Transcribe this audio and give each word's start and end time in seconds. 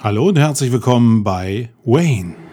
Hallo 0.00 0.28
und 0.28 0.38
herzlich 0.38 0.70
willkommen 0.70 1.24
bei 1.24 1.70
Wayne. 1.84 2.47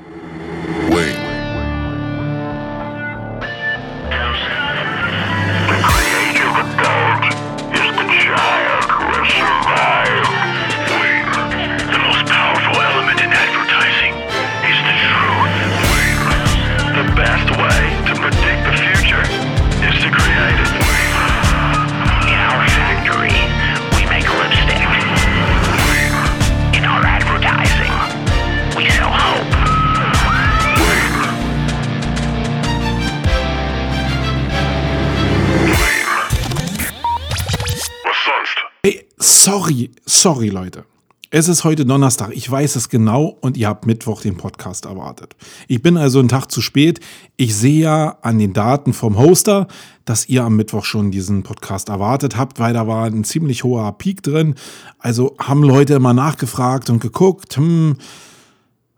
Sorry, 39.65 39.91
sorry 40.05 40.49
Leute. 40.49 40.85
Es 41.31 41.47
ist 41.47 41.63
heute 41.63 41.85
Donnerstag, 41.85 42.31
ich 42.33 42.49
weiß 42.49 42.75
es 42.75 42.87
genau 42.87 43.35
und 43.41 43.57
ihr 43.57 43.67
habt 43.67 43.87
Mittwoch 43.87 44.21
den 44.21 44.37
Podcast 44.37 44.85
erwartet. 44.85 45.35
Ich 45.67 45.81
bin 45.81 45.97
also 45.97 46.19
einen 46.19 46.29
Tag 46.29 46.51
zu 46.51 46.61
spät. 46.61 46.99
Ich 47.35 47.55
sehe 47.55 47.81
ja 47.81 48.17
an 48.21 48.37
den 48.37 48.53
Daten 48.53 48.93
vom 48.93 49.17
Hoster, 49.17 49.67
dass 50.05 50.29
ihr 50.29 50.43
am 50.43 50.55
Mittwoch 50.55 50.85
schon 50.85 51.09
diesen 51.09 51.41
Podcast 51.41 51.89
erwartet 51.89 52.37
habt, 52.37 52.59
weil 52.59 52.73
da 52.73 52.87
war 52.87 53.05
ein 53.05 53.23
ziemlich 53.23 53.63
hoher 53.63 53.91
Peak 53.97 54.21
drin. 54.21 54.53
Also 54.99 55.35
haben 55.39 55.63
Leute 55.63 55.95
immer 55.95 56.13
nachgefragt 56.13 56.91
und 56.91 56.99
geguckt, 56.99 57.57
hm, 57.57 57.97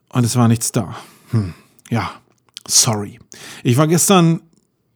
und 0.10 0.24
es 0.26 0.36
war 0.36 0.50
nichts 0.50 0.74
da. 0.74 0.98
Hm, 1.32 1.54
ja, 1.90 2.12
sorry. 2.68 3.20
Ich 3.64 3.78
war 3.78 3.88
gestern 3.88 4.42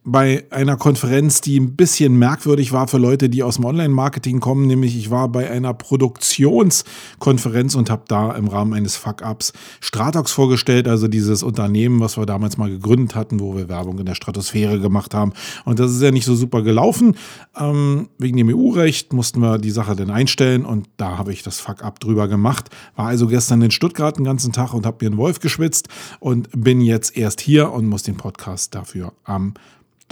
bei 0.04 0.44
einer 0.50 0.76
Konferenz, 0.76 1.40
die 1.40 1.60
ein 1.60 1.76
bisschen 1.76 2.18
merkwürdig 2.18 2.72
war 2.72 2.88
für 2.88 2.98
Leute, 2.98 3.28
die 3.28 3.44
aus 3.44 3.54
dem 3.56 3.66
Online-Marketing 3.66 4.40
kommen, 4.40 4.66
nämlich 4.66 4.96
ich 4.96 5.12
war 5.12 5.28
bei 5.28 5.48
einer 5.48 5.74
Produktionskonferenz 5.74 7.76
und 7.76 7.88
habe 7.88 8.02
da 8.08 8.32
im 8.32 8.48
Rahmen 8.48 8.74
eines 8.74 8.96
Fuck-Ups 8.96 9.52
Stratox 9.80 10.32
vorgestellt, 10.32 10.88
also 10.88 11.06
dieses 11.06 11.44
Unternehmen, 11.44 12.00
was 12.00 12.16
wir 12.16 12.26
damals 12.26 12.56
mal 12.56 12.68
gegründet 12.68 13.14
hatten, 13.14 13.38
wo 13.38 13.56
wir 13.56 13.68
Werbung 13.68 14.00
in 14.00 14.06
der 14.06 14.16
Stratosphäre 14.16 14.80
gemacht 14.80 15.14
haben. 15.14 15.34
Und 15.64 15.78
das 15.78 15.92
ist 15.92 16.02
ja 16.02 16.10
nicht 16.10 16.24
so 16.24 16.34
super 16.34 16.62
gelaufen. 16.62 17.14
Ähm, 17.56 18.08
wegen 18.18 18.36
dem 18.36 18.48
EU-Recht 18.48 19.12
mussten 19.12 19.40
wir 19.40 19.58
die 19.58 19.70
Sache 19.70 19.94
dann 19.94 20.10
einstellen 20.10 20.64
und 20.64 20.88
da 20.96 21.16
habe 21.16 21.32
ich 21.32 21.44
das 21.44 21.60
Fuck-Up 21.60 22.00
drüber 22.00 22.26
gemacht. 22.26 22.70
War 22.96 23.06
also 23.06 23.28
gestern 23.28 23.62
in 23.62 23.70
Stuttgart 23.70 24.16
den 24.16 24.24
ganzen 24.24 24.52
Tag 24.52 24.74
und 24.74 24.84
habe 24.84 24.96
mir 25.00 25.10
einen 25.10 25.18
Wolf 25.18 25.38
geschwitzt 25.38 25.88
und 26.18 26.48
bin 26.56 26.80
jetzt 26.80 27.16
erst 27.16 27.40
hier 27.40 27.70
und 27.70 27.86
muss 27.86 28.02
den 28.02 28.16
Podcast 28.16 28.74
dafür 28.74 29.12
am 29.22 29.54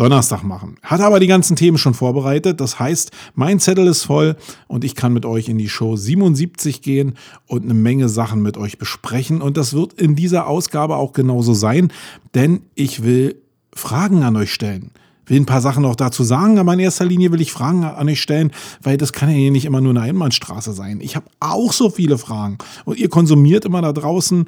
Donnerstag 0.00 0.42
machen. 0.44 0.76
Hat 0.82 1.02
aber 1.02 1.20
die 1.20 1.26
ganzen 1.26 1.56
Themen 1.56 1.76
schon 1.76 1.92
vorbereitet. 1.92 2.58
Das 2.62 2.80
heißt, 2.80 3.10
mein 3.34 3.60
Zettel 3.60 3.86
ist 3.86 4.04
voll 4.04 4.36
und 4.66 4.82
ich 4.82 4.94
kann 4.94 5.12
mit 5.12 5.26
euch 5.26 5.50
in 5.50 5.58
die 5.58 5.68
Show 5.68 5.94
77 5.94 6.80
gehen 6.80 7.18
und 7.46 7.64
eine 7.64 7.74
Menge 7.74 8.08
Sachen 8.08 8.40
mit 8.40 8.56
euch 8.56 8.78
besprechen. 8.78 9.42
Und 9.42 9.58
das 9.58 9.74
wird 9.74 9.92
in 9.92 10.16
dieser 10.16 10.46
Ausgabe 10.46 10.96
auch 10.96 11.12
genauso 11.12 11.52
sein, 11.52 11.92
denn 12.34 12.62
ich 12.74 13.02
will 13.02 13.42
Fragen 13.74 14.22
an 14.22 14.36
euch 14.36 14.54
stellen 14.54 14.92
will 15.30 15.38
ein 15.38 15.46
paar 15.46 15.60
Sachen 15.60 15.84
auch 15.84 15.94
dazu 15.94 16.24
sagen, 16.24 16.58
aber 16.58 16.74
in 16.74 16.80
erster 16.80 17.04
Linie 17.04 17.30
will 17.30 17.40
ich 17.40 17.52
Fragen 17.52 17.84
an 17.84 18.08
euch 18.08 18.20
stellen, 18.20 18.50
weil 18.82 18.96
das 18.96 19.12
kann 19.12 19.30
ja 19.30 19.36
hier 19.36 19.52
nicht 19.52 19.64
immer 19.64 19.80
nur 19.80 19.92
eine 19.92 20.00
Einbahnstraße 20.00 20.72
sein. 20.72 21.00
Ich 21.00 21.14
habe 21.14 21.26
auch 21.38 21.72
so 21.72 21.88
viele 21.88 22.18
Fragen 22.18 22.58
und 22.84 22.98
ihr 22.98 23.08
konsumiert 23.08 23.64
immer 23.64 23.80
da 23.80 23.92
draußen 23.92 24.46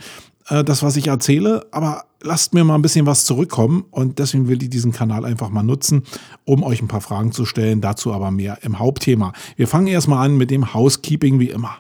äh, 0.49 0.65
das, 0.65 0.83
was 0.83 0.97
ich 0.97 1.09
erzähle, 1.09 1.67
aber 1.71 2.05
lasst 2.21 2.55
mir 2.55 2.65
mal 2.65 2.75
ein 2.75 2.83
bisschen 2.83 3.07
was 3.07 3.25
zurückkommen 3.25 3.85
und 3.91 4.19
deswegen 4.19 4.49
will 4.49 4.63
ich 4.63 4.71
diesen 4.71 4.93
Kanal 4.93 5.25
einfach 5.25 5.51
mal 5.51 5.63
nutzen, 5.63 6.03
um 6.45 6.63
euch 6.63 6.81
ein 6.81 6.89
paar 6.89 7.01
Fragen 7.01 7.33
zu 7.33 7.45
stellen, 7.45 7.81
dazu 7.81 8.13
aber 8.13 8.31
mehr 8.31 8.59
im 8.63 8.79
Hauptthema. 8.79 9.33
Wir 9.57 9.69
fangen 9.69 9.89
erstmal 9.89 10.27
an 10.27 10.37
mit 10.37 10.51
dem 10.51 10.75
Housekeeping 10.75 11.41
wie 11.41 11.51
immer. 11.51 11.77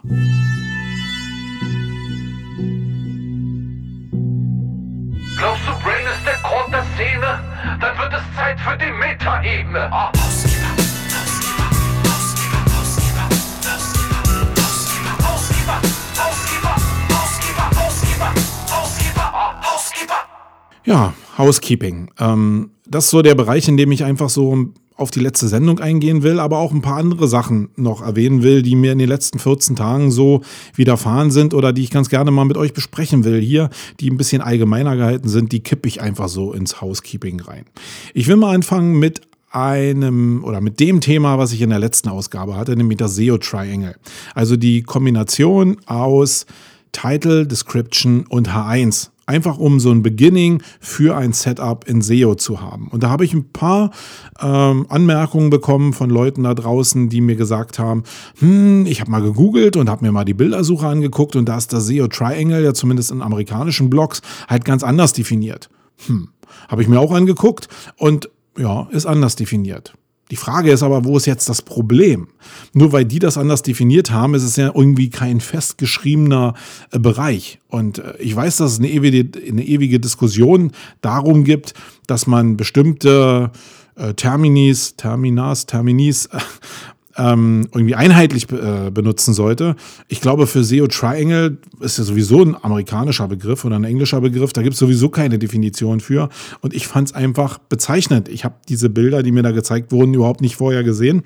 Glaubst 5.36 5.62
du, 5.66 5.72
Brain 5.82 6.06
ist 6.06 6.26
der 6.26 6.38
Grund 6.42 6.72
der 6.72 6.84
Szene? 6.94 7.40
Dann 7.80 7.98
wird 7.98 8.12
es 8.12 8.36
Zeit 8.36 8.60
für 8.60 8.76
die 8.76 8.92
Metaebene. 8.92 9.90
Oh. 9.92 10.61
Ja, 20.84 21.14
Housekeeping. 21.38 22.10
Ähm, 22.18 22.70
das 22.86 23.04
ist 23.04 23.10
so 23.10 23.22
der 23.22 23.34
Bereich, 23.34 23.68
in 23.68 23.76
dem 23.76 23.92
ich 23.92 24.04
einfach 24.04 24.30
so 24.30 24.72
auf 24.96 25.10
die 25.10 25.20
letzte 25.20 25.48
Sendung 25.48 25.80
eingehen 25.80 26.22
will, 26.22 26.38
aber 26.38 26.58
auch 26.58 26.72
ein 26.72 26.82
paar 26.82 26.98
andere 26.98 27.26
Sachen 27.26 27.70
noch 27.76 28.02
erwähnen 28.02 28.42
will, 28.42 28.62
die 28.62 28.76
mir 28.76 28.92
in 28.92 28.98
den 28.98 29.08
letzten 29.08 29.38
14 29.38 29.74
Tagen 29.74 30.10
so 30.10 30.42
widerfahren 30.74 31.30
sind 31.30 31.54
oder 31.54 31.72
die 31.72 31.82
ich 31.82 31.90
ganz 31.90 32.08
gerne 32.08 32.30
mal 32.30 32.44
mit 32.44 32.56
euch 32.56 32.72
besprechen 32.72 33.24
will. 33.24 33.40
Hier, 33.40 33.70
die 34.00 34.10
ein 34.10 34.16
bisschen 34.16 34.42
allgemeiner 34.42 34.96
gehalten 34.96 35.28
sind, 35.28 35.52
die 35.52 35.60
kippe 35.60 35.88
ich 35.88 36.00
einfach 36.00 36.28
so 36.28 36.52
ins 36.52 36.80
Housekeeping 36.80 37.40
rein. 37.40 37.64
Ich 38.14 38.28
will 38.28 38.36
mal 38.36 38.54
anfangen 38.54 38.98
mit 38.98 39.22
einem 39.50 40.42
oder 40.44 40.60
mit 40.60 40.80
dem 40.80 41.00
Thema, 41.00 41.38
was 41.38 41.52
ich 41.52 41.60
in 41.60 41.70
der 41.70 41.78
letzten 41.78 42.08
Ausgabe 42.08 42.56
hatte, 42.56 42.76
nämlich 42.76 42.98
das 42.98 43.14
SEO 43.14 43.38
Triangle. 43.38 43.96
Also 44.34 44.56
die 44.56 44.82
Kombination 44.82 45.76
aus 45.86 46.46
Title, 46.92 47.46
Description 47.46 48.26
und 48.28 48.50
H1. 48.50 49.10
Einfach 49.24 49.56
um 49.56 49.80
so 49.80 49.90
ein 49.90 50.02
Beginning 50.02 50.62
für 50.80 51.16
ein 51.16 51.32
Setup 51.32 51.88
in 51.88 52.02
SEO 52.02 52.34
zu 52.34 52.60
haben. 52.60 52.88
Und 52.88 53.02
da 53.02 53.10
habe 53.10 53.24
ich 53.24 53.32
ein 53.32 53.50
paar 53.50 53.90
ähm, 54.40 54.86
Anmerkungen 54.88 55.48
bekommen 55.48 55.92
von 55.92 56.10
Leuten 56.10 56.42
da 56.42 56.54
draußen, 56.54 57.08
die 57.08 57.20
mir 57.20 57.36
gesagt 57.36 57.78
haben, 57.78 58.02
hm, 58.38 58.84
ich 58.86 59.00
habe 59.00 59.10
mal 59.10 59.22
gegoogelt 59.22 59.76
und 59.76 59.88
habe 59.88 60.04
mir 60.04 60.12
mal 60.12 60.24
die 60.24 60.34
Bildersuche 60.34 60.86
angeguckt 60.86 61.36
und 61.36 61.48
da 61.48 61.56
ist 61.56 61.72
das 61.72 61.86
SEO 61.86 62.08
Triangle 62.08 62.62
ja 62.62 62.74
zumindest 62.74 63.10
in 63.10 63.22
amerikanischen 63.22 63.88
Blogs 63.90 64.22
halt 64.48 64.64
ganz 64.64 64.82
anders 64.82 65.12
definiert. 65.12 65.70
Hm, 66.06 66.28
habe 66.68 66.82
ich 66.82 66.88
mir 66.88 67.00
auch 67.00 67.12
angeguckt 67.12 67.68
und 67.96 68.28
ja, 68.58 68.88
ist 68.90 69.06
anders 69.06 69.36
definiert. 69.36 69.94
Die 70.32 70.36
Frage 70.36 70.72
ist 70.72 70.82
aber, 70.82 71.04
wo 71.04 71.18
ist 71.18 71.26
jetzt 71.26 71.50
das 71.50 71.60
Problem? 71.60 72.28
Nur 72.72 72.92
weil 72.92 73.04
die 73.04 73.18
das 73.18 73.36
anders 73.36 73.60
definiert 73.60 74.10
haben, 74.10 74.32
ist 74.32 74.44
es 74.44 74.56
ja 74.56 74.72
irgendwie 74.74 75.10
kein 75.10 75.40
festgeschriebener 75.40 76.54
äh, 76.90 76.98
Bereich. 76.98 77.60
Und 77.68 77.98
äh, 77.98 78.16
ich 78.18 78.34
weiß, 78.34 78.56
dass 78.56 78.72
es 78.72 78.78
eine 78.78 78.88
ewige, 78.88 79.38
eine 79.46 79.62
ewige 79.62 80.00
Diskussion 80.00 80.72
darum 81.02 81.44
gibt, 81.44 81.74
dass 82.06 82.26
man 82.26 82.56
bestimmte 82.56 83.50
äh, 83.94 84.14
Terminis, 84.14 84.96
Terminas, 84.96 85.66
Terminis 85.66 86.30
ähm, 87.16 87.68
irgendwie 87.72 87.94
einheitlich 87.94 88.50
äh, 88.50 88.90
benutzen 88.90 89.34
sollte. 89.34 89.76
Ich 90.08 90.20
glaube, 90.20 90.46
für 90.46 90.64
SEO 90.64 90.86
Triangle 90.86 91.58
ist 91.80 91.98
ja 91.98 92.04
sowieso 92.04 92.42
ein 92.42 92.56
amerikanischer 92.62 93.28
Begriff 93.28 93.64
oder 93.64 93.76
ein 93.76 93.84
englischer 93.84 94.20
Begriff. 94.20 94.52
Da 94.52 94.62
gibt 94.62 94.74
es 94.74 94.78
sowieso 94.78 95.08
keine 95.08 95.38
Definition 95.38 96.00
für. 96.00 96.28
Und 96.60 96.74
ich 96.74 96.86
fand 96.86 97.08
es 97.08 97.14
einfach 97.14 97.58
bezeichnend. 97.58 98.28
Ich 98.28 98.44
habe 98.44 98.54
diese 98.68 98.88
Bilder, 98.88 99.22
die 99.22 99.32
mir 99.32 99.42
da 99.42 99.50
gezeigt 99.50 99.92
wurden, 99.92 100.14
überhaupt 100.14 100.40
nicht 100.40 100.56
vorher 100.56 100.84
gesehen. 100.84 101.24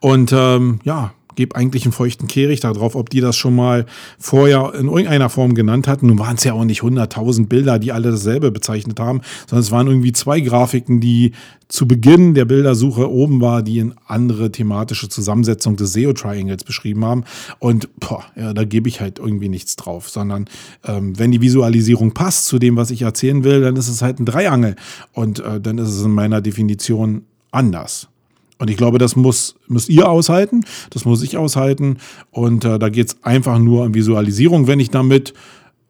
Und 0.00 0.32
ähm, 0.32 0.80
ja, 0.84 1.12
gebe 1.36 1.54
eigentlich 1.54 1.84
einen 1.84 1.92
feuchten 1.92 2.26
Kehricht 2.26 2.64
darauf, 2.64 2.96
ob 2.96 3.10
die 3.10 3.20
das 3.20 3.36
schon 3.36 3.54
mal 3.54 3.86
vorher 4.18 4.74
in 4.74 4.86
irgendeiner 4.86 5.28
Form 5.28 5.54
genannt 5.54 5.86
hatten. 5.86 6.08
Nun 6.08 6.18
waren 6.18 6.36
es 6.36 6.44
ja 6.44 6.54
auch 6.54 6.64
nicht 6.64 6.82
100.000 6.82 7.46
Bilder, 7.46 7.78
die 7.78 7.92
alle 7.92 8.10
dasselbe 8.10 8.50
bezeichnet 8.50 8.98
haben, 8.98 9.20
sondern 9.46 9.62
es 9.62 9.70
waren 9.70 9.86
irgendwie 9.86 10.12
zwei 10.12 10.40
Grafiken, 10.40 11.00
die 11.00 11.32
zu 11.68 11.88
Beginn 11.88 12.34
der 12.34 12.44
Bildersuche 12.44 13.10
oben 13.10 13.40
war, 13.40 13.62
die 13.62 13.80
eine 13.80 13.94
andere 14.06 14.52
thematische 14.52 15.08
Zusammensetzung 15.08 15.76
des 15.76 15.92
SEO-Triangles 15.92 16.64
beschrieben 16.64 17.04
haben. 17.04 17.24
Und 17.58 17.88
boah, 17.98 18.24
ja, 18.36 18.54
da 18.54 18.64
gebe 18.64 18.88
ich 18.88 19.00
halt 19.00 19.18
irgendwie 19.18 19.48
nichts 19.48 19.76
drauf, 19.76 20.08
sondern 20.08 20.46
ähm, 20.84 21.18
wenn 21.18 21.32
die 21.32 21.40
Visualisierung 21.40 22.14
passt 22.14 22.46
zu 22.46 22.58
dem, 22.58 22.76
was 22.76 22.90
ich 22.90 23.02
erzählen 23.02 23.42
will, 23.44 23.60
dann 23.60 23.76
ist 23.76 23.88
es 23.88 24.02
halt 24.02 24.20
ein 24.20 24.26
Dreiangel. 24.26 24.76
Und 25.12 25.40
äh, 25.40 25.60
dann 25.60 25.78
ist 25.78 25.88
es 25.88 26.04
in 26.04 26.12
meiner 26.12 26.40
Definition 26.40 27.22
anders. 27.50 28.08
Und 28.58 28.70
ich 28.70 28.76
glaube, 28.76 28.98
das 28.98 29.16
muss, 29.16 29.56
müsst 29.68 29.88
ihr 29.88 30.08
aushalten, 30.08 30.64
das 30.90 31.04
muss 31.04 31.22
ich 31.22 31.36
aushalten. 31.36 31.98
Und 32.30 32.64
äh, 32.64 32.78
da 32.78 32.88
geht 32.88 33.08
es 33.08 33.22
einfach 33.22 33.58
nur 33.58 33.84
um 33.84 33.94
Visualisierung. 33.94 34.66
Wenn 34.66 34.80
ich 34.80 34.90
damit 34.90 35.34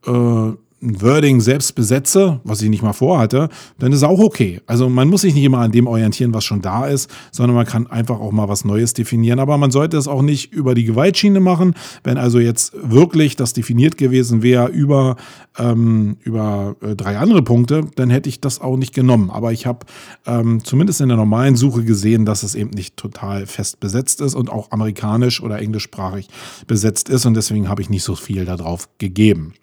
äh, 0.07 0.51
ein 0.83 1.01
Wording 1.01 1.41
selbst 1.41 1.75
besetze, 1.75 2.41
was 2.45 2.61
ich 2.61 2.69
nicht 2.69 2.83
mal 2.83 2.93
vorhatte, 2.93 3.49
dann 3.79 3.93
ist 3.93 4.03
auch 4.03 4.19
okay. 4.19 4.61
Also 4.67 4.91
man 4.91 5.09
muss 5.09 5.23
sich 5.23 5.35
nicht 5.35 5.45
immer 5.45 5.59
an 5.59 5.73
dem 5.73 5.87
orientieren, 5.87 6.35
was 6.35 6.45
schon 6.45 6.61
da 6.61 6.87
ist, 6.87 7.11
sondern 7.33 7.57
man 7.57 7.65
kann 7.65 7.87
einfach 7.87 8.21
auch 8.21 8.31
mal 8.31 8.49
was 8.49 8.67
Neues 8.67 8.93
definieren. 8.93 9.39
Aber 9.39 9.57
man 9.57 9.71
sollte 9.71 9.97
es 9.97 10.07
auch 10.07 10.21
nicht 10.21 10.53
über 10.53 10.75
die 10.75 10.85
Gewaltschiene 10.85 11.41
machen. 11.41 11.75
Wenn 12.05 12.19
also 12.19 12.39
jetzt 12.39 12.75
wirklich 12.75 13.37
das 13.37 13.55
definiert 13.55 13.97
gewesen 13.97 14.43
wäre 14.43 14.69
über, 14.69 15.17
ähm, 15.59 16.19
über 16.23 16.77
äh, 16.83 16.95
drei 16.95 17.17
andere 17.17 17.43
Punkte, 17.43 17.87
dann 17.95 18.11
hätte 18.11 18.29
ich 18.29 18.43
das 18.43 18.61
auch 18.61 18.77
nicht 18.77 18.95
genommen. 18.95 19.31
Aber 19.31 19.53
ich 19.53 19.65
habe 19.65 19.87
ähm, 20.27 20.63
zumindest 20.63 21.01
in 21.01 21.09
der 21.09 21.17
normalen 21.17 21.57
Suche 21.57 21.85
gesehen, 21.85 22.27
dass 22.27 22.43
es 22.43 22.55
eben 22.55 22.71
nicht 22.71 22.99
total 22.99 23.47
fest 23.47 23.81
besetzt 23.81 24.21
ist 24.21 24.35
und 24.35 24.51
auch 24.51 24.71
amerikanisch 24.73 25.43
oder 25.43 25.59
englischsprachig 25.59 26.29
besetzt 26.67 27.09
ist. 27.09 27.25
Und 27.25 27.33
deswegen 27.33 27.71
habe 27.71 27.81
ich 27.81 27.89
nicht 27.89 28.05
so 28.05 28.15
viel 28.15 28.45
darauf 28.45 28.91
gegeben. 28.99 29.55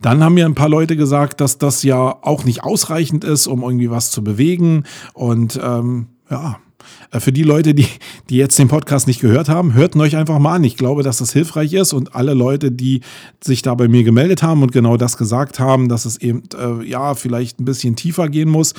Dann 0.00 0.22
haben 0.22 0.34
mir 0.34 0.46
ein 0.46 0.54
paar 0.54 0.68
Leute 0.68 0.96
gesagt, 0.96 1.40
dass 1.40 1.58
das 1.58 1.82
ja 1.82 2.16
auch 2.22 2.44
nicht 2.44 2.64
ausreichend 2.64 3.24
ist, 3.24 3.46
um 3.46 3.62
irgendwie 3.62 3.90
was 3.90 4.10
zu 4.10 4.24
bewegen. 4.24 4.84
Und 5.14 5.60
ähm, 5.62 6.08
ja, 6.30 6.58
äh, 7.10 7.20
für 7.20 7.32
die 7.32 7.42
Leute, 7.42 7.74
die, 7.74 7.86
die 8.28 8.36
jetzt 8.36 8.58
den 8.58 8.68
Podcast 8.68 9.06
nicht 9.06 9.20
gehört 9.20 9.48
haben, 9.48 9.74
hört 9.74 9.96
euch 9.96 10.16
einfach 10.16 10.38
mal 10.38 10.54
an. 10.54 10.64
Ich 10.64 10.76
glaube, 10.76 11.02
dass 11.02 11.18
das 11.18 11.32
hilfreich 11.32 11.72
ist 11.74 11.92
und 11.92 12.14
alle 12.14 12.34
Leute, 12.34 12.72
die 12.72 13.00
sich 13.42 13.62
da 13.62 13.74
bei 13.74 13.88
mir 13.88 14.02
gemeldet 14.02 14.42
haben 14.42 14.62
und 14.62 14.72
genau 14.72 14.96
das 14.96 15.16
gesagt 15.16 15.60
haben, 15.60 15.88
dass 15.88 16.04
es 16.04 16.20
eben 16.20 16.42
äh, 16.58 16.84
ja 16.84 17.14
vielleicht 17.14 17.60
ein 17.60 17.64
bisschen 17.64 17.96
tiefer 17.96 18.28
gehen 18.28 18.48
muss. 18.48 18.74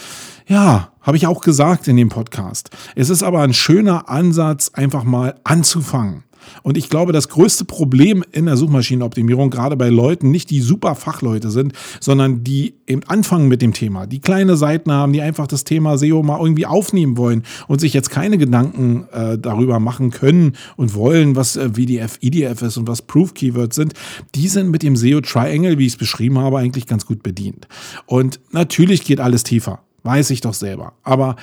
Ja, 0.48 0.92
habe 1.02 1.18
ich 1.18 1.28
auch 1.28 1.42
gesagt 1.42 1.88
in 1.88 1.96
dem 1.96 2.10
Podcast. 2.10 2.72
Es 2.96 3.10
ist 3.10 3.24
aber 3.24 3.42
ein 3.42 3.54
schöner 3.54 4.10
Ansatz, 4.10 4.70
einfach 4.74 5.04
mal 5.04 5.36
anzufangen. 5.44 6.24
Und 6.64 6.78
ich 6.78 6.90
glaube, 6.90 7.14
das 7.14 7.30
größte 7.30 7.66
Problem 7.66 8.24
in 8.32 8.46
der 8.46 8.58
Suchmaschinenoptimierung, 8.58 9.50
gerade 9.50 9.76
bei 9.76 9.90
Leuten, 9.90 10.32
nicht 10.32 10.50
die 10.50 10.62
super 10.62 10.96
Fachleute 10.96 11.52
sind, 11.52 11.74
sondern 12.00 12.44
die 12.44 12.76
eben 12.88 13.04
anfangen 13.04 13.48
mit 13.48 13.62
dem 13.62 13.74
Thema, 13.74 14.08
die 14.08 14.20
kleine 14.20 14.56
Seiten 14.56 14.92
haben, 14.92 15.14
die 15.14 15.22
einfach 15.22 15.48
das 15.48 15.64
Thema 15.64 15.98
SEO 15.98 16.24
mal 16.24 16.40
irgendwie 16.40 16.66
aufnehmen 16.66 17.18
wollen 17.18 17.44
und 17.68 17.82
sich 17.82 17.94
jetzt 17.94 18.10
keine 18.10 18.38
Gedanken 18.38 19.08
äh, 19.12 19.38
darüber 19.38 19.80
machen 19.80 20.12
können 20.12 20.54
und 20.76 20.96
wollen, 20.96 21.36
was 21.36 21.56
äh, 21.56 21.70
VDF, 21.70 22.18
IDF 22.22 22.62
ist 22.62 22.78
und 22.78 22.88
was 22.88 23.02
Proof 23.02 23.34
Keywords 23.34 23.76
sind, 23.76 23.94
die 24.36 24.48
sind 24.48 24.70
mit 24.70 24.84
dem 24.84 24.96
SEO 24.96 25.22
Triangle, 25.22 25.78
wie 25.78 25.86
ich 25.86 25.94
es 25.94 25.98
beschrieben 25.98 26.40
habe, 26.40 26.60
eigentlich 26.60 26.88
ganz 26.88 27.06
gut 27.06 27.24
bedient. 27.24 27.68
Und 28.06 28.40
natürlich 28.52 29.04
geht 29.04 29.20
alles 29.20 29.44
tiefer. 29.44 29.80
Weiß 30.04 30.30
ich 30.32 30.42
doch 30.42 30.54
selber. 30.54 30.94
Aber 31.04 31.38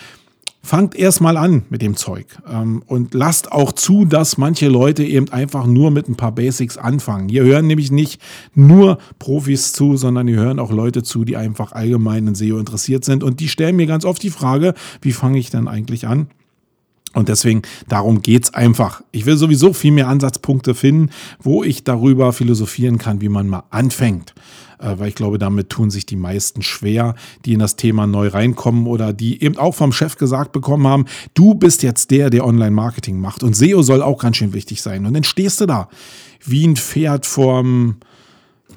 fangt 0.62 0.94
erstmal 0.94 1.36
an 1.36 1.64
mit 1.70 1.82
dem 1.82 1.96
Zeug 1.96 2.26
ähm, 2.50 2.82
und 2.86 3.14
lasst 3.14 3.50
auch 3.52 3.72
zu, 3.72 4.04
dass 4.04 4.38
manche 4.38 4.68
Leute 4.68 5.04
eben 5.04 5.30
einfach 5.30 5.66
nur 5.66 5.90
mit 5.90 6.08
ein 6.08 6.16
paar 6.16 6.32
Basics 6.32 6.76
anfangen. 6.76 7.28
Hier 7.28 7.44
hören 7.44 7.66
nämlich 7.66 7.90
nicht 7.90 8.20
nur 8.54 8.98
Profis 9.18 9.72
zu, 9.72 9.96
sondern 9.96 10.28
hier 10.28 10.36
hören 10.36 10.58
auch 10.58 10.70
Leute 10.70 11.02
zu, 11.02 11.24
die 11.24 11.36
einfach 11.36 11.72
allgemein 11.72 12.26
in 12.26 12.34
SEO 12.34 12.58
interessiert 12.58 13.04
sind 13.04 13.22
und 13.22 13.40
die 13.40 13.48
stellen 13.48 13.76
mir 13.76 13.86
ganz 13.86 14.04
oft 14.04 14.22
die 14.22 14.30
Frage, 14.30 14.74
wie 15.00 15.12
fange 15.12 15.38
ich 15.38 15.50
denn 15.50 15.68
eigentlich 15.68 16.06
an? 16.06 16.28
Und 17.12 17.28
deswegen, 17.28 17.62
darum 17.88 18.22
geht's 18.22 18.54
einfach. 18.54 19.02
Ich 19.10 19.26
will 19.26 19.36
sowieso 19.36 19.72
viel 19.72 19.90
mehr 19.90 20.08
Ansatzpunkte 20.08 20.74
finden, 20.74 21.10
wo 21.40 21.64
ich 21.64 21.82
darüber 21.82 22.32
philosophieren 22.32 22.98
kann, 22.98 23.20
wie 23.20 23.28
man 23.28 23.48
mal 23.48 23.64
anfängt. 23.70 24.32
Äh, 24.78 24.98
weil 24.98 25.08
ich 25.08 25.14
glaube, 25.14 25.38
damit 25.38 25.70
tun 25.70 25.90
sich 25.90 26.06
die 26.06 26.16
meisten 26.16 26.62
schwer, 26.62 27.14
die 27.44 27.52
in 27.52 27.58
das 27.58 27.76
Thema 27.76 28.06
neu 28.06 28.28
reinkommen 28.28 28.86
oder 28.86 29.12
die 29.12 29.42
eben 29.42 29.58
auch 29.58 29.74
vom 29.74 29.92
Chef 29.92 30.16
gesagt 30.16 30.52
bekommen 30.52 30.86
haben, 30.86 31.04
du 31.34 31.54
bist 31.54 31.82
jetzt 31.82 32.10
der, 32.10 32.30
der 32.30 32.46
Online-Marketing 32.46 33.18
macht. 33.20 33.42
Und 33.42 33.56
SEO 33.56 33.82
soll 33.82 34.02
auch 34.02 34.20
ganz 34.20 34.36
schön 34.36 34.52
wichtig 34.52 34.80
sein. 34.80 35.04
Und 35.04 35.14
dann 35.14 35.24
stehst 35.24 35.60
du 35.60 35.66
da 35.66 35.88
wie 36.44 36.66
ein 36.66 36.76
Pferd 36.76 37.26
vorm, 37.26 37.96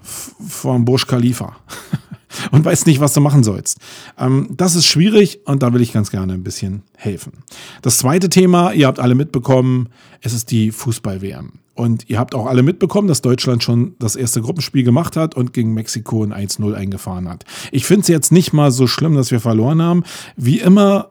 vorm 0.02 0.86
Bursch 0.86 1.08
Khalifa. 1.08 1.56
und 2.52 2.66
weißt 2.66 2.88
nicht, 2.88 3.00
was 3.00 3.14
du 3.14 3.22
machen 3.22 3.44
sollst. 3.44 3.80
Ähm, 4.18 4.50
das 4.52 4.76
ist 4.76 4.86
schwierig 4.86 5.40
und 5.46 5.64
da 5.64 5.74
will 5.74 5.82
ich 5.82 5.94
ganz 5.94 6.12
gerne 6.12 6.34
ein 6.34 6.44
bisschen 6.44 6.84
helfen. 6.96 7.44
Das 7.82 7.98
zweite 7.98 8.30
Thema, 8.30 8.72
ihr 8.72 8.88
habt 8.88 9.00
alle 9.00 9.16
mitbekommen, 9.16 9.90
es 10.22 10.34
ist 10.34 10.52
die 10.52 10.72
Fußball-WM. 10.72 11.54
Und 11.76 12.08
ihr 12.08 12.20
habt 12.20 12.36
auch 12.36 12.46
alle 12.46 12.62
mitbekommen, 12.62 13.08
dass 13.08 13.22
Deutschland 13.22 13.64
schon 13.64 13.96
das 13.98 14.16
erste 14.16 14.42
Gruppenspiel 14.42 14.84
gemacht 14.84 15.18
hat 15.18 15.36
und 15.36 15.54
gegen 15.54 15.74
Mexiko 15.74 16.24
ein 16.24 16.32
1-0 16.32 16.72
eingefahren 16.74 17.28
hat. 17.28 17.46
Ich 17.72 17.86
finde 17.86 18.02
es 18.02 18.08
jetzt 18.10 18.32
nicht 18.32 18.54
mal 18.54 18.72
so 18.72 18.86
schlimm, 18.86 19.16
dass 19.16 19.32
wir 19.32 19.40
verloren 19.40 19.82
haben. 19.82 20.04
Wie 20.36 20.60
immer 20.60 21.10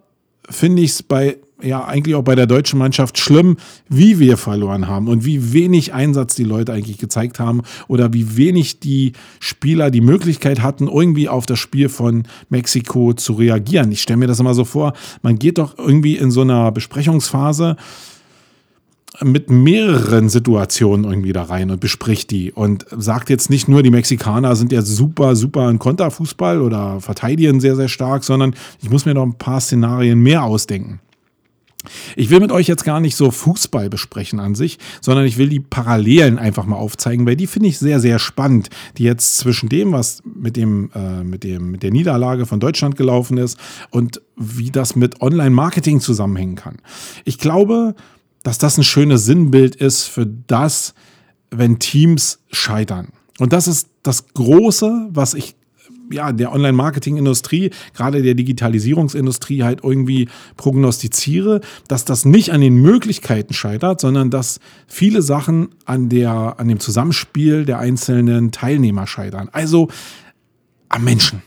finde 0.48 0.82
ich 0.82 0.92
es 0.92 1.02
bei 1.02 1.38
ja 1.62 1.84
eigentlich 1.84 2.14
auch 2.14 2.22
bei 2.22 2.34
der 2.34 2.46
deutschen 2.46 2.78
Mannschaft 2.78 3.18
schlimm, 3.18 3.56
wie 3.88 4.18
wir 4.18 4.36
verloren 4.36 4.88
haben 4.88 5.08
und 5.08 5.24
wie 5.24 5.52
wenig 5.52 5.92
Einsatz 5.92 6.34
die 6.34 6.44
Leute 6.44 6.72
eigentlich 6.72 6.98
gezeigt 6.98 7.38
haben 7.38 7.62
oder 7.88 8.12
wie 8.12 8.36
wenig 8.36 8.80
die 8.80 9.12
Spieler 9.40 9.90
die 9.90 10.00
Möglichkeit 10.00 10.62
hatten, 10.62 10.88
irgendwie 10.88 11.28
auf 11.28 11.46
das 11.46 11.58
Spiel 11.58 11.88
von 11.88 12.24
Mexiko 12.48 13.12
zu 13.12 13.34
reagieren. 13.34 13.92
Ich 13.92 14.02
stelle 14.02 14.18
mir 14.18 14.26
das 14.26 14.40
immer 14.40 14.54
so 14.54 14.64
vor, 14.64 14.92
man 15.22 15.38
geht 15.38 15.58
doch 15.58 15.78
irgendwie 15.78 16.16
in 16.16 16.30
so 16.30 16.42
einer 16.42 16.72
Besprechungsphase 16.72 17.76
mit 19.20 19.50
mehreren 19.50 20.28
Situationen 20.28 21.04
irgendwie 21.04 21.32
da 21.32 21.44
rein 21.44 21.70
und 21.70 21.80
bespricht 21.80 22.30
die 22.30 22.50
und 22.50 22.86
sagt 22.90 23.28
jetzt 23.28 23.50
nicht 23.50 23.68
nur, 23.68 23.82
die 23.82 23.90
Mexikaner 23.90 24.56
sind 24.56 24.72
ja 24.72 24.82
super, 24.82 25.36
super 25.36 25.68
in 25.68 25.78
Konterfußball 25.78 26.60
oder 26.60 27.00
verteidigen 27.00 27.60
sehr, 27.60 27.76
sehr 27.76 27.88
stark, 27.88 28.24
sondern 28.24 28.54
ich 28.80 28.90
muss 28.90 29.04
mir 29.04 29.14
noch 29.14 29.24
ein 29.24 29.34
paar 29.34 29.60
Szenarien 29.60 30.20
mehr 30.20 30.44
ausdenken. 30.44 31.00
Ich 32.16 32.30
will 32.30 32.40
mit 32.40 32.52
euch 32.52 32.66
jetzt 32.66 32.84
gar 32.84 33.00
nicht 33.00 33.16
so 33.16 33.30
Fußball 33.30 33.88
besprechen 33.90 34.40
an 34.40 34.54
sich, 34.54 34.78
sondern 35.00 35.24
ich 35.26 35.38
will 35.38 35.48
die 35.48 35.60
Parallelen 35.60 36.38
einfach 36.38 36.66
mal 36.66 36.76
aufzeigen, 36.76 37.26
weil 37.26 37.36
die 37.36 37.46
finde 37.46 37.68
ich 37.68 37.78
sehr, 37.78 38.00
sehr 38.00 38.18
spannend, 38.18 38.70
die 38.98 39.04
jetzt 39.04 39.38
zwischen 39.38 39.68
dem, 39.68 39.92
was 39.92 40.22
mit 40.24 40.56
dem, 40.56 40.90
äh, 40.94 41.24
mit 41.24 41.44
dem, 41.44 41.70
mit 41.70 41.82
der 41.82 41.90
Niederlage 41.90 42.46
von 42.46 42.60
Deutschland 42.60 42.96
gelaufen 42.96 43.38
ist 43.38 43.58
und 43.90 44.20
wie 44.36 44.70
das 44.70 44.96
mit 44.96 45.20
Online-Marketing 45.20 46.00
zusammenhängen 46.00 46.56
kann. 46.56 46.76
Ich 47.24 47.38
glaube, 47.38 47.94
dass 48.42 48.58
das 48.58 48.78
ein 48.78 48.84
schönes 48.84 49.24
Sinnbild 49.24 49.76
ist 49.76 50.04
für 50.04 50.26
das, 50.26 50.94
wenn 51.50 51.78
Teams 51.78 52.40
scheitern. 52.50 53.08
Und 53.38 53.52
das 53.52 53.68
ist 53.68 53.88
das 54.02 54.28
Große, 54.34 55.08
was 55.10 55.34
ich 55.34 55.54
ja, 56.12 56.32
der 56.32 56.52
Online-Marketing-Industrie, 56.52 57.70
gerade 57.94 58.22
der 58.22 58.34
Digitalisierungsindustrie 58.34 59.62
halt 59.62 59.80
irgendwie 59.82 60.28
prognostiziere, 60.56 61.60
dass 61.88 62.04
das 62.04 62.24
nicht 62.24 62.50
an 62.50 62.60
den 62.60 62.76
Möglichkeiten 62.76 63.54
scheitert, 63.54 64.00
sondern 64.00 64.30
dass 64.30 64.60
viele 64.86 65.22
Sachen 65.22 65.70
an 65.84 66.08
der, 66.08 66.54
an 66.58 66.68
dem 66.68 66.80
Zusammenspiel 66.80 67.64
der 67.64 67.78
einzelnen 67.78 68.52
Teilnehmer 68.52 69.06
scheitern. 69.06 69.48
Also 69.52 69.88
am 70.88 71.04
Menschen. 71.04 71.42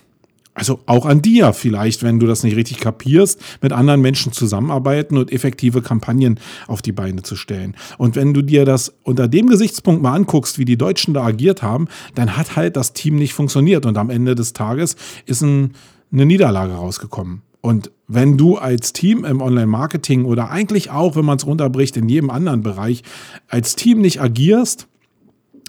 Also 0.55 0.79
auch 0.85 1.05
an 1.05 1.21
dir 1.21 1.51
vielleicht, 1.51 2.01
wenn 2.01 2.17
du 2.17 2.27
das 2.27 2.43
nicht 2.43 2.55
richtig 2.55 2.79
kapierst, 2.79 3.41
mit 3.61 3.73
anderen 3.73 3.99
Menschen 3.99 4.31
zusammenarbeiten 4.31 5.17
und 5.17 5.31
effektive 5.33 5.81
Kampagnen 5.81 6.39
auf 6.67 6.81
die 6.81 6.93
Beine 6.93 7.23
zu 7.23 7.35
stellen. 7.35 7.75
Und 7.97 8.15
wenn 8.15 8.33
du 8.33 8.41
dir 8.41 8.63
das 8.63 8.95
unter 9.03 9.27
dem 9.27 9.47
Gesichtspunkt 9.47 10.01
mal 10.01 10.13
anguckst, 10.15 10.57
wie 10.57 10.63
die 10.63 10.77
Deutschen 10.77 11.13
da 11.13 11.25
agiert 11.25 11.61
haben, 11.61 11.89
dann 12.15 12.37
hat 12.37 12.55
halt 12.55 12.77
das 12.77 12.93
Team 12.93 13.17
nicht 13.17 13.33
funktioniert 13.33 13.85
und 13.85 13.97
am 13.97 14.09
Ende 14.09 14.33
des 14.33 14.53
Tages 14.53 14.95
ist 15.25 15.41
ein, 15.41 15.73
eine 16.13 16.25
Niederlage 16.25 16.73
rausgekommen. 16.73 17.41
Und 17.59 17.91
wenn 18.07 18.37
du 18.37 18.57
als 18.57 18.93
Team 18.93 19.25
im 19.25 19.41
Online-Marketing 19.41 20.23
oder 20.23 20.51
eigentlich 20.51 20.89
auch, 20.89 21.17
wenn 21.17 21.25
man 21.25 21.37
es 21.37 21.45
runterbricht, 21.45 21.97
in 21.97 22.07
jedem 22.07 22.29
anderen 22.29 22.61
Bereich, 22.61 23.03
als 23.49 23.75
Team 23.75 23.99
nicht 23.99 24.21
agierst, 24.21 24.87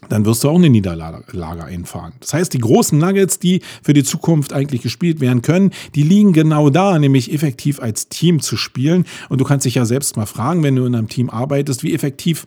dann 0.08 0.24
wirst 0.24 0.44
du 0.44 0.48
auch 0.48 0.56
eine 0.56 0.70
Niederlage 0.70 1.64
einfahren. 1.64 2.12
Das 2.20 2.34
heißt, 2.34 2.52
die 2.52 2.58
großen 2.58 2.98
Nuggets, 2.98 3.38
die 3.38 3.62
für 3.82 3.92
die 3.92 4.04
Zukunft 4.04 4.52
eigentlich 4.52 4.82
gespielt 4.82 5.20
werden 5.20 5.42
können, 5.42 5.70
die 5.94 6.02
liegen 6.02 6.32
genau 6.32 6.70
da, 6.70 6.98
nämlich 6.98 7.32
effektiv 7.32 7.80
als 7.80 8.08
Team 8.08 8.40
zu 8.40 8.56
spielen. 8.56 9.06
Und 9.28 9.40
du 9.40 9.44
kannst 9.44 9.66
dich 9.66 9.74
ja 9.74 9.84
selbst 9.84 10.16
mal 10.16 10.26
fragen, 10.26 10.62
wenn 10.62 10.76
du 10.76 10.84
in 10.84 10.94
einem 10.94 11.08
Team 11.08 11.30
arbeitest, 11.30 11.82
wie 11.82 11.94
effektiv 11.94 12.46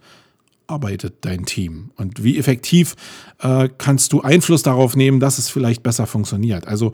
arbeitet 0.67 1.15
dein 1.21 1.45
Team 1.45 1.91
und 1.97 2.23
wie 2.23 2.37
effektiv 2.37 2.95
äh, 3.39 3.69
kannst 3.77 4.13
du 4.13 4.21
Einfluss 4.21 4.61
darauf 4.61 4.95
nehmen, 4.95 5.19
dass 5.19 5.39
es 5.39 5.49
vielleicht 5.49 5.81
besser 5.83 6.05
funktioniert. 6.05 6.67
Also 6.67 6.93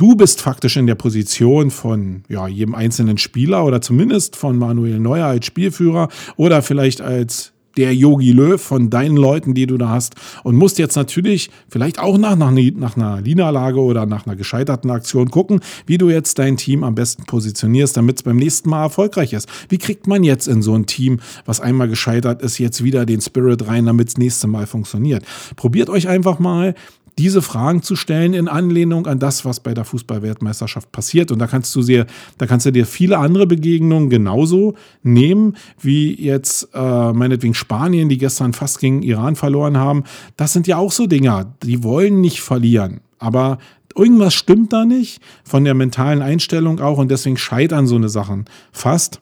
Du 0.00 0.14
bist 0.16 0.40
faktisch 0.40 0.78
in 0.78 0.86
der 0.86 0.94
Position 0.94 1.70
von 1.70 2.24
ja, 2.26 2.48
jedem 2.48 2.74
einzelnen 2.74 3.18
Spieler 3.18 3.66
oder 3.66 3.82
zumindest 3.82 4.34
von 4.34 4.56
Manuel 4.56 4.98
Neuer 4.98 5.26
als 5.26 5.44
Spielführer 5.44 6.08
oder 6.38 6.62
vielleicht 6.62 7.02
als 7.02 7.52
der 7.76 7.94
Yogi 7.94 8.32
Löw 8.32 8.60
von 8.60 8.90
deinen 8.90 9.16
Leuten, 9.16 9.54
die 9.54 9.66
du 9.66 9.76
da 9.76 9.88
hast 9.88 10.14
und 10.44 10.56
musst 10.56 10.78
jetzt 10.78 10.96
natürlich 10.96 11.50
vielleicht 11.68 11.98
auch 11.98 12.18
nach, 12.18 12.36
nach, 12.36 12.52
nach 12.52 12.96
einer 12.96 13.20
Niederlage 13.20 13.80
oder 13.80 14.06
nach 14.06 14.26
einer 14.26 14.36
gescheiterten 14.36 14.90
Aktion 14.90 15.30
gucken, 15.30 15.60
wie 15.86 15.98
du 15.98 16.10
jetzt 16.10 16.38
dein 16.38 16.56
Team 16.56 16.84
am 16.84 16.94
besten 16.94 17.24
positionierst, 17.24 17.96
damit 17.96 18.16
es 18.16 18.22
beim 18.22 18.36
nächsten 18.36 18.70
Mal 18.70 18.82
erfolgreich 18.82 19.32
ist. 19.32 19.48
Wie 19.68 19.78
kriegt 19.78 20.06
man 20.06 20.24
jetzt 20.24 20.48
in 20.48 20.62
so 20.62 20.74
ein 20.74 20.86
Team, 20.86 21.20
was 21.44 21.60
einmal 21.60 21.88
gescheitert 21.88 22.42
ist, 22.42 22.58
jetzt 22.58 22.82
wieder 22.84 23.06
den 23.06 23.20
Spirit 23.20 23.66
rein, 23.66 23.86
damit 23.86 24.08
es 24.08 24.18
nächste 24.18 24.46
Mal 24.46 24.66
funktioniert? 24.66 25.24
Probiert 25.56 25.90
euch 25.90 26.08
einfach 26.08 26.38
mal 26.38 26.74
diese 27.20 27.42
Fragen 27.42 27.82
zu 27.82 27.96
stellen 27.96 28.32
in 28.32 28.48
Anlehnung 28.48 29.06
an 29.06 29.18
das, 29.18 29.44
was 29.44 29.60
bei 29.60 29.74
der 29.74 29.84
Fußballweltmeisterschaft 29.84 30.90
passiert. 30.90 31.30
Und 31.30 31.38
da 31.38 31.46
kannst 31.46 31.76
du 31.76 31.82
dir, 31.82 32.06
da 32.38 32.46
kannst 32.46 32.64
du 32.64 32.72
dir 32.72 32.86
viele 32.86 33.18
andere 33.18 33.46
Begegnungen 33.46 34.08
genauso 34.08 34.72
nehmen, 35.02 35.56
wie 35.78 36.14
jetzt 36.18 36.70
äh, 36.72 37.12
meinetwegen 37.12 37.52
Spanien, 37.52 38.08
die 38.08 38.16
gestern 38.16 38.54
fast 38.54 38.78
gegen 38.80 39.02
Iran 39.02 39.36
verloren 39.36 39.76
haben. 39.76 40.04
Das 40.38 40.54
sind 40.54 40.66
ja 40.66 40.78
auch 40.78 40.92
so 40.92 41.06
Dinger, 41.06 41.52
die 41.62 41.82
wollen 41.82 42.22
nicht 42.22 42.40
verlieren. 42.40 43.00
Aber 43.18 43.58
irgendwas 43.94 44.32
stimmt 44.32 44.72
da 44.72 44.86
nicht 44.86 45.20
von 45.44 45.64
der 45.64 45.74
mentalen 45.74 46.22
Einstellung 46.22 46.80
auch 46.80 46.96
und 46.96 47.10
deswegen 47.10 47.36
scheitern 47.36 47.86
so 47.86 47.96
eine 47.96 48.08
Sachen 48.08 48.46
fast 48.72 49.20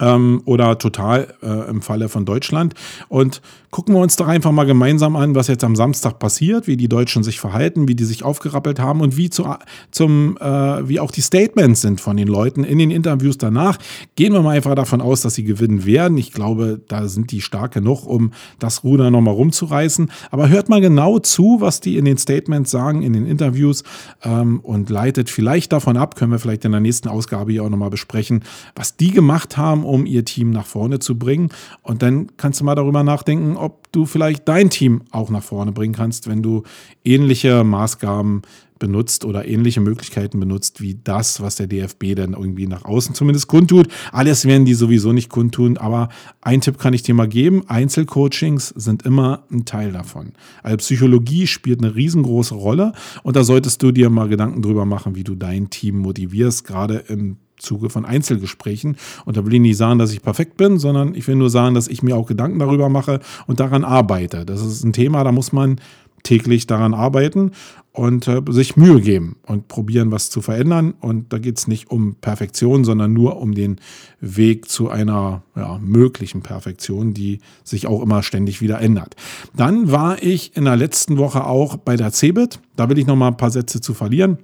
ähm, 0.00 0.42
oder 0.44 0.78
total 0.78 1.34
äh, 1.42 1.68
im 1.70 1.82
Falle 1.82 2.08
von 2.08 2.24
Deutschland. 2.24 2.74
Und 3.08 3.40
gucken 3.70 3.94
wir 3.94 4.00
uns 4.00 4.16
doch 4.16 4.26
einfach 4.26 4.52
mal 4.52 4.64
gemeinsam 4.64 5.16
an, 5.16 5.34
was 5.34 5.48
jetzt 5.48 5.62
am 5.64 5.76
Samstag 5.76 6.18
passiert, 6.18 6.66
wie 6.66 6.76
die 6.76 6.88
Deutschen 6.88 7.22
sich 7.22 7.38
verhalten, 7.40 7.88
wie 7.88 7.94
die 7.94 8.04
sich 8.04 8.22
aufgerappelt 8.22 8.80
haben 8.80 9.00
und 9.00 9.16
wie, 9.16 9.28
zu, 9.28 9.44
zum, 9.90 10.38
äh, 10.38 10.88
wie 10.88 10.98
auch 10.98 11.10
die 11.10 11.20
Statements 11.20 11.82
sind 11.82 12.00
von 12.00 12.16
den 12.16 12.28
Leuten 12.28 12.64
in 12.64 12.78
den 12.78 12.90
Interviews 12.90 13.36
danach. 13.38 13.76
Gehen 14.14 14.32
wir 14.32 14.40
mal 14.40 14.56
einfach 14.56 14.74
davon 14.74 15.00
aus, 15.00 15.20
dass 15.20 15.34
sie 15.34 15.44
gewinnen 15.44 15.84
werden. 15.84 16.16
Ich 16.16 16.32
glaube, 16.32 16.80
da 16.88 17.08
sind 17.08 17.32
die 17.32 17.40
stark 17.40 17.74
genug, 17.74 18.06
um 18.06 18.32
das 18.58 18.82
Ruder 18.82 19.10
nochmal 19.10 19.34
rumzureißen. 19.34 20.10
Aber 20.30 20.48
hört 20.48 20.68
mal 20.68 20.80
genau 20.80 21.18
zu, 21.18 21.58
was 21.60 21.80
die 21.80 21.98
in 21.98 22.06
den 22.06 22.18
Statements 22.18 22.70
sagen, 22.70 23.02
in 23.02 23.12
den 23.12 23.26
Interviews 23.26 23.84
ähm, 24.22 24.60
und 24.60 24.88
leitet 24.88 25.28
vielleicht 25.28 25.72
davon 25.72 25.96
ab, 25.96 26.16
können 26.16 26.32
wir 26.32 26.38
vielleicht 26.38 26.64
in 26.64 26.72
der 26.72 26.80
nächsten 26.80 27.08
Ausgabe 27.08 27.52
hier 27.52 27.64
auch 27.64 27.68
nochmal 27.68 27.90
besprechen, 27.90 28.42
was 28.74 28.96
die 28.96 29.10
gemacht 29.10 29.56
haben, 29.56 29.84
um 29.86 30.06
ihr 30.06 30.24
Team 30.24 30.50
nach 30.50 30.66
vorne 30.66 30.98
zu 30.98 31.18
bringen. 31.18 31.50
Und 31.82 32.02
dann 32.02 32.28
kannst 32.36 32.60
du 32.60 32.64
mal 32.64 32.74
darüber 32.74 33.02
nachdenken, 33.02 33.56
ob 33.56 33.90
du 33.92 34.06
vielleicht 34.06 34.48
dein 34.48 34.70
Team 34.70 35.02
auch 35.10 35.30
nach 35.30 35.42
vorne 35.42 35.72
bringen 35.72 35.94
kannst, 35.94 36.28
wenn 36.28 36.42
du 36.42 36.62
ähnliche 37.04 37.64
Maßgaben 37.64 38.42
benutzt 38.78 39.24
oder 39.24 39.46
ähnliche 39.46 39.80
Möglichkeiten 39.80 40.40
benutzt 40.40 40.80
wie 40.80 40.98
das, 41.02 41.40
was 41.40 41.56
der 41.56 41.66
DFB 41.66 42.14
dann 42.14 42.34
irgendwie 42.34 42.66
nach 42.66 42.84
außen 42.84 43.14
zumindest 43.14 43.48
kundtut. 43.48 43.88
Alles 44.12 44.44
werden 44.44 44.64
die 44.64 44.74
sowieso 44.74 45.12
nicht 45.12 45.30
kundtun, 45.30 45.78
aber 45.78 46.08
ein 46.40 46.60
Tipp 46.60 46.78
kann 46.78 46.92
ich 46.92 47.02
dir 47.02 47.14
mal 47.14 47.28
geben. 47.28 47.68
Einzelcoachings 47.68 48.68
sind 48.68 49.04
immer 49.04 49.44
ein 49.50 49.64
Teil 49.64 49.92
davon. 49.92 50.32
Also 50.62 50.76
Psychologie 50.78 51.46
spielt 51.46 51.82
eine 51.82 51.94
riesengroße 51.94 52.54
Rolle 52.54 52.92
und 53.22 53.36
da 53.36 53.44
solltest 53.44 53.82
du 53.82 53.92
dir 53.92 54.10
mal 54.10 54.28
Gedanken 54.28 54.62
drüber 54.62 54.84
machen, 54.84 55.14
wie 55.14 55.24
du 55.24 55.34
dein 55.34 55.70
Team 55.70 55.98
motivierst, 55.98 56.66
gerade 56.66 56.96
im 57.08 57.38
Zuge 57.58 57.90
von 57.90 58.04
Einzelgesprächen. 58.04 58.96
Und 59.24 59.36
da 59.36 59.44
will 59.44 59.54
ich 59.54 59.60
nicht 59.60 59.76
sagen, 59.76 59.98
dass 59.98 60.12
ich 60.12 60.22
perfekt 60.22 60.56
bin, 60.56 60.78
sondern 60.78 61.14
ich 61.14 61.26
will 61.26 61.36
nur 61.36 61.50
sagen, 61.50 61.74
dass 61.74 61.88
ich 61.88 62.02
mir 62.02 62.16
auch 62.16 62.26
Gedanken 62.26 62.58
darüber 62.58 62.88
mache 62.88 63.20
und 63.46 63.60
daran 63.60 63.84
arbeite. 63.84 64.44
Das 64.44 64.64
ist 64.64 64.84
ein 64.84 64.92
Thema, 64.92 65.24
da 65.24 65.32
muss 65.32 65.52
man 65.52 65.80
täglich 66.22 66.66
daran 66.66 66.92
arbeiten 66.92 67.52
und 67.92 68.28
äh, 68.28 68.42
sich 68.48 68.76
Mühe 68.76 69.00
geben 69.00 69.36
und 69.46 69.68
probieren, 69.68 70.10
was 70.10 70.28
zu 70.28 70.42
verändern. 70.42 70.92
Und 71.00 71.32
da 71.32 71.38
geht 71.38 71.56
es 71.56 71.66
nicht 71.66 71.90
um 71.90 72.16
Perfektion, 72.16 72.84
sondern 72.84 73.12
nur 73.12 73.40
um 73.40 73.54
den 73.54 73.76
Weg 74.20 74.68
zu 74.68 74.90
einer 74.90 75.42
ja, 75.54 75.78
möglichen 75.78 76.42
Perfektion, 76.42 77.14
die 77.14 77.38
sich 77.64 77.86
auch 77.86 78.02
immer 78.02 78.22
ständig 78.22 78.60
wieder 78.60 78.80
ändert. 78.80 79.14
Dann 79.54 79.90
war 79.90 80.22
ich 80.22 80.56
in 80.56 80.64
der 80.64 80.76
letzten 80.76 81.16
Woche 81.16 81.46
auch 81.46 81.76
bei 81.76 81.96
der 81.96 82.12
CeBIT. 82.12 82.60
Da 82.76 82.90
will 82.90 82.98
ich 82.98 83.06
noch 83.06 83.16
mal 83.16 83.28
ein 83.28 83.36
paar 83.36 83.50
Sätze 83.50 83.80
zu 83.80 83.94
verlieren. 83.94 84.38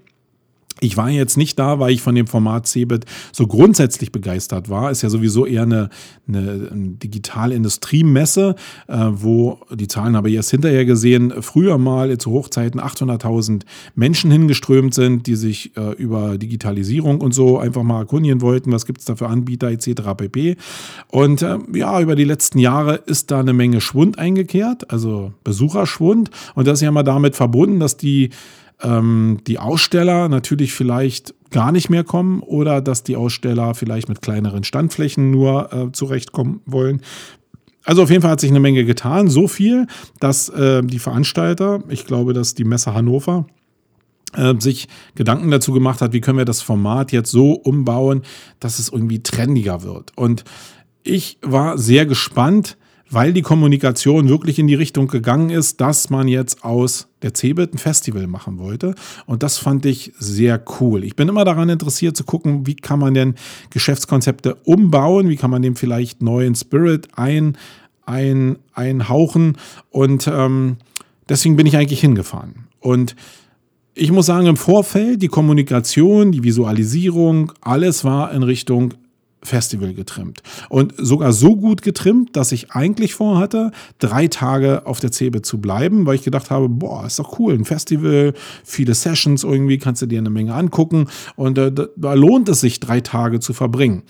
Ich 0.82 0.96
war 0.96 1.08
jetzt 1.08 1.36
nicht 1.36 1.60
da, 1.60 1.78
weil 1.78 1.92
ich 1.92 2.02
von 2.02 2.16
dem 2.16 2.26
Format 2.26 2.66
Cebit 2.66 3.04
so 3.30 3.46
grundsätzlich 3.46 4.10
begeistert 4.10 4.68
war. 4.68 4.90
Ist 4.90 5.02
ja 5.02 5.10
sowieso 5.10 5.46
eher 5.46 5.62
eine, 5.62 5.90
eine, 6.26 6.68
eine 6.72 6.88
digitale 6.94 7.54
Industriemesse, 7.54 8.56
äh, 8.88 8.96
wo 9.12 9.60
die 9.72 9.86
Zahlen 9.86 10.16
habe 10.16 10.28
ich 10.28 10.34
erst 10.34 10.50
hinterher 10.50 10.84
gesehen, 10.84 11.34
früher 11.40 11.78
mal 11.78 12.18
zu 12.18 12.32
Hochzeiten 12.32 12.80
800.000 12.80 13.62
Menschen 13.94 14.32
hingeströmt 14.32 14.92
sind, 14.92 15.28
die 15.28 15.36
sich 15.36 15.76
äh, 15.76 15.92
über 15.92 16.36
Digitalisierung 16.36 17.20
und 17.20 17.32
so 17.32 17.58
einfach 17.58 17.84
mal 17.84 18.00
erkundigen 18.00 18.40
wollten, 18.40 18.72
was 18.72 18.84
gibt 18.84 18.98
es 18.98 19.04
da 19.04 19.14
für 19.14 19.28
Anbieter 19.28 19.68
etc. 19.70 20.02
pp. 20.16 20.56
Und 21.12 21.42
äh, 21.42 21.58
ja, 21.74 22.00
über 22.00 22.16
die 22.16 22.24
letzten 22.24 22.58
Jahre 22.58 22.96
ist 23.06 23.30
da 23.30 23.38
eine 23.38 23.52
Menge 23.52 23.80
Schwund 23.80 24.18
eingekehrt, 24.18 24.90
also 24.90 25.32
Besucherschwund. 25.44 26.30
Und 26.56 26.66
das 26.66 26.78
ist 26.80 26.82
ja 26.82 26.90
mal 26.90 27.04
damit 27.04 27.36
verbunden, 27.36 27.78
dass 27.78 27.96
die 27.96 28.30
ähm, 28.82 29.38
die 29.46 29.58
Aussteller 29.58 30.28
natürlich 30.28 30.72
vielleicht 30.72 31.34
gar 31.50 31.72
nicht 31.72 31.90
mehr 31.90 32.04
kommen 32.04 32.40
oder 32.40 32.80
dass 32.80 33.02
die 33.02 33.16
Aussteller 33.16 33.74
vielleicht 33.74 34.08
mit 34.08 34.22
kleineren 34.22 34.64
Standflächen 34.64 35.30
nur 35.30 35.72
äh, 35.72 35.92
zurechtkommen 35.92 36.60
wollen. 36.66 37.02
Also 37.84 38.02
auf 38.02 38.10
jeden 38.10 38.22
Fall 38.22 38.32
hat 38.32 38.40
sich 38.40 38.50
eine 38.50 38.60
Menge 38.60 38.84
getan. 38.84 39.28
So 39.28 39.48
viel, 39.48 39.86
dass 40.20 40.48
äh, 40.48 40.82
die 40.82 40.98
Veranstalter, 40.98 41.82
ich 41.88 42.06
glaube, 42.06 42.32
dass 42.32 42.54
die 42.54 42.64
Messe 42.64 42.94
Hannover, 42.94 43.46
äh, 44.34 44.54
sich 44.58 44.88
Gedanken 45.14 45.50
dazu 45.50 45.72
gemacht 45.72 46.00
hat, 46.00 46.12
wie 46.12 46.20
können 46.20 46.38
wir 46.38 46.44
das 46.44 46.62
Format 46.62 47.12
jetzt 47.12 47.30
so 47.30 47.52
umbauen, 47.52 48.22
dass 48.60 48.78
es 48.78 48.88
irgendwie 48.88 49.22
trendiger 49.22 49.82
wird. 49.82 50.12
Und 50.16 50.44
ich 51.02 51.38
war 51.42 51.76
sehr 51.76 52.06
gespannt, 52.06 52.76
weil 53.12 53.32
die 53.34 53.42
Kommunikation 53.42 54.28
wirklich 54.28 54.58
in 54.58 54.66
die 54.66 54.74
Richtung 54.74 55.06
gegangen 55.06 55.50
ist, 55.50 55.80
dass 55.80 56.08
man 56.08 56.28
jetzt 56.28 56.64
aus 56.64 57.08
der 57.20 57.34
CeBIT 57.34 57.74
ein 57.74 57.78
Festival 57.78 58.26
machen 58.26 58.58
wollte. 58.58 58.94
Und 59.26 59.42
das 59.42 59.58
fand 59.58 59.84
ich 59.84 60.12
sehr 60.18 60.62
cool. 60.80 61.04
Ich 61.04 61.14
bin 61.14 61.28
immer 61.28 61.44
daran 61.44 61.68
interessiert 61.68 62.16
zu 62.16 62.24
gucken, 62.24 62.66
wie 62.66 62.74
kann 62.74 62.98
man 62.98 63.12
denn 63.12 63.34
Geschäftskonzepte 63.70 64.54
umbauen, 64.64 65.28
wie 65.28 65.36
kann 65.36 65.50
man 65.50 65.62
dem 65.62 65.76
vielleicht 65.76 66.22
neuen 66.22 66.54
Spirit 66.54 67.08
ein, 67.14 67.58
ein, 68.06 68.56
einhauchen. 68.72 69.58
Und 69.90 70.26
ähm, 70.26 70.78
deswegen 71.28 71.56
bin 71.56 71.66
ich 71.66 71.76
eigentlich 71.76 72.00
hingefahren. 72.00 72.66
Und 72.80 73.14
ich 73.94 74.10
muss 74.10 74.24
sagen, 74.24 74.46
im 74.46 74.56
Vorfeld, 74.56 75.20
die 75.20 75.28
Kommunikation, 75.28 76.32
die 76.32 76.42
Visualisierung, 76.42 77.52
alles 77.60 78.04
war 78.04 78.32
in 78.32 78.42
Richtung 78.42 78.94
Festival 79.42 79.94
getrimmt. 79.94 80.42
Und 80.68 80.94
sogar 80.96 81.32
so 81.32 81.56
gut 81.56 81.82
getrimmt, 81.82 82.36
dass 82.36 82.52
ich 82.52 82.72
eigentlich 82.72 83.14
vorhatte, 83.14 83.72
drei 83.98 84.28
Tage 84.28 84.86
auf 84.86 85.00
der 85.00 85.10
Zebe 85.10 85.42
zu 85.42 85.60
bleiben, 85.60 86.06
weil 86.06 86.14
ich 86.14 86.22
gedacht 86.22 86.50
habe, 86.50 86.68
boah, 86.68 87.06
ist 87.06 87.18
doch 87.18 87.38
cool, 87.38 87.54
ein 87.54 87.64
Festival, 87.64 88.34
viele 88.64 88.94
Sessions 88.94 89.44
irgendwie, 89.44 89.78
kannst 89.78 90.02
du 90.02 90.06
dir 90.06 90.18
eine 90.18 90.30
Menge 90.30 90.54
angucken 90.54 91.08
und 91.36 91.58
äh, 91.58 91.72
da 91.96 92.14
lohnt 92.14 92.48
es 92.48 92.60
sich, 92.60 92.80
drei 92.80 93.00
Tage 93.00 93.40
zu 93.40 93.52
verbringen. 93.52 94.04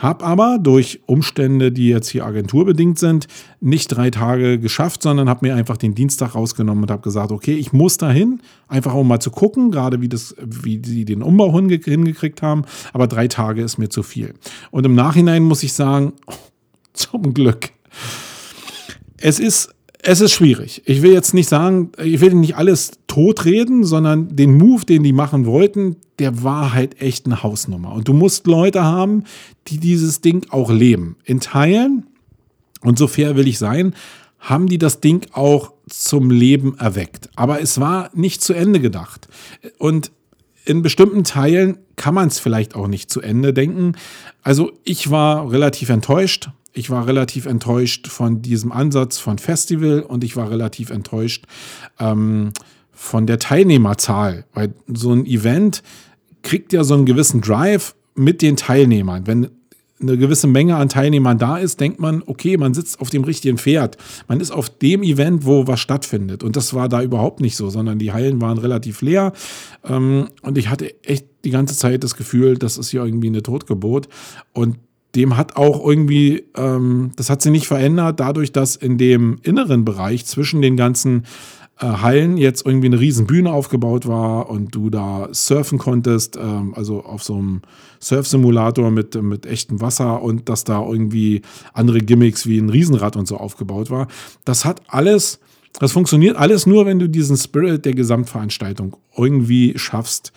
Hab 0.00 0.22
aber 0.22 0.58
durch 0.60 1.00
Umstände, 1.06 1.72
die 1.72 1.88
jetzt 1.88 2.08
hier 2.08 2.24
agenturbedingt 2.24 2.98
sind, 2.98 3.26
nicht 3.60 3.88
drei 3.88 4.10
Tage 4.10 4.60
geschafft, 4.60 5.02
sondern 5.02 5.28
habe 5.28 5.46
mir 5.46 5.56
einfach 5.56 5.76
den 5.76 5.94
Dienstag 5.94 6.36
rausgenommen 6.36 6.84
und 6.84 6.90
habe 6.90 7.02
gesagt, 7.02 7.32
okay, 7.32 7.54
ich 7.54 7.72
muss 7.72 7.98
dahin, 7.98 8.40
einfach 8.68 8.94
um 8.94 9.08
mal 9.08 9.18
zu 9.18 9.32
gucken, 9.32 9.72
gerade 9.72 10.00
wie 10.00 10.08
das, 10.08 10.36
wie 10.40 10.80
sie 10.84 11.04
den 11.04 11.22
Umbau 11.22 11.52
hingekriegt 11.52 12.42
haben. 12.42 12.62
Aber 12.92 13.08
drei 13.08 13.26
Tage 13.26 13.62
ist 13.62 13.78
mir 13.78 13.88
zu 13.88 14.04
viel. 14.04 14.34
Und 14.70 14.86
im 14.86 14.94
Nachhinein 14.94 15.42
muss 15.42 15.64
ich 15.64 15.72
sagen, 15.72 16.12
zum 16.92 17.34
Glück. 17.34 17.70
Es 19.16 19.40
ist 19.40 19.70
es 20.00 20.20
ist 20.20 20.32
schwierig. 20.32 20.82
Ich 20.84 21.02
will 21.02 21.12
jetzt 21.12 21.34
nicht 21.34 21.48
sagen, 21.48 21.90
ich 22.02 22.20
will 22.20 22.34
nicht 22.34 22.56
alles 22.56 22.92
totreden, 23.08 23.82
sondern 23.82 24.36
den 24.36 24.56
Move, 24.56 24.84
den 24.84 25.02
die 25.02 25.12
machen 25.12 25.46
wollten, 25.46 25.96
der 26.20 26.44
war 26.44 26.72
halt 26.72 27.02
echt 27.02 27.26
eine 27.26 27.42
Hausnummer. 27.42 27.92
Und 27.92 28.06
du 28.06 28.12
musst 28.12 28.46
Leute 28.46 28.84
haben, 28.84 29.24
die 29.66 29.78
dieses 29.78 30.20
Ding 30.20 30.46
auch 30.50 30.70
leben. 30.70 31.16
In 31.24 31.40
Teilen, 31.40 32.06
und 32.82 32.98
so 32.98 33.08
fair 33.08 33.34
will 33.34 33.48
ich 33.48 33.58
sein, 33.58 33.94
haben 34.38 34.68
die 34.68 34.78
das 34.78 35.00
Ding 35.00 35.26
auch 35.32 35.72
zum 35.88 36.30
Leben 36.30 36.78
erweckt. 36.78 37.28
Aber 37.34 37.60
es 37.60 37.80
war 37.80 38.10
nicht 38.14 38.42
zu 38.42 38.52
Ende 38.52 38.78
gedacht. 38.78 39.26
Und 39.78 40.12
in 40.64 40.82
bestimmten 40.82 41.24
Teilen 41.24 41.78
kann 41.96 42.14
man 42.14 42.28
es 42.28 42.38
vielleicht 42.38 42.76
auch 42.76 42.86
nicht 42.86 43.10
zu 43.10 43.20
Ende 43.20 43.52
denken. 43.52 43.96
Also 44.42 44.70
ich 44.84 45.10
war 45.10 45.50
relativ 45.50 45.88
enttäuscht 45.88 46.50
ich 46.78 46.90
war 46.90 47.06
relativ 47.08 47.46
enttäuscht 47.46 48.06
von 48.06 48.40
diesem 48.40 48.70
Ansatz 48.70 49.18
von 49.18 49.38
Festival 49.38 50.00
und 50.00 50.22
ich 50.22 50.36
war 50.36 50.48
relativ 50.48 50.90
enttäuscht 50.90 51.44
ähm, 51.98 52.52
von 52.98 53.26
der 53.26 53.38
Teilnehmerzahl, 53.38 54.44
weil 54.52 54.74
so 54.92 55.12
ein 55.12 55.24
Event 55.24 55.84
kriegt 56.42 56.72
ja 56.72 56.82
so 56.82 56.94
einen 56.94 57.06
gewissen 57.06 57.40
Drive 57.40 57.94
mit 58.16 58.42
den 58.42 58.56
Teilnehmern. 58.56 59.26
Wenn 59.26 59.50
eine 60.00 60.18
gewisse 60.18 60.48
Menge 60.48 60.76
an 60.76 60.88
Teilnehmern 60.88 61.38
da 61.38 61.58
ist, 61.58 61.80
denkt 61.80 62.00
man, 62.00 62.24
okay, 62.26 62.56
man 62.56 62.74
sitzt 62.74 63.00
auf 63.00 63.08
dem 63.08 63.22
richtigen 63.22 63.56
Pferd. 63.56 63.96
Man 64.26 64.40
ist 64.40 64.50
auf 64.50 64.68
dem 64.68 65.04
Event, 65.04 65.46
wo 65.46 65.68
was 65.68 65.78
stattfindet. 65.78 66.42
Und 66.42 66.56
das 66.56 66.74
war 66.74 66.88
da 66.88 67.00
überhaupt 67.00 67.40
nicht 67.40 67.56
so, 67.56 67.70
sondern 67.70 68.00
die 68.00 68.12
Hallen 68.12 68.40
waren 68.40 68.58
relativ 68.58 69.00
leer. 69.00 69.32
Ähm, 69.84 70.26
und 70.42 70.58
ich 70.58 70.68
hatte 70.68 70.92
echt 71.04 71.26
die 71.44 71.50
ganze 71.50 71.76
Zeit 71.76 72.02
das 72.02 72.16
Gefühl, 72.16 72.58
das 72.58 72.78
ist 72.78 72.90
ja 72.90 73.04
irgendwie 73.04 73.28
eine 73.28 73.44
Totgebot. 73.44 74.08
Und 74.52 74.76
dem 75.14 75.36
hat 75.36 75.56
auch 75.56 75.86
irgendwie, 75.86 76.44
ähm, 76.56 77.12
das 77.16 77.30
hat 77.30 77.42
sich 77.42 77.52
nicht 77.52 77.68
verändert, 77.68 78.20
dadurch, 78.20 78.52
dass 78.52 78.76
in 78.76 78.98
dem 78.98 79.38
inneren 79.42 79.84
Bereich 79.84 80.26
zwischen 80.26 80.62
den 80.62 80.76
ganzen 80.76 81.24
Hallen 81.86 82.36
jetzt 82.36 82.66
irgendwie 82.66 82.86
eine 82.86 82.98
riesen 82.98 83.26
Bühne 83.26 83.52
aufgebaut 83.52 84.08
war 84.08 84.50
und 84.50 84.74
du 84.74 84.90
da 84.90 85.28
surfen 85.32 85.78
konntest, 85.78 86.36
ähm, 86.36 86.74
also 86.74 87.04
auf 87.04 87.22
so 87.22 87.34
einem 87.34 87.62
Surf-Simulator 88.00 88.90
mit, 88.90 89.20
mit 89.22 89.46
echtem 89.46 89.80
Wasser 89.80 90.22
und 90.22 90.48
dass 90.48 90.64
da 90.64 90.84
irgendwie 90.84 91.42
andere 91.72 92.00
Gimmicks 92.00 92.46
wie 92.46 92.58
ein 92.58 92.68
Riesenrad 92.68 93.16
und 93.16 93.28
so 93.28 93.36
aufgebaut 93.36 93.90
war. 93.90 94.08
Das 94.44 94.64
hat 94.64 94.82
alles 94.88 95.40
Das 95.80 95.92
funktioniert 95.92 96.36
alles 96.36 96.66
nur, 96.66 96.86
wenn 96.86 96.98
du 96.98 97.08
diesen 97.08 97.36
Spirit 97.36 97.84
der 97.84 97.94
Gesamtveranstaltung 97.94 98.96
irgendwie 99.16 99.74
schaffst, 99.76 100.32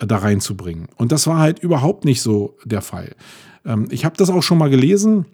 äh, 0.00 0.06
da 0.06 0.16
reinzubringen. 0.18 0.88
Und 0.96 1.12
das 1.12 1.26
war 1.26 1.38
halt 1.38 1.58
überhaupt 1.58 2.04
nicht 2.04 2.22
so 2.22 2.56
der 2.64 2.80
Fall. 2.82 3.14
Ähm, 3.66 3.88
ich 3.90 4.04
habe 4.04 4.16
das 4.16 4.30
auch 4.30 4.42
schon 4.42 4.58
mal 4.58 4.70
gelesen 4.70 5.26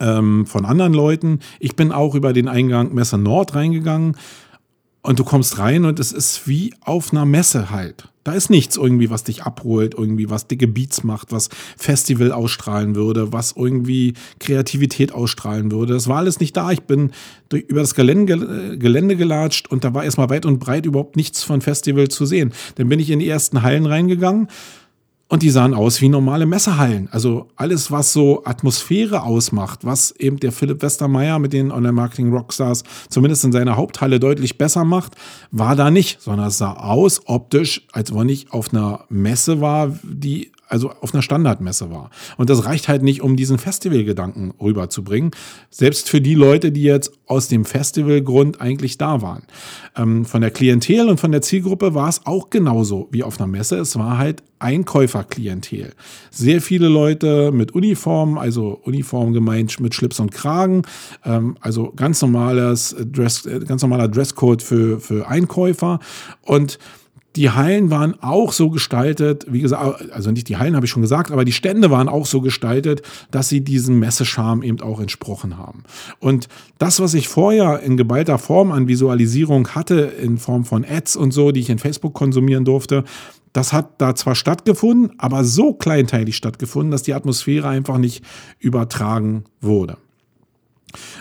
ähm, 0.00 0.44
von 0.44 0.66
anderen 0.66 0.92
Leuten. 0.92 1.38
Ich 1.60 1.76
bin 1.76 1.92
auch 1.92 2.14
über 2.14 2.32
den 2.32 2.48
Eingang 2.48 2.92
Messe 2.92 3.16
Nord 3.16 3.54
reingegangen 3.54 4.16
und 5.04 5.18
du 5.18 5.24
kommst 5.24 5.58
rein 5.58 5.84
und 5.84 6.00
es 6.00 6.12
ist 6.12 6.48
wie 6.48 6.74
auf 6.80 7.12
einer 7.12 7.26
Messe 7.26 7.70
halt. 7.70 8.08
Da 8.24 8.32
ist 8.32 8.48
nichts 8.48 8.78
irgendwie, 8.78 9.10
was 9.10 9.22
dich 9.22 9.42
abholt, 9.42 9.94
irgendwie 9.98 10.30
was 10.30 10.46
dicke 10.46 10.66
Beats 10.66 11.04
macht, 11.04 11.30
was 11.30 11.50
Festival 11.76 12.32
ausstrahlen 12.32 12.96
würde, 12.96 13.30
was 13.30 13.52
irgendwie 13.54 14.14
Kreativität 14.40 15.12
ausstrahlen 15.12 15.70
würde. 15.70 15.92
Das 15.92 16.08
war 16.08 16.16
alles 16.16 16.40
nicht 16.40 16.56
da. 16.56 16.72
Ich 16.72 16.84
bin 16.84 17.12
durch, 17.50 17.64
über 17.64 17.82
das 17.82 17.94
Gelände, 17.94 18.78
Gelände 18.78 19.16
gelatscht 19.16 19.68
und 19.70 19.84
da 19.84 19.92
war 19.92 20.04
erstmal 20.04 20.30
weit 20.30 20.46
und 20.46 20.58
breit 20.58 20.86
überhaupt 20.86 21.16
nichts 21.16 21.42
von 21.42 21.60
Festival 21.60 22.08
zu 22.08 22.24
sehen. 22.24 22.54
Dann 22.76 22.88
bin 22.88 22.98
ich 22.98 23.10
in 23.10 23.18
die 23.18 23.28
ersten 23.28 23.60
Hallen 23.60 23.84
reingegangen 23.84 24.48
und 25.28 25.42
die 25.42 25.50
sahen 25.50 25.74
aus 25.74 26.00
wie 26.00 26.08
normale 26.08 26.46
Messehallen. 26.46 27.08
Also 27.10 27.48
alles, 27.56 27.90
was 27.90 28.12
so 28.12 28.44
Atmosphäre 28.44 29.22
ausmacht, 29.22 29.80
was 29.84 30.10
eben 30.12 30.38
der 30.38 30.52
Philipp 30.52 30.82
Westermeier 30.82 31.38
mit 31.38 31.52
den 31.52 31.72
Online-Marketing-Rockstars 31.72 32.84
zumindest 33.08 33.44
in 33.44 33.52
seiner 33.52 33.76
Haupthalle 33.76 34.20
deutlich 34.20 34.58
besser 34.58 34.84
macht, 34.84 35.14
war 35.50 35.76
da 35.76 35.90
nicht, 35.90 36.20
sondern 36.20 36.48
es 36.48 36.58
sah 36.58 36.74
aus 36.74 37.22
optisch, 37.26 37.86
als 37.92 38.14
wenn 38.14 38.28
ich 38.28 38.52
auf 38.52 38.72
einer 38.72 39.06
Messe 39.08 39.60
war, 39.60 39.98
die 40.02 40.52
also 40.68 40.90
auf 41.00 41.14
einer 41.14 41.22
Standardmesse 41.22 41.90
war. 41.90 42.10
Und 42.36 42.50
das 42.50 42.64
reicht 42.64 42.88
halt 42.88 43.02
nicht, 43.02 43.22
um 43.22 43.36
diesen 43.36 43.58
Festivalgedanken 43.58 44.52
rüberzubringen. 44.60 45.30
Selbst 45.70 46.08
für 46.08 46.20
die 46.20 46.34
Leute, 46.34 46.72
die 46.72 46.82
jetzt 46.82 47.12
aus 47.26 47.48
dem 47.48 47.64
Festivalgrund 47.64 48.60
eigentlich 48.60 48.98
da 48.98 49.22
waren. 49.22 49.44
Ähm, 49.96 50.24
von 50.24 50.40
der 50.40 50.50
Klientel 50.50 51.08
und 51.08 51.18
von 51.18 51.32
der 51.32 51.42
Zielgruppe 51.42 51.94
war 51.94 52.08
es 52.08 52.26
auch 52.26 52.50
genauso 52.50 53.08
wie 53.10 53.22
auf 53.22 53.40
einer 53.40 53.46
Messe. 53.46 53.76
Es 53.78 53.96
war 53.96 54.18
halt 54.18 54.42
Einkäuferklientel. 54.58 55.92
Sehr 56.30 56.60
viele 56.60 56.88
Leute 56.88 57.52
mit 57.52 57.72
Uniformen, 57.72 58.38
also 58.38 58.80
Uniform 58.84 59.32
gemeint 59.32 59.78
mit 59.80 59.94
Schlips 59.94 60.20
und 60.20 60.32
Kragen, 60.32 60.82
ähm, 61.24 61.56
also 61.60 61.92
ganz 61.94 62.22
normales 62.22 62.96
Dress, 62.98 63.44
äh, 63.46 63.60
ganz 63.60 63.82
normaler 63.82 64.08
Dresscode 64.08 64.62
für, 64.62 65.00
für 65.00 65.28
Einkäufer 65.28 66.00
und 66.42 66.78
die 67.36 67.50
Hallen 67.50 67.90
waren 67.90 68.14
auch 68.22 68.52
so 68.52 68.70
gestaltet, 68.70 69.44
wie 69.48 69.60
gesagt, 69.60 70.12
also 70.12 70.30
nicht 70.30 70.48
die 70.48 70.56
Hallen 70.56 70.76
habe 70.76 70.86
ich 70.86 70.92
schon 70.92 71.02
gesagt, 71.02 71.32
aber 71.32 71.44
die 71.44 71.52
Stände 71.52 71.90
waren 71.90 72.08
auch 72.08 72.26
so 72.26 72.40
gestaltet, 72.40 73.02
dass 73.30 73.48
sie 73.48 73.62
diesem 73.62 73.98
Messescharme 73.98 74.64
eben 74.64 74.80
auch 74.80 75.00
entsprochen 75.00 75.58
haben. 75.58 75.82
Und 76.20 76.48
das, 76.78 77.00
was 77.00 77.14
ich 77.14 77.26
vorher 77.26 77.80
in 77.80 77.96
geballter 77.96 78.38
Form 78.38 78.70
an 78.70 78.86
Visualisierung 78.86 79.68
hatte, 79.68 80.12
in 80.22 80.38
Form 80.38 80.64
von 80.64 80.84
Ads 80.84 81.16
und 81.16 81.32
so, 81.32 81.50
die 81.50 81.60
ich 81.60 81.70
in 81.70 81.78
Facebook 81.78 82.14
konsumieren 82.14 82.64
durfte, 82.64 83.02
das 83.52 83.72
hat 83.72 84.00
da 84.00 84.14
zwar 84.14 84.34
stattgefunden, 84.34 85.12
aber 85.18 85.44
so 85.44 85.74
kleinteilig 85.74 86.36
stattgefunden, 86.36 86.90
dass 86.90 87.02
die 87.02 87.14
Atmosphäre 87.14 87.68
einfach 87.68 87.98
nicht 87.98 88.24
übertragen 88.58 89.44
wurde. 89.60 89.96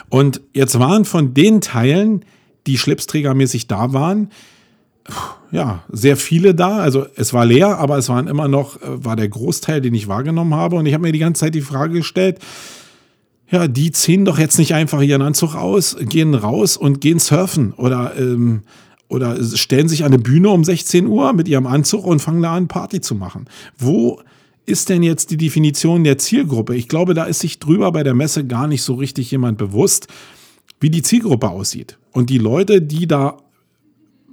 Und 0.10 0.42
jetzt 0.54 0.78
waren 0.78 1.06
von 1.06 1.34
den 1.34 1.62
Teilen, 1.62 2.26
die 2.68 2.78
schlipsträgermäßig 2.78 3.68
da 3.68 3.94
waren, 3.94 4.30
ja, 5.52 5.84
sehr 5.92 6.18
viele 6.18 6.56
da. 6.56 6.78
Also 6.78 7.06
es 7.16 7.34
war 7.34 7.46
leer, 7.46 7.78
aber 7.78 7.98
es 7.98 8.10
waren 8.10 8.28
immer 8.28 8.48
noch, 8.48 8.82
äh, 8.82 9.04
war 9.04 9.16
der 9.16 9.30
Großteil, 9.30 9.82
den 9.82 9.94
ich 9.94 10.08
wahrgenommen 10.08 10.56
habe. 10.56 10.76
Und 10.78 10.86
ich 10.86 10.94
habe 10.94 11.04
mir 11.04 11.12
die 11.12 11.20
ganze 11.20 11.42
Zeit 11.42 11.56
die 11.56 11.62
Frage 11.62 11.94
gestellt, 11.94 12.40
ja, 13.50 13.68
die 13.68 13.92
ziehen 13.92 14.26
doch 14.26 14.40
jetzt 14.40 14.58
nicht 14.58 14.74
einfach 14.74 15.02
ihren 15.02 15.22
Anzug 15.22 15.56
aus, 15.56 15.96
gehen 16.00 16.34
raus 16.34 16.76
und 16.76 17.02
gehen 17.02 17.20
surfen 17.20 17.74
oder, 17.74 18.14
ähm, 18.18 18.64
oder 19.10 19.44
stellen 19.44 19.88
sich 19.88 20.06
an 20.06 20.12
eine 20.12 20.22
Bühne 20.22 20.50
um 20.50 20.64
16 20.64 21.06
Uhr 21.06 21.34
mit 21.34 21.48
ihrem 21.48 21.68
Anzug 21.68 22.08
und 22.08 22.20
fangen 22.20 22.42
da 22.42 22.56
an, 22.56 22.68
Party 22.68 23.00
zu 23.00 23.14
machen. 23.14 23.46
Wo 23.78 24.22
ist 24.66 24.90
denn 24.90 25.04
jetzt 25.04 25.30
die 25.30 25.38
Definition 25.38 26.04
der 26.04 26.18
Zielgruppe? 26.18 26.76
Ich 26.76 26.88
glaube, 26.88 27.14
da 27.14 27.26
ist 27.26 27.42
sich 27.42 27.60
drüber 27.60 27.92
bei 27.92 28.02
der 28.02 28.16
Messe 28.16 28.48
gar 28.48 28.66
nicht 28.66 28.82
so 28.82 28.96
richtig 28.96 29.30
jemand 29.30 29.60
bewusst, 29.60 30.08
wie 30.80 30.90
die 30.90 31.04
Zielgruppe 31.04 31.50
aussieht. 31.50 32.00
Und 32.12 32.32
die 32.32 32.40
Leute, 32.40 32.82
die 32.82 33.08
da 33.08 33.38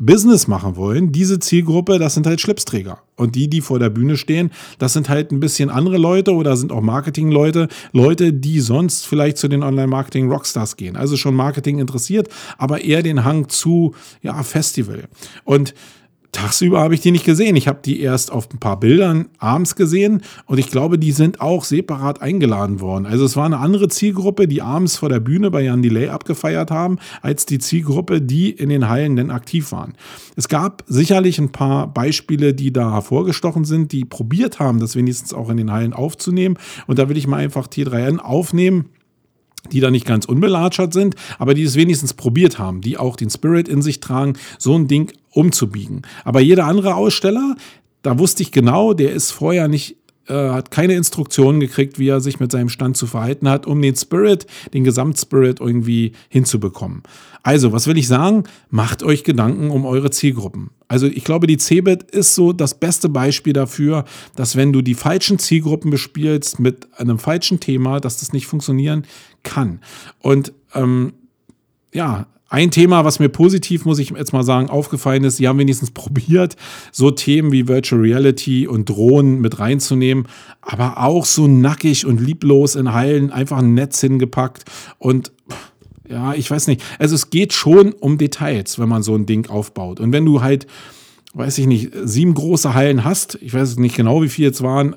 Business 0.00 0.48
machen 0.48 0.76
wollen, 0.76 1.12
diese 1.12 1.38
Zielgruppe, 1.38 1.98
das 1.98 2.14
sind 2.14 2.26
halt 2.26 2.40
Schlipsträger. 2.40 3.02
Und 3.16 3.34
die, 3.34 3.50
die 3.50 3.60
vor 3.60 3.78
der 3.78 3.90
Bühne 3.90 4.16
stehen, 4.16 4.50
das 4.78 4.94
sind 4.94 5.10
halt 5.10 5.30
ein 5.30 5.40
bisschen 5.40 5.68
andere 5.68 5.98
Leute 5.98 6.32
oder 6.32 6.56
sind 6.56 6.72
auch 6.72 6.80
Marketingleute, 6.80 7.68
Leute, 7.92 8.32
die 8.32 8.60
sonst 8.60 9.06
vielleicht 9.06 9.36
zu 9.36 9.46
den 9.46 9.62
Online-Marketing-Rockstars 9.62 10.76
gehen. 10.76 10.96
Also 10.96 11.18
schon 11.18 11.34
Marketing 11.34 11.78
interessiert, 11.78 12.28
aber 12.56 12.82
eher 12.82 13.02
den 13.02 13.24
Hang 13.24 13.50
zu, 13.50 13.94
ja, 14.22 14.42
Festival. 14.42 15.04
Und 15.44 15.74
tagsüber 16.32 16.80
habe 16.80 16.94
ich 16.94 17.00
die 17.00 17.10
nicht 17.10 17.24
gesehen. 17.24 17.56
Ich 17.56 17.68
habe 17.68 17.80
die 17.84 18.00
erst 18.00 18.30
auf 18.30 18.48
ein 18.52 18.58
paar 18.58 18.78
Bildern 18.78 19.28
abends 19.38 19.76
gesehen 19.76 20.22
und 20.46 20.58
ich 20.58 20.70
glaube, 20.70 20.98
die 20.98 21.12
sind 21.12 21.40
auch 21.40 21.64
separat 21.64 22.22
eingeladen 22.22 22.80
worden. 22.80 23.06
Also 23.06 23.24
es 23.24 23.36
war 23.36 23.46
eine 23.46 23.58
andere 23.58 23.88
Zielgruppe, 23.88 24.46
die 24.46 24.62
abends 24.62 24.96
vor 24.96 25.08
der 25.08 25.20
Bühne 25.20 25.50
bei 25.50 25.62
Jan 25.62 25.82
Delay 25.82 26.08
abgefeiert 26.08 26.70
haben, 26.70 26.98
als 27.22 27.46
die 27.46 27.58
Zielgruppe, 27.58 28.20
die 28.20 28.50
in 28.50 28.68
den 28.68 28.88
Hallen 28.88 29.16
denn 29.16 29.30
aktiv 29.30 29.72
waren. 29.72 29.94
Es 30.36 30.48
gab 30.48 30.84
sicherlich 30.86 31.38
ein 31.38 31.52
paar 31.52 31.92
Beispiele, 31.92 32.54
die 32.54 32.72
da 32.72 32.92
hervorgestochen 32.92 33.64
sind, 33.64 33.92
die 33.92 34.04
probiert 34.04 34.58
haben, 34.58 34.80
das 34.80 34.96
wenigstens 34.96 35.34
auch 35.34 35.50
in 35.50 35.56
den 35.56 35.72
Hallen 35.72 35.92
aufzunehmen. 35.92 36.58
Und 36.86 36.98
da 36.98 37.08
will 37.08 37.16
ich 37.16 37.26
mal 37.26 37.38
einfach 37.38 37.66
T3N 37.66 38.18
aufnehmen 38.18 38.86
die 39.72 39.80
da 39.80 39.90
nicht 39.90 40.06
ganz 40.06 40.24
unbelatschert 40.24 40.92
sind, 40.92 41.16
aber 41.38 41.54
die 41.54 41.62
es 41.62 41.76
wenigstens 41.76 42.14
probiert 42.14 42.58
haben, 42.58 42.80
die 42.80 42.96
auch 42.96 43.16
den 43.16 43.30
Spirit 43.30 43.68
in 43.68 43.82
sich 43.82 44.00
tragen, 44.00 44.34
so 44.58 44.74
ein 44.74 44.88
Ding 44.88 45.12
umzubiegen. 45.32 46.02
Aber 46.24 46.40
jeder 46.40 46.66
andere 46.66 46.94
Aussteller, 46.94 47.56
da 48.02 48.18
wusste 48.18 48.42
ich 48.42 48.52
genau, 48.52 48.94
der 48.94 49.12
ist 49.12 49.30
vorher 49.30 49.68
nicht 49.68 49.96
äh, 50.30 50.50
hat 50.50 50.70
keine 50.70 50.94
Instruktionen 50.94 51.60
gekriegt, 51.60 51.98
wie 51.98 52.08
er 52.08 52.20
sich 52.20 52.38
mit 52.38 52.52
seinem 52.52 52.68
Stand 52.68 52.96
zu 52.96 53.06
verhalten 53.06 53.48
hat, 53.48 53.66
um 53.66 53.82
den 53.82 53.96
Spirit, 53.96 54.46
den 54.72 54.84
Gesamtspirit 54.84 55.60
irgendwie 55.60 56.12
hinzubekommen. 56.28 57.02
Also, 57.42 57.72
was 57.72 57.86
will 57.86 57.98
ich 57.98 58.06
sagen? 58.06 58.44
Macht 58.68 59.02
euch 59.02 59.24
Gedanken 59.24 59.70
um 59.70 59.84
eure 59.84 60.10
Zielgruppen. 60.10 60.70
Also, 60.86 61.06
ich 61.06 61.24
glaube, 61.24 61.48
die 61.48 61.56
CeBIT 61.56 62.04
ist 62.12 62.36
so 62.36 62.52
das 62.52 62.78
beste 62.78 63.08
Beispiel 63.08 63.54
dafür, 63.54 64.04
dass 64.36 64.54
wenn 64.56 64.72
du 64.72 64.82
die 64.82 64.94
falschen 64.94 65.38
Zielgruppen 65.38 65.90
bespielst 65.90 66.60
mit 66.60 66.88
einem 66.98 67.18
falschen 67.18 67.58
Thema, 67.58 67.98
dass 67.98 68.20
das 68.20 68.32
nicht 68.32 68.46
funktionieren 68.46 69.06
kann. 69.42 69.80
Und 70.20 70.52
ähm, 70.74 71.14
ja, 71.92 72.26
ein 72.48 72.72
Thema, 72.72 73.04
was 73.04 73.20
mir 73.20 73.28
positiv, 73.28 73.84
muss 73.84 74.00
ich 74.00 74.10
jetzt 74.10 74.32
mal 74.32 74.42
sagen, 74.42 74.70
aufgefallen 74.70 75.22
ist, 75.22 75.36
sie 75.36 75.46
haben 75.46 75.58
wenigstens 75.58 75.90
probiert, 75.92 76.56
so 76.90 77.10
Themen 77.10 77.52
wie 77.52 77.68
Virtual 77.68 78.00
Reality 78.00 78.66
und 78.66 78.88
Drohnen 78.88 79.40
mit 79.40 79.60
reinzunehmen, 79.60 80.26
aber 80.60 80.98
auch 80.98 81.24
so 81.24 81.46
nackig 81.46 82.04
und 82.04 82.20
lieblos 82.20 82.74
in 82.74 82.92
Hallen 82.92 83.30
einfach 83.30 83.58
ein 83.58 83.74
Netz 83.74 84.00
hingepackt 84.00 84.64
und 84.98 85.32
ja, 86.08 86.34
ich 86.34 86.50
weiß 86.50 86.66
nicht. 86.66 86.82
Also 86.98 87.14
es 87.14 87.30
geht 87.30 87.52
schon 87.52 87.92
um 87.92 88.18
Details, 88.18 88.80
wenn 88.80 88.88
man 88.88 89.04
so 89.04 89.14
ein 89.14 89.26
Ding 89.26 89.48
aufbaut. 89.48 90.00
Und 90.00 90.12
wenn 90.12 90.24
du 90.24 90.42
halt 90.42 90.66
weiß 91.32 91.58
ich 91.58 91.66
nicht, 91.66 91.92
sieben 92.04 92.34
große 92.34 92.74
Hallen 92.74 93.04
hast, 93.04 93.38
ich 93.40 93.54
weiß 93.54 93.76
nicht 93.76 93.96
genau, 93.96 94.22
wie 94.22 94.28
viele 94.28 94.48
jetzt 94.48 94.62
waren, 94.62 94.96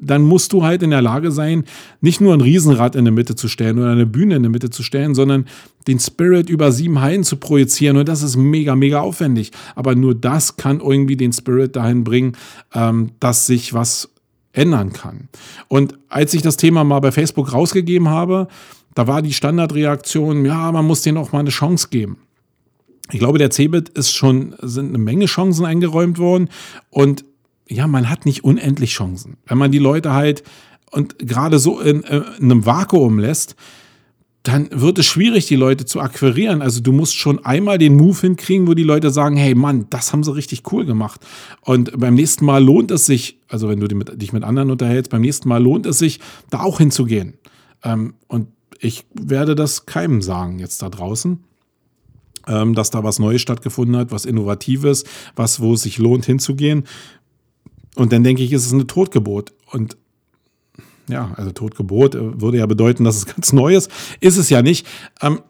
dann 0.00 0.22
musst 0.22 0.52
du 0.52 0.64
halt 0.64 0.82
in 0.82 0.90
der 0.90 1.02
Lage 1.02 1.30
sein, 1.30 1.64
nicht 2.00 2.20
nur 2.20 2.32
ein 2.32 2.40
Riesenrad 2.40 2.96
in 2.96 3.04
der 3.04 3.12
Mitte 3.12 3.34
zu 3.34 3.48
stellen 3.48 3.78
oder 3.78 3.90
eine 3.90 4.06
Bühne 4.06 4.36
in 4.36 4.42
der 4.42 4.50
Mitte 4.50 4.70
zu 4.70 4.82
stellen, 4.82 5.14
sondern 5.14 5.46
den 5.86 5.98
Spirit 5.98 6.48
über 6.48 6.72
sieben 6.72 7.00
Hallen 7.00 7.22
zu 7.22 7.36
projizieren. 7.36 7.98
Und 7.98 8.08
das 8.08 8.22
ist 8.22 8.36
mega, 8.36 8.74
mega 8.74 9.00
aufwendig. 9.00 9.50
Aber 9.74 9.94
nur 9.94 10.14
das 10.14 10.56
kann 10.56 10.80
irgendwie 10.80 11.16
den 11.16 11.32
Spirit 11.32 11.76
dahin 11.76 12.02
bringen, 12.02 12.36
ähm, 12.74 13.10
dass 13.20 13.46
sich 13.46 13.74
was 13.74 14.10
ändern 14.52 14.92
kann. 14.92 15.28
Und 15.68 15.98
als 16.08 16.32
ich 16.32 16.40
das 16.40 16.56
Thema 16.56 16.84
mal 16.84 17.00
bei 17.00 17.12
Facebook 17.12 17.52
rausgegeben 17.52 18.08
habe, 18.08 18.48
da 18.94 19.06
war 19.06 19.20
die 19.20 19.32
Standardreaktion, 19.32 20.44
ja, 20.46 20.70
man 20.72 20.86
muss 20.86 21.02
denen 21.02 21.18
auch 21.18 21.32
mal 21.32 21.40
eine 21.40 21.50
Chance 21.50 21.88
geben 21.90 22.18
ich 23.10 23.18
glaube, 23.18 23.38
der 23.38 23.50
Cebit 23.50 23.90
ist 23.90 24.12
schon, 24.12 24.54
sind 24.62 24.88
eine 24.88 24.98
Menge 24.98 25.26
Chancen 25.26 25.64
eingeräumt 25.64 26.18
worden 26.18 26.48
und 26.90 27.24
ja, 27.68 27.86
man 27.86 28.10
hat 28.10 28.26
nicht 28.26 28.44
unendlich 28.44 28.92
Chancen. 28.92 29.36
Wenn 29.46 29.58
man 29.58 29.72
die 29.72 29.78
Leute 29.78 30.12
halt 30.12 30.42
und 30.90 31.18
gerade 31.18 31.58
so 31.58 31.80
in, 31.80 32.04
äh, 32.04 32.22
in 32.38 32.50
einem 32.50 32.66
Vakuum 32.66 33.18
lässt, 33.18 33.56
dann 34.42 34.68
wird 34.70 34.98
es 34.98 35.06
schwierig, 35.06 35.46
die 35.46 35.56
Leute 35.56 35.86
zu 35.86 36.00
akquirieren. 36.00 36.60
Also 36.60 36.82
du 36.82 36.92
musst 36.92 37.16
schon 37.16 37.42
einmal 37.46 37.78
den 37.78 37.96
Move 37.96 38.20
hinkriegen, 38.20 38.68
wo 38.68 38.74
die 38.74 38.82
Leute 38.82 39.10
sagen, 39.10 39.36
hey 39.36 39.54
Mann, 39.54 39.86
das 39.88 40.12
haben 40.12 40.22
sie 40.22 40.34
richtig 40.34 40.70
cool 40.70 40.84
gemacht. 40.84 41.22
Und 41.62 41.98
beim 41.98 42.14
nächsten 42.14 42.44
Mal 42.44 42.62
lohnt 42.62 42.90
es 42.90 43.06
sich, 43.06 43.38
also 43.48 43.70
wenn 43.70 43.80
du 43.80 43.88
dich 43.88 44.32
mit 44.34 44.44
anderen 44.44 44.70
unterhältst, 44.70 45.10
beim 45.10 45.22
nächsten 45.22 45.48
Mal 45.48 45.62
lohnt 45.62 45.86
es 45.86 45.96
sich, 45.96 46.20
da 46.50 46.60
auch 46.60 46.76
hinzugehen. 46.76 47.34
Ähm, 47.82 48.14
und 48.28 48.48
ich 48.80 49.06
werde 49.14 49.54
das 49.54 49.86
keinem 49.86 50.20
sagen 50.20 50.58
jetzt 50.58 50.82
da 50.82 50.90
draußen 50.90 51.42
ähm, 52.46 52.74
dass 52.74 52.90
da 52.90 53.04
was 53.04 53.18
Neues 53.18 53.42
stattgefunden 53.42 53.96
hat, 53.96 54.12
was 54.12 54.24
Innovatives, 54.24 55.04
was, 55.36 55.60
wo 55.60 55.74
es 55.74 55.82
sich 55.82 55.98
lohnt 55.98 56.26
hinzugehen. 56.26 56.84
Und 57.96 58.12
dann 58.12 58.24
denke 58.24 58.42
ich, 58.42 58.52
ist 58.52 58.66
es 58.66 58.72
eine 58.72 58.86
Totgebot. 58.86 59.52
Und 59.70 59.96
ja, 61.08 61.32
also 61.36 61.52
Totgebot 61.52 62.14
äh, 62.14 62.40
würde 62.40 62.58
ja 62.58 62.66
bedeuten, 62.66 63.04
dass 63.04 63.16
es 63.16 63.26
ganz 63.34 63.52
Neues 63.52 63.88
ist 64.20 64.36
es 64.36 64.50
ja 64.50 64.62
nicht. 64.62 64.86
Ähm, 65.20 65.40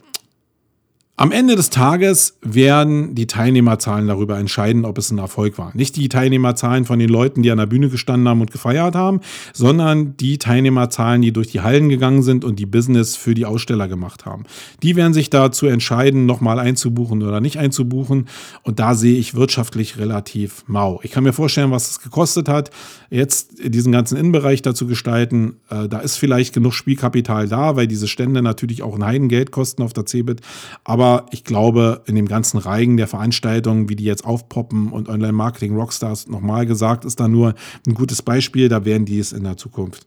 Am 1.16 1.30
Ende 1.30 1.54
des 1.54 1.70
Tages 1.70 2.38
werden 2.42 3.14
die 3.14 3.28
Teilnehmerzahlen 3.28 4.08
darüber 4.08 4.36
entscheiden, 4.36 4.84
ob 4.84 4.98
es 4.98 5.12
ein 5.12 5.18
Erfolg 5.18 5.58
war. 5.58 5.70
Nicht 5.72 5.94
die 5.94 6.08
Teilnehmerzahlen 6.08 6.86
von 6.86 6.98
den 6.98 7.08
Leuten, 7.08 7.44
die 7.44 7.52
an 7.52 7.58
der 7.58 7.66
Bühne 7.66 7.88
gestanden 7.88 8.28
haben 8.28 8.40
und 8.40 8.50
gefeiert 8.50 8.96
haben, 8.96 9.20
sondern 9.52 10.16
die 10.16 10.38
Teilnehmerzahlen, 10.38 11.22
die 11.22 11.32
durch 11.32 11.46
die 11.46 11.60
Hallen 11.60 11.88
gegangen 11.88 12.24
sind 12.24 12.44
und 12.44 12.58
die 12.58 12.66
Business 12.66 13.14
für 13.14 13.34
die 13.34 13.46
Aussteller 13.46 13.86
gemacht 13.86 14.26
haben. 14.26 14.42
Die 14.82 14.96
werden 14.96 15.14
sich 15.14 15.30
dazu 15.30 15.66
entscheiden, 15.66 16.26
nochmal 16.26 16.58
einzubuchen 16.58 17.22
oder 17.22 17.40
nicht 17.40 17.60
einzubuchen. 17.60 18.26
Und 18.64 18.80
da 18.80 18.96
sehe 18.96 19.16
ich 19.16 19.34
wirtschaftlich 19.34 19.98
relativ 19.98 20.64
mau. 20.66 20.98
Ich 21.04 21.12
kann 21.12 21.22
mir 21.22 21.32
vorstellen, 21.32 21.70
was 21.70 21.90
es 21.90 22.00
gekostet 22.00 22.48
hat, 22.48 22.70
jetzt 23.08 23.52
diesen 23.62 23.92
ganzen 23.92 24.18
Innenbereich 24.18 24.62
dazu 24.62 24.88
gestalten. 24.88 25.58
Äh, 25.70 25.86
da 25.86 26.00
ist 26.00 26.16
vielleicht 26.16 26.54
genug 26.54 26.74
Spielkapital 26.74 27.46
da, 27.46 27.76
weil 27.76 27.86
diese 27.86 28.08
Stände 28.08 28.42
natürlich 28.42 28.82
auch 28.82 28.96
ein 28.96 29.04
Heidengeld 29.04 29.52
kosten 29.52 29.84
auf 29.84 29.92
der 29.92 30.06
CeBIT. 30.06 30.40
Aber 30.82 31.03
aber 31.04 31.26
ich 31.32 31.44
glaube, 31.44 32.02
in 32.06 32.14
dem 32.14 32.26
ganzen 32.26 32.56
Reigen 32.56 32.96
der 32.96 33.06
Veranstaltungen, 33.06 33.90
wie 33.90 33.96
die 33.96 34.04
jetzt 34.04 34.24
aufpoppen 34.24 34.90
und 34.90 35.10
Online-Marketing 35.10 35.76
Rockstars 35.76 36.28
nochmal 36.28 36.64
gesagt, 36.64 37.04
ist 37.04 37.20
da 37.20 37.28
nur 37.28 37.54
ein 37.86 37.92
gutes 37.92 38.22
Beispiel. 38.22 38.70
Da 38.70 38.86
werden 38.86 39.04
die 39.04 39.18
es 39.18 39.32
in 39.32 39.44
der 39.44 39.58
Zukunft 39.58 40.06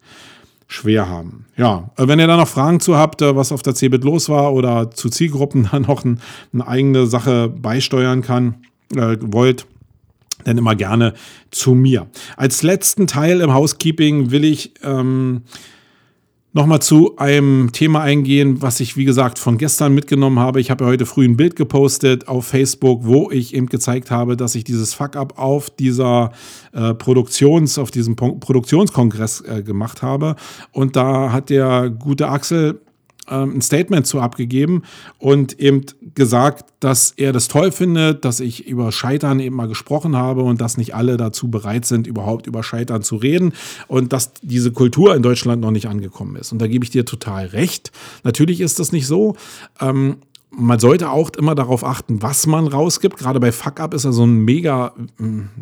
schwer 0.68 1.08
haben. 1.08 1.46
Ja, 1.56 1.92
äh, 1.98 2.08
wenn 2.08 2.20
ihr 2.20 2.26
da 2.26 2.36
noch 2.36 2.48
Fragen 2.48 2.80
zu 2.80 2.98
habt, 2.98 3.22
äh, 3.22 3.36
was 3.36 3.52
auf 3.52 3.62
der 3.62 3.76
CeBIT 3.76 4.04
los 4.04 4.28
war 4.28 4.54
oder 4.54 4.90
zu 4.90 5.10
Zielgruppen 5.10 5.70
da 5.72 5.80
noch 5.80 6.04
ein, 6.04 6.20
eine 6.52 6.68
eigene 6.68 7.06
Sache 7.06 7.48
beisteuern 7.48 8.24
kann, 8.24 8.56
äh, 8.96 9.18
wollt, 9.22 9.68
dann 10.46 10.58
immer 10.58 10.76
gerne 10.76 11.14
zu 11.52 11.76
mir. 11.76 12.08
Als 12.38 12.64
letzten 12.64 13.06
Teil 13.06 13.42
im 13.42 13.54
Housekeeping 13.54 14.32
will 14.32 14.44
ich 14.44 14.74
ähm, 14.84 15.44
nochmal 16.58 16.82
zu 16.82 17.16
einem 17.18 17.72
Thema 17.72 18.02
eingehen, 18.02 18.64
was 18.64 18.80
ich, 18.80 18.98
wie 18.98 19.06
gesagt, 19.06 19.38
von 19.38 19.60
gestern 19.60 19.94
mitgenommen 19.94 20.40
habe. 20.40 20.60
Ich 20.60 20.72
habe 20.72 20.84
ja 20.84 20.90
heute 20.90 21.06
früh 21.06 21.24
ein 21.24 21.38
Bild 21.38 21.56
gepostet 21.56 22.28
auf 22.28 22.48
Facebook, 22.48 23.06
wo 23.06 23.30
ich 23.30 23.54
eben 23.54 23.68
gezeigt 23.68 24.10
habe, 24.10 24.36
dass 24.36 24.56
ich 24.56 24.64
dieses 24.64 24.96
Fuck-up 24.96 25.38
auf 25.38 25.70
dieser 25.70 26.32
äh, 26.74 26.96
Produktions, 26.96 27.78
auf 27.78 27.92
diesem 27.92 28.16
Produktionskongress 28.16 29.42
äh, 29.42 29.62
gemacht 29.62 30.02
habe. 30.02 30.36
Und 30.72 30.96
da 30.96 31.32
hat 31.32 31.52
der 31.52 31.92
gute 31.92 32.28
Axel 32.28 32.82
ein 33.28 33.62
Statement 33.62 34.08
zu 34.08 34.20
abgegeben 34.22 34.84
und 35.20 35.60
eben 35.60 35.82
gesagt, 36.16 36.74
dass 36.80 37.12
er 37.12 37.34
das 37.34 37.48
toll 37.48 37.72
findet, 37.72 38.24
dass 38.26 38.40
ich 38.40 38.68
über 38.68 38.92
Scheitern 38.92 39.40
eben 39.40 39.56
mal 39.56 39.68
gesprochen 39.68 40.16
habe 40.16 40.44
und 40.44 40.62
dass 40.62 40.78
nicht 40.78 40.96
alle 40.96 41.18
dazu 41.18 41.50
bereit 41.50 41.86
sind, 41.86 42.08
überhaupt 42.08 42.48
über 42.48 42.64
Scheitern 42.64 43.02
zu 43.02 43.18
reden 43.18 43.54
und 43.88 44.14
dass 44.14 44.34
diese 44.42 44.72
Kultur 44.72 45.16
in 45.16 45.24
Deutschland 45.24 45.62
noch 45.62 45.72
nicht 45.72 45.88
angekommen 45.88 46.36
ist. 46.36 46.52
Und 46.52 46.60
da 46.60 46.68
gebe 46.68 46.86
ich 46.86 46.92
dir 46.92 47.06
total 47.06 47.48
recht. 47.48 47.92
Natürlich 48.24 48.62
ist 48.62 48.80
das 48.80 48.92
nicht 48.92 49.08
so. 49.08 49.36
Ähm, 49.82 50.18
man 50.50 50.80
sollte 50.80 51.12
auch 51.12 51.30
immer 51.38 51.56
darauf 51.56 51.84
achten, 51.84 52.22
was 52.22 52.48
man 52.48 52.68
rausgibt. 52.68 53.18
Gerade 53.18 53.40
bei 53.40 53.52
Fuck 53.52 53.80
Up 53.82 53.94
ist 53.94 54.06
ja 54.06 54.14
so 54.14 54.26
ein 54.26 54.40
mega, 54.40 54.94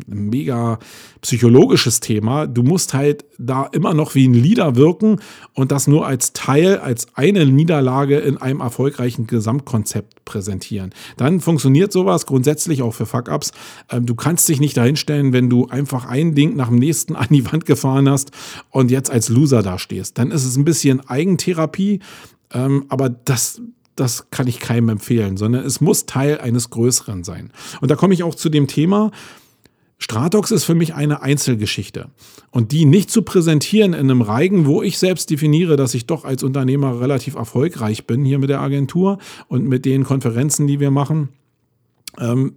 mega 0.06 0.78
psychologisches 1.22 1.98
Thema. 1.98 2.46
Du 2.46 2.62
musst 2.62 2.94
halt 2.94 3.24
da 3.36 3.64
immer 3.72 3.94
noch 3.94 4.14
wie 4.14 4.28
ein 4.28 4.34
Leader 4.34 4.76
wirken 4.76 5.20
und 5.54 5.72
das 5.72 5.88
nur 5.88 6.06
als 6.06 6.32
Teil, 6.34 6.78
als 6.78 7.08
eine 7.14 7.46
Niederlage 7.46 8.18
in 8.18 8.36
einem 8.36 8.60
erfolgreichen 8.60 9.26
Gesamtkonzept 9.26 10.24
präsentieren. 10.24 10.94
Dann 11.16 11.40
funktioniert 11.40 11.92
sowas 11.92 12.24
grundsätzlich 12.24 12.82
auch 12.82 12.94
für 12.94 13.06
Fuck 13.06 13.28
Ups. 13.28 13.50
Ähm, 13.90 14.06
du 14.06 14.14
kannst 14.14 14.48
dich 14.48 14.60
nicht 14.60 14.76
dahinstellen, 14.76 15.32
wenn 15.32 15.50
du 15.50 15.66
einfach 15.66 16.06
ein 16.06 16.36
Ding 16.36 16.54
nach 16.54 16.68
dem 16.68 16.78
nächsten 16.78 17.16
an 17.16 17.28
die 17.30 17.44
Wand 17.50 17.66
gefahren 17.66 18.08
hast 18.08 18.30
und 18.70 18.92
jetzt 18.92 19.10
als 19.10 19.28
Loser 19.28 19.62
dastehst. 19.62 20.16
Dann 20.16 20.30
ist 20.30 20.44
es 20.44 20.56
ein 20.56 20.64
bisschen 20.64 21.06
Eigentherapie. 21.08 22.00
Ähm, 22.52 22.84
aber 22.88 23.08
das, 23.08 23.60
das 23.96 24.30
kann 24.30 24.46
ich 24.46 24.60
keinem 24.60 24.90
empfehlen, 24.90 25.36
sondern 25.36 25.64
es 25.64 25.80
muss 25.80 26.06
Teil 26.06 26.38
eines 26.38 26.70
Größeren 26.70 27.24
sein. 27.24 27.50
Und 27.80 27.90
da 27.90 27.96
komme 27.96 28.14
ich 28.14 28.22
auch 28.22 28.34
zu 28.34 28.48
dem 28.48 28.66
Thema, 28.66 29.10
Stratox 29.98 30.50
ist 30.50 30.64
für 30.64 30.74
mich 30.74 30.94
eine 30.94 31.22
Einzelgeschichte. 31.22 32.10
Und 32.50 32.72
die 32.72 32.84
nicht 32.84 33.10
zu 33.10 33.22
präsentieren 33.22 33.94
in 33.94 34.10
einem 34.10 34.20
Reigen, 34.20 34.66
wo 34.66 34.82
ich 34.82 34.98
selbst 34.98 35.30
definiere, 35.30 35.76
dass 35.76 35.94
ich 35.94 36.06
doch 36.06 36.24
als 36.24 36.42
Unternehmer 36.42 37.00
relativ 37.00 37.34
erfolgreich 37.34 38.06
bin 38.06 38.24
hier 38.24 38.38
mit 38.38 38.50
der 38.50 38.60
Agentur 38.60 39.18
und 39.48 39.66
mit 39.66 39.86
den 39.86 40.04
Konferenzen, 40.04 40.66
die 40.66 40.80
wir 40.80 40.90
machen, 40.90 41.30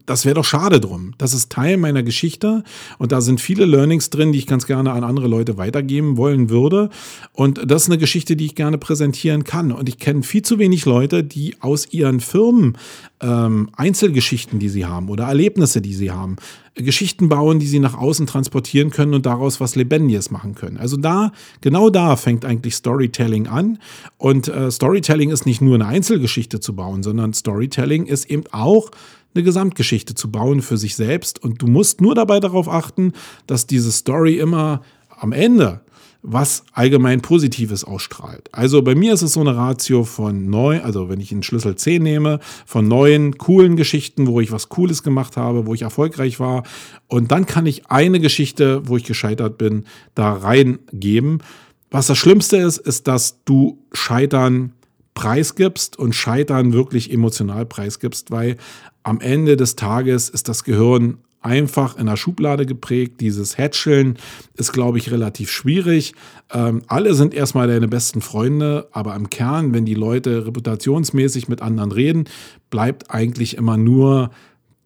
das 0.05 0.25
wäre 0.25 0.35
doch 0.35 0.45
schade 0.45 0.79
drum. 0.79 1.13
Das 1.17 1.33
ist 1.33 1.51
Teil 1.51 1.77
meiner 1.77 2.03
Geschichte 2.03 2.63
und 2.97 3.11
da 3.11 3.21
sind 3.21 3.41
viele 3.41 3.65
Learnings 3.65 4.09
drin, 4.09 4.31
die 4.31 4.39
ich 4.39 4.47
ganz 4.47 4.65
gerne 4.65 4.91
an 4.91 5.03
andere 5.03 5.27
Leute 5.27 5.57
weitergeben 5.57 6.17
wollen 6.17 6.49
würde. 6.49 6.89
Und 7.33 7.59
das 7.69 7.83
ist 7.83 7.89
eine 7.89 7.97
Geschichte, 7.97 8.35
die 8.35 8.45
ich 8.45 8.55
gerne 8.55 8.77
präsentieren 8.77 9.43
kann. 9.43 9.71
Und 9.71 9.89
ich 9.89 9.97
kenne 9.97 10.23
viel 10.23 10.41
zu 10.41 10.59
wenig 10.59 10.85
Leute, 10.85 11.23
die 11.23 11.55
aus 11.59 11.91
ihren 11.91 12.19
Firmen 12.19 12.77
ähm, 13.21 13.69
Einzelgeschichten, 13.75 14.59
die 14.59 14.69
sie 14.69 14.85
haben 14.85 15.09
oder 15.09 15.25
Erlebnisse, 15.25 15.81
die 15.81 15.93
sie 15.93 16.11
haben, 16.11 16.37
Geschichten 16.75 17.29
bauen, 17.29 17.59
die 17.59 17.67
sie 17.67 17.79
nach 17.79 17.97
außen 17.97 18.27
transportieren 18.27 18.89
können 18.89 19.13
und 19.13 19.25
daraus 19.25 19.59
was 19.59 19.75
Lebendiges 19.75 20.31
machen 20.31 20.55
können. 20.55 20.77
Also 20.77 20.97
da, 20.97 21.31
genau 21.61 21.89
da 21.89 22.15
fängt 22.15 22.45
eigentlich 22.45 22.75
Storytelling 22.75 23.47
an. 23.47 23.79
Und 24.17 24.47
äh, 24.47 24.71
Storytelling 24.71 25.29
ist 25.31 25.45
nicht 25.45 25.61
nur 25.61 25.75
eine 25.75 25.87
Einzelgeschichte 25.87 26.59
zu 26.59 26.75
bauen, 26.75 27.03
sondern 27.03 27.33
Storytelling 27.33 28.05
ist 28.05 28.29
eben 28.29 28.43
auch 28.51 28.91
eine 29.33 29.43
Gesamtgeschichte 29.43 30.15
zu 30.15 30.31
bauen 30.31 30.61
für 30.61 30.77
sich 30.77 30.95
selbst. 30.95 31.41
Und 31.41 31.61
du 31.61 31.67
musst 31.67 32.01
nur 32.01 32.15
dabei 32.15 32.39
darauf 32.39 32.67
achten, 32.67 33.13
dass 33.47 33.67
diese 33.67 33.91
Story 33.91 34.37
immer 34.37 34.81
am 35.09 35.31
Ende 35.31 35.81
was 36.21 36.63
allgemein 36.73 37.21
Positives 37.21 37.83
ausstrahlt. 37.83 38.49
Also 38.51 38.81
bei 38.81 38.93
mir 38.93 39.13
ist 39.13 39.21
es 39.21 39.33
so 39.33 39.39
eine 39.39 39.55
Ratio 39.55 40.03
von 40.03 40.49
neun, 40.49 40.81
also 40.81 41.07
wenn 41.07 41.21
ich 41.21 41.31
einen 41.31 41.43
Schlüssel 41.43 41.75
10 41.75 42.03
nehme, 42.03 42.39
von 42.65 42.87
neun 42.87 43.37
coolen 43.37 43.77
Geschichten, 43.77 44.27
wo 44.27 44.41
ich 44.41 44.51
was 44.51 44.67
Cooles 44.67 45.01
gemacht 45.01 45.37
habe, 45.37 45.65
wo 45.65 45.73
ich 45.73 45.83
erfolgreich 45.83 46.39
war. 46.39 46.63
Und 47.07 47.31
dann 47.31 47.45
kann 47.45 47.65
ich 47.65 47.87
eine 47.87 48.19
Geschichte, 48.19 48.87
wo 48.87 48.97
ich 48.97 49.05
gescheitert 49.05 49.57
bin, 49.57 49.85
da 50.13 50.33
reingeben. 50.33 51.41
Was 51.89 52.07
das 52.07 52.17
Schlimmste 52.17 52.57
ist, 52.57 52.79
ist, 52.79 53.07
dass 53.07 53.43
du 53.45 53.79
Scheitern 53.93 54.73
preisgibst 55.19 55.99
und 55.99 56.15
Scheitern 56.15 56.71
wirklich 56.71 57.11
emotional 57.11 57.65
preisgibst, 57.65 58.31
weil 58.31 58.55
am 59.03 59.19
Ende 59.19 59.57
des 59.57 59.75
Tages 59.75 60.29
ist 60.29 60.47
das 60.47 60.63
Gehirn 60.63 61.17
einfach 61.41 61.97
in 61.97 62.05
der 62.05 62.15
Schublade 62.15 62.65
geprägt. 62.65 63.19
Dieses 63.19 63.57
Hätscheln 63.57 64.17
ist, 64.53 64.71
glaube 64.71 64.97
ich, 64.97 65.11
relativ 65.11 65.51
schwierig. 65.51 66.13
Ähm, 66.53 66.83
alle 66.87 67.15
sind 67.15 67.33
erstmal 67.33 67.67
deine 67.67 67.89
besten 67.89 68.21
Freunde, 68.21 68.87
aber 68.93 69.13
im 69.15 69.29
Kern, 69.29 69.73
wenn 69.73 69.83
die 69.83 69.93
Leute 69.93 70.45
reputationsmäßig 70.45 71.49
mit 71.49 71.61
anderen 71.61 71.91
reden, 71.91 72.23
bleibt 72.69 73.11
eigentlich 73.11 73.57
immer 73.57 73.75
nur 73.75 74.31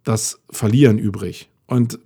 das 0.03 0.39
Verlieren 0.49 0.97
übrig. 0.97 1.51
Und 1.67 1.99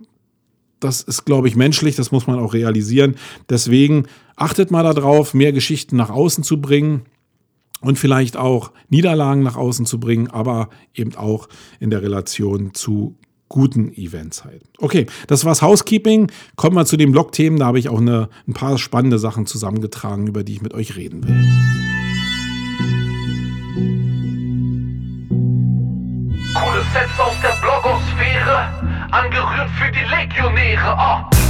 das 0.80 1.00
ist, 1.00 1.24
glaube 1.24 1.48
ich, 1.48 1.56
menschlich, 1.56 1.96
das 1.96 2.12
muss 2.12 2.26
man 2.26 2.38
auch 2.38 2.52
realisieren. 2.52 3.16
Deswegen 3.48 4.04
achtet 4.36 4.70
mal 4.70 4.82
darauf, 4.82 5.32
mehr 5.32 5.52
Geschichten 5.52 5.96
nach 5.96 6.10
außen 6.10 6.44
zu 6.44 6.60
bringen 6.60 7.06
und 7.80 7.98
vielleicht 7.98 8.36
auch 8.36 8.72
Niederlagen 8.88 9.42
nach 9.42 9.56
außen 9.56 9.86
zu 9.86 10.00
bringen, 10.00 10.28
aber 10.28 10.68
eben 10.94 11.14
auch 11.16 11.48
in 11.80 11.90
der 11.90 12.02
Relation 12.02 12.74
zu 12.74 13.16
guten 13.48 13.92
Events 13.94 14.44
halt. 14.44 14.62
Okay, 14.78 15.06
das 15.26 15.44
war's 15.44 15.62
Housekeeping. 15.62 16.30
Kommen 16.56 16.76
wir 16.76 16.84
zu 16.84 16.96
den 16.96 17.12
Blog-Themen. 17.12 17.58
Da 17.58 17.66
habe 17.66 17.78
ich 17.78 17.88
auch 17.88 18.00
eine, 18.00 18.28
ein 18.46 18.52
paar 18.52 18.78
spannende 18.78 19.18
Sachen 19.18 19.46
zusammengetragen, 19.46 20.26
über 20.26 20.44
die 20.44 20.54
ich 20.54 20.62
mit 20.62 20.74
euch 20.74 20.96
reden 20.96 21.26
will. 21.26 21.34
Coole 26.54 26.82
Sets 26.92 27.18
aus 27.18 27.34
der 27.42 27.56
Blogosphäre, 27.60 28.68
angerührt 29.10 29.70
für 29.70 29.90
die 29.92 30.04
Legionäre. 30.10 30.96
Oh. 30.98 31.47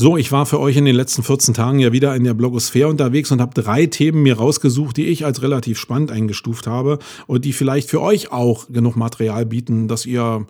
So, 0.00 0.16
ich 0.16 0.30
war 0.30 0.46
für 0.46 0.60
euch 0.60 0.76
in 0.76 0.84
den 0.84 0.94
letzten 0.94 1.24
14 1.24 1.54
Tagen 1.54 1.80
ja 1.80 1.90
wieder 1.90 2.14
in 2.14 2.22
der 2.22 2.32
Blogosphäre 2.32 2.86
unterwegs 2.86 3.32
und 3.32 3.40
habe 3.40 3.60
drei 3.60 3.86
Themen 3.86 4.22
mir 4.22 4.36
rausgesucht, 4.36 4.96
die 4.96 5.06
ich 5.06 5.24
als 5.24 5.42
relativ 5.42 5.76
spannend 5.76 6.12
eingestuft 6.12 6.68
habe 6.68 7.00
und 7.26 7.44
die 7.44 7.52
vielleicht 7.52 7.90
für 7.90 8.00
euch 8.00 8.30
auch 8.30 8.68
genug 8.68 8.94
Material 8.94 9.44
bieten, 9.44 9.88
dass 9.88 10.06
ihr 10.06 10.46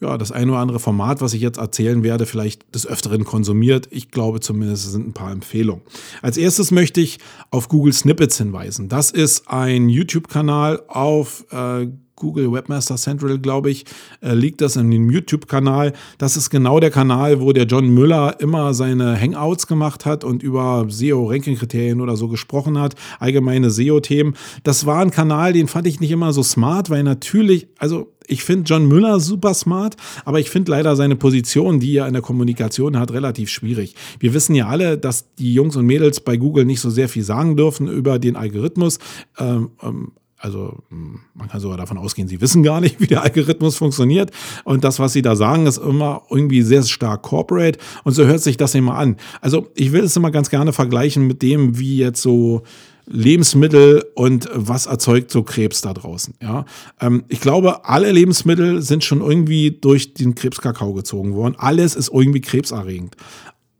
ja, 0.00 0.18
das 0.18 0.30
ein 0.30 0.48
oder 0.50 0.60
andere 0.60 0.78
Format, 0.78 1.20
was 1.20 1.34
ich 1.34 1.40
jetzt 1.40 1.58
erzählen 1.58 2.04
werde, 2.04 2.26
vielleicht 2.26 2.72
des 2.76 2.86
Öfteren 2.86 3.24
konsumiert. 3.24 3.88
Ich 3.90 4.12
glaube 4.12 4.38
zumindest 4.38 4.92
sind 4.92 5.08
ein 5.08 5.14
paar 5.14 5.32
Empfehlungen. 5.32 5.82
Als 6.22 6.36
erstes 6.36 6.70
möchte 6.70 7.00
ich 7.00 7.18
auf 7.50 7.68
Google 7.68 7.92
Snippets 7.92 8.38
hinweisen. 8.38 8.88
Das 8.88 9.10
ist 9.10 9.48
ein 9.48 9.88
YouTube-Kanal 9.88 10.80
auf 10.86 11.44
äh, 11.50 11.88
Google 12.22 12.52
Webmaster 12.52 12.94
Central, 12.94 13.40
glaube 13.40 13.70
ich, 13.70 13.84
äh, 14.20 14.32
liegt 14.32 14.60
das 14.60 14.76
in 14.76 14.92
dem 14.92 15.10
YouTube-Kanal. 15.10 15.92
Das 16.18 16.36
ist 16.36 16.50
genau 16.50 16.78
der 16.78 16.92
Kanal, 16.92 17.40
wo 17.40 17.52
der 17.52 17.64
John 17.64 17.88
Müller 17.92 18.36
immer 18.38 18.74
seine 18.74 19.20
Hangouts 19.20 19.66
gemacht 19.66 20.06
hat 20.06 20.22
und 20.22 20.44
über 20.44 20.86
SEO-Ranking-Kriterien 20.88 22.00
oder 22.00 22.16
so 22.16 22.28
gesprochen 22.28 22.78
hat, 22.78 22.94
allgemeine 23.18 23.70
SEO-Themen. 23.70 24.34
Das 24.62 24.86
war 24.86 25.00
ein 25.00 25.10
Kanal, 25.10 25.52
den 25.52 25.66
fand 25.66 25.88
ich 25.88 25.98
nicht 25.98 26.12
immer 26.12 26.32
so 26.32 26.44
smart, 26.44 26.90
weil 26.90 27.02
natürlich, 27.02 27.66
also 27.78 28.12
ich 28.28 28.44
finde 28.44 28.64
John 28.68 28.86
Müller 28.86 29.18
super 29.18 29.52
smart, 29.52 29.96
aber 30.24 30.38
ich 30.38 30.48
finde 30.48 30.70
leider 30.70 30.94
seine 30.94 31.16
Position, 31.16 31.80
die 31.80 31.96
er 31.96 32.06
in 32.06 32.12
der 32.12 32.22
Kommunikation 32.22 32.98
hat, 33.00 33.12
relativ 33.12 33.50
schwierig. 33.50 33.96
Wir 34.20 34.32
wissen 34.32 34.54
ja 34.54 34.68
alle, 34.68 34.96
dass 34.96 35.34
die 35.34 35.52
Jungs 35.52 35.74
und 35.74 35.86
Mädels 35.86 36.20
bei 36.20 36.36
Google 36.36 36.64
nicht 36.64 36.80
so 36.80 36.88
sehr 36.88 37.08
viel 37.08 37.24
sagen 37.24 37.56
dürfen 37.56 37.88
über 37.88 38.20
den 38.20 38.36
Algorithmus. 38.36 39.00
Ähm, 39.38 39.70
ähm, 39.82 40.12
also 40.42 40.78
hm, 40.88 41.20
man 41.34 41.48
kann 41.48 41.60
sogar 41.60 41.76
davon 41.76 41.98
ausgehen, 41.98 42.28
sie 42.28 42.40
wissen 42.40 42.62
gar 42.62 42.80
nicht, 42.80 42.96
wie 43.00 43.06
der 43.06 43.22
Algorithmus 43.22 43.76
funktioniert. 43.76 44.30
Und 44.64 44.84
das, 44.84 44.98
was 44.98 45.12
sie 45.12 45.22
da 45.22 45.36
sagen, 45.36 45.66
ist 45.66 45.78
immer 45.78 46.22
irgendwie 46.30 46.62
sehr 46.62 46.82
stark 46.82 47.22
corporate. 47.22 47.78
Und 48.04 48.12
so 48.12 48.26
hört 48.26 48.40
sich 48.40 48.56
das 48.56 48.74
immer 48.74 48.96
an. 48.96 49.16
Also 49.40 49.68
ich 49.74 49.92
will 49.92 50.04
es 50.04 50.16
immer 50.16 50.30
ganz 50.30 50.50
gerne 50.50 50.72
vergleichen 50.72 51.26
mit 51.26 51.42
dem, 51.42 51.78
wie 51.78 51.96
jetzt 51.96 52.22
so 52.22 52.62
Lebensmittel 53.06 54.04
und 54.14 54.48
was 54.52 54.86
erzeugt 54.86 55.30
so 55.30 55.42
Krebs 55.42 55.80
da 55.80 55.92
draußen. 55.92 56.34
Ja, 56.40 56.64
ähm, 57.00 57.24
ich 57.28 57.40
glaube, 57.40 57.84
alle 57.84 58.10
Lebensmittel 58.12 58.80
sind 58.82 59.04
schon 59.04 59.20
irgendwie 59.20 59.70
durch 59.70 60.14
den 60.14 60.34
Krebskakao 60.34 60.92
gezogen 60.92 61.34
worden. 61.34 61.54
Alles 61.58 61.96
ist 61.96 62.10
irgendwie 62.12 62.40
krebserregend. 62.40 63.16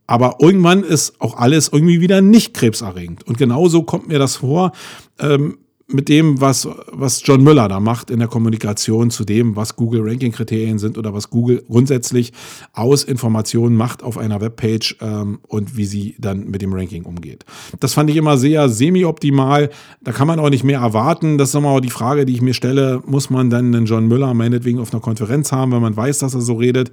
Aber 0.05 0.37
irgendwann 0.39 0.83
ist 0.83 1.19
auch 1.21 1.37
alles 1.37 1.69
irgendwie 1.69 2.01
wieder 2.01 2.21
nicht 2.21 2.53
krebserregend. 2.53 3.25
Und 3.25 3.37
genauso 3.37 3.83
kommt 3.83 4.09
mir 4.09 4.19
das 4.19 4.35
vor. 4.37 4.73
Ähm, 5.19 5.57
mit 5.87 6.07
dem, 6.07 6.39
was, 6.39 6.67
was 6.91 7.21
John 7.25 7.43
Müller 7.43 7.67
da 7.67 7.79
macht 7.79 8.09
in 8.09 8.19
der 8.19 8.27
Kommunikation 8.27 9.11
zu 9.11 9.25
dem, 9.25 9.55
was 9.55 9.75
Google 9.75 10.01
Ranking-Kriterien 10.03 10.79
sind 10.79 10.97
oder 10.97 11.13
was 11.13 11.29
Google 11.29 11.63
grundsätzlich 11.67 12.31
aus 12.71 13.03
Informationen 13.03 13.75
macht 13.75 14.01
auf 14.01 14.17
einer 14.17 14.39
Webpage 14.39 14.97
ähm, 15.01 15.39
und 15.47 15.75
wie 15.75 15.85
sie 15.85 16.15
dann 16.19 16.49
mit 16.49 16.61
dem 16.61 16.73
Ranking 16.73 17.03
umgeht. 17.03 17.45
Das 17.79 17.93
fand 17.93 18.09
ich 18.09 18.15
immer 18.15 18.37
sehr 18.37 18.69
semi-optimal. 18.69 19.69
Da 20.01 20.11
kann 20.13 20.27
man 20.27 20.39
auch 20.39 20.49
nicht 20.49 20.63
mehr 20.63 20.79
erwarten. 20.79 21.37
Das 21.37 21.49
ist 21.49 21.55
auch 21.55 21.79
die 21.81 21.89
Frage, 21.89 22.25
die 22.25 22.33
ich 22.33 22.41
mir 22.41 22.53
stelle. 22.53 23.01
Muss 23.05 23.29
man 23.29 23.49
dann 23.49 23.75
einen 23.75 23.85
John 23.85 24.07
Müller 24.07 24.33
meinetwegen 24.33 24.79
auf 24.79 24.93
einer 24.93 25.01
Konferenz 25.01 25.51
haben, 25.51 25.73
wenn 25.73 25.81
man 25.81 25.97
weiß, 25.97 26.19
dass 26.19 26.33
er 26.33 26.41
so 26.41 26.55
redet? 26.55 26.91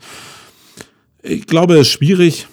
Ich 1.22 1.46
glaube, 1.46 1.74
es 1.74 1.82
ist 1.82 1.88
schwierig. 1.88 2.48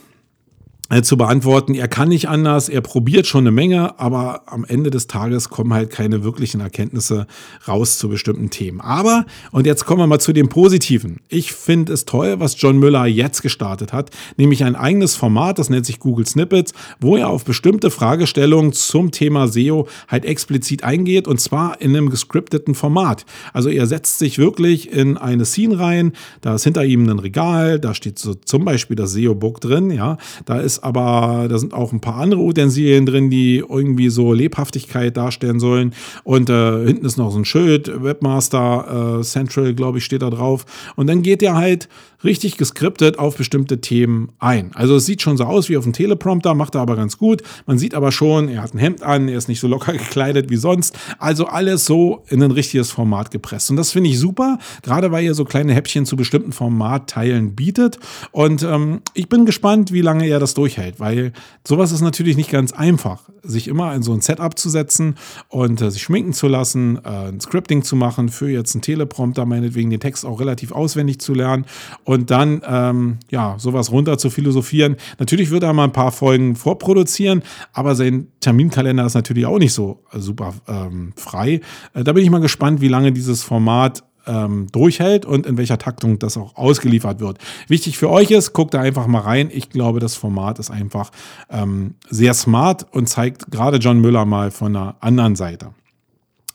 Äh, 0.90 1.02
zu 1.02 1.18
beantworten. 1.18 1.76
Er 1.76 1.90
kann 1.90 2.08
nicht 2.08 2.30
anders, 2.30 2.70
er 2.70 2.80
probiert 2.80 3.28
schon 3.28 3.42
eine 3.42 3.52
Menge, 3.52 4.00
aber 4.00 4.44
am 4.46 4.64
Ende 4.64 4.90
des 4.90 5.08
Tages 5.08 5.50
kommen 5.50 5.74
halt 5.74 5.90
keine 5.90 6.24
wirklichen 6.24 6.62
Erkenntnisse 6.62 7.28
raus 7.68 7.98
zu 7.98 8.08
bestimmten 8.08 8.52
Themen. 8.52 8.80
Aber, 8.80 9.26
und 9.52 9.66
jetzt 9.66 9.86
kommen 9.86 10.00
wir 10.00 10.08
mal 10.08 10.22
zu 10.22 10.32
dem 10.32 10.48
Positiven. 10.48 11.20
Ich 11.28 11.52
finde 11.52 11.92
es 11.92 12.06
toll, 12.06 12.40
was 12.40 12.56
John 12.62 12.80
Müller 12.80 13.06
jetzt 13.06 13.42
gestartet 13.42 13.92
hat, 13.92 14.12
nämlich 14.38 14.64
ein 14.64 14.78
eigenes 14.78 15.16
Format, 15.16 15.60
das 15.60 15.70
nennt 15.70 15.86
sich 15.86 16.00
Google 16.00 16.26
Snippets, 16.26 16.72
wo 17.02 17.18
er 17.18 17.28
auf 17.28 17.44
bestimmte 17.44 17.92
Fragestellungen 17.92 18.72
zum 18.72 19.12
Thema 19.12 19.50
SEO 19.50 19.90
halt 20.08 20.24
explizit 20.24 20.86
eingeht 20.86 21.28
und 21.28 21.42
zwar 21.42 21.82
in 21.82 21.98
einem 21.98 22.10
gescripteten 22.10 22.76
Format. 22.76 23.26
Also 23.52 23.68
er 23.68 23.88
setzt 23.88 24.20
sich 24.20 24.38
wirklich 24.38 24.90
in 24.90 25.18
eine 25.18 25.44
Scene 25.44 25.78
rein, 25.78 26.14
da 26.40 26.56
ist 26.56 26.64
hinter 26.64 26.86
ihm 26.86 27.10
ein 27.10 27.20
Regal, 27.20 27.78
da 27.78 27.94
steht 27.94 28.20
so 28.20 28.36
zum 28.36 28.64
Beispiel 28.64 28.96
das 28.96 29.12
SEO-Book 29.12 29.60
drin, 29.60 29.92
ja, 29.92 30.18
da 30.46 30.62
ist 30.62 30.77
aber 30.84 31.48
da 31.50 31.58
sind 31.58 31.74
auch 31.74 31.92
ein 31.92 32.02
paar 32.02 32.18
andere 32.18 32.42
Utensilien 32.42 33.06
drin, 33.06 33.30
die 33.30 33.64
irgendwie 33.68 34.10
so 34.10 34.34
Lebhaftigkeit 34.34 35.16
darstellen 35.16 35.60
sollen. 35.60 35.94
Und 36.24 36.50
äh, 36.50 36.86
hinten 36.86 37.06
ist 37.06 37.18
noch 37.18 37.32
so 37.32 37.40
ein 37.40 37.46
Schild, 37.46 38.04
Webmaster 38.04 39.20
äh, 39.20 39.24
Central, 39.24 39.74
glaube 39.74 39.98
ich, 39.98 40.06
steht 40.06 40.22
da 40.22 40.30
drauf. 40.30 40.66
Und 40.96 41.08
dann 41.08 41.22
geht 41.22 41.42
der 41.42 41.56
halt 41.56 41.88
richtig 42.24 42.58
geskriptet 42.58 43.20
auf 43.20 43.38
bestimmte 43.38 43.80
Themen 43.80 44.32
ein. 44.40 44.72
Also 44.74 44.96
es 44.96 45.06
sieht 45.06 45.22
schon 45.22 45.38
so 45.38 45.44
aus 45.44 45.70
wie 45.70 45.78
auf 45.78 45.84
dem 45.84 45.94
Teleprompter, 45.94 46.56
macht 46.56 46.76
er 46.76 46.82
aber 46.82 46.96
ganz 46.96 47.18
gut. 47.18 47.44
Man 47.66 47.78
sieht 47.78 47.94
aber 47.94 48.12
schon, 48.12 48.50
er 48.50 48.64
hat 48.64 48.74
ein 48.74 48.80
Hemd 48.80 49.04
an, 49.04 49.28
er 49.28 49.38
ist 49.38 49.48
nicht 49.48 49.60
so 49.60 49.68
locker 49.68 49.92
gekleidet 49.94 50.50
wie 50.50 50.56
sonst. 50.56 50.98
Also 51.20 51.46
alles 51.46 51.86
so 51.86 52.24
in 52.30 52.42
ein 52.42 52.52
richtiges 52.52 52.92
Format 52.92 53.32
gepresst. 53.32 53.70
Und 53.70 53.78
das 53.78 53.92
finde 53.92 54.10
ich 54.10 54.20
super, 54.20 54.58
gerade 54.82 55.12
weil 55.12 55.24
ihr 55.24 55.36
so 55.36 55.46
kleine 55.46 55.74
Häppchen 55.74 56.06
zu 56.06 56.16
bestimmten 56.16 56.54
Formatteilen 56.54 57.56
bietet. 57.56 58.00
Und 58.32 58.64
ähm, 58.64 59.02
ich 59.14 59.30
bin 59.30 59.46
gespannt, 59.46 59.92
wie 59.92 60.02
lange 60.02 60.28
er 60.28 60.40
das 60.40 60.54
durchhält, 60.54 61.00
weil 61.00 61.34
sowas 61.66 61.92
ist 61.92 62.02
natürlich 62.02 62.36
nicht 62.36 62.50
ganz 62.50 62.74
einfach, 62.74 63.30
sich 63.44 63.68
immer 63.68 63.94
in 63.94 64.02
so 64.02 64.14
ein 64.14 64.22
Setup 64.22 64.58
zu 64.58 64.70
setzen 64.70 65.16
und 65.50 65.82
äh, 65.82 65.92
sich 65.92 66.02
schminken 66.02 66.34
zu 66.34 66.48
lassen, 66.48 67.00
äh, 67.04 67.30
ein 67.30 67.40
Scripting 67.40 67.84
zu 67.84 67.96
machen 67.96 68.30
für 68.30 68.50
jetzt 68.50 68.74
einen 68.76 68.82
Teleprompter, 68.82 69.46
meinetwegen 69.46 69.90
den 69.90 70.00
Text 70.00 70.26
auch 70.26 70.40
relativ 70.40 70.72
auswendig 70.72 71.20
zu 71.20 71.34
lernen 71.34 71.66
und 72.08 72.32
dann 72.32 72.62
ähm, 72.66 73.18
ja 73.30 73.56
sowas 73.60 73.92
runter 73.92 74.18
zu 74.18 74.30
philosophieren. 74.30 74.96
Natürlich 75.20 75.52
wird 75.52 75.64
er 75.64 75.74
mal 75.74 75.84
ein 75.84 75.92
paar 75.92 76.14
Folgen 76.14 76.56
vorproduzieren, 76.56 77.44
aber 77.74 77.96
sein 77.96 78.28
Terminkalender 78.40 79.06
ist 79.06 79.14
natürlich 79.14 79.46
auch 79.46 79.60
nicht 79.60 79.74
so 79.74 80.04
äh, 80.14 80.20
super 80.20 80.54
ähm, 80.70 81.12
frei. 81.18 81.60
Äh, 81.94 82.06
da 82.06 82.14
bin 82.14 82.24
ich 82.24 82.30
mal 82.30 82.40
gespannt, 82.40 82.80
wie 82.80 82.88
lange 82.88 83.12
dieses 83.12 83.44
Format 83.44 84.06
ähm, 84.26 84.68
durchhält 84.72 85.26
und 85.26 85.46
in 85.46 85.58
welcher 85.58 85.80
Taktung 85.80 86.18
das 86.18 86.38
auch 86.38 86.56
ausgeliefert 86.56 87.20
wird. 87.20 87.40
Wichtig 87.68 87.98
für 87.98 88.10
euch 88.10 88.32
ist, 88.32 88.54
guckt 88.54 88.74
da 88.74 88.80
einfach 88.80 89.08
mal 89.08 89.20
rein. 89.20 89.50
Ich 89.52 89.70
glaube, 89.70 90.00
das 90.00 90.16
Format 90.16 90.60
ist 90.60 90.72
einfach 90.72 91.12
ähm, 91.50 91.96
sehr 92.10 92.34
smart 92.34 92.86
und 92.90 93.10
zeigt 93.10 93.52
gerade 93.52 93.78
John 93.80 94.00
Müller 94.00 94.24
mal 94.24 94.52
von 94.52 94.74
einer 94.74 94.96
anderen 95.02 95.36
Seite. 95.36 95.72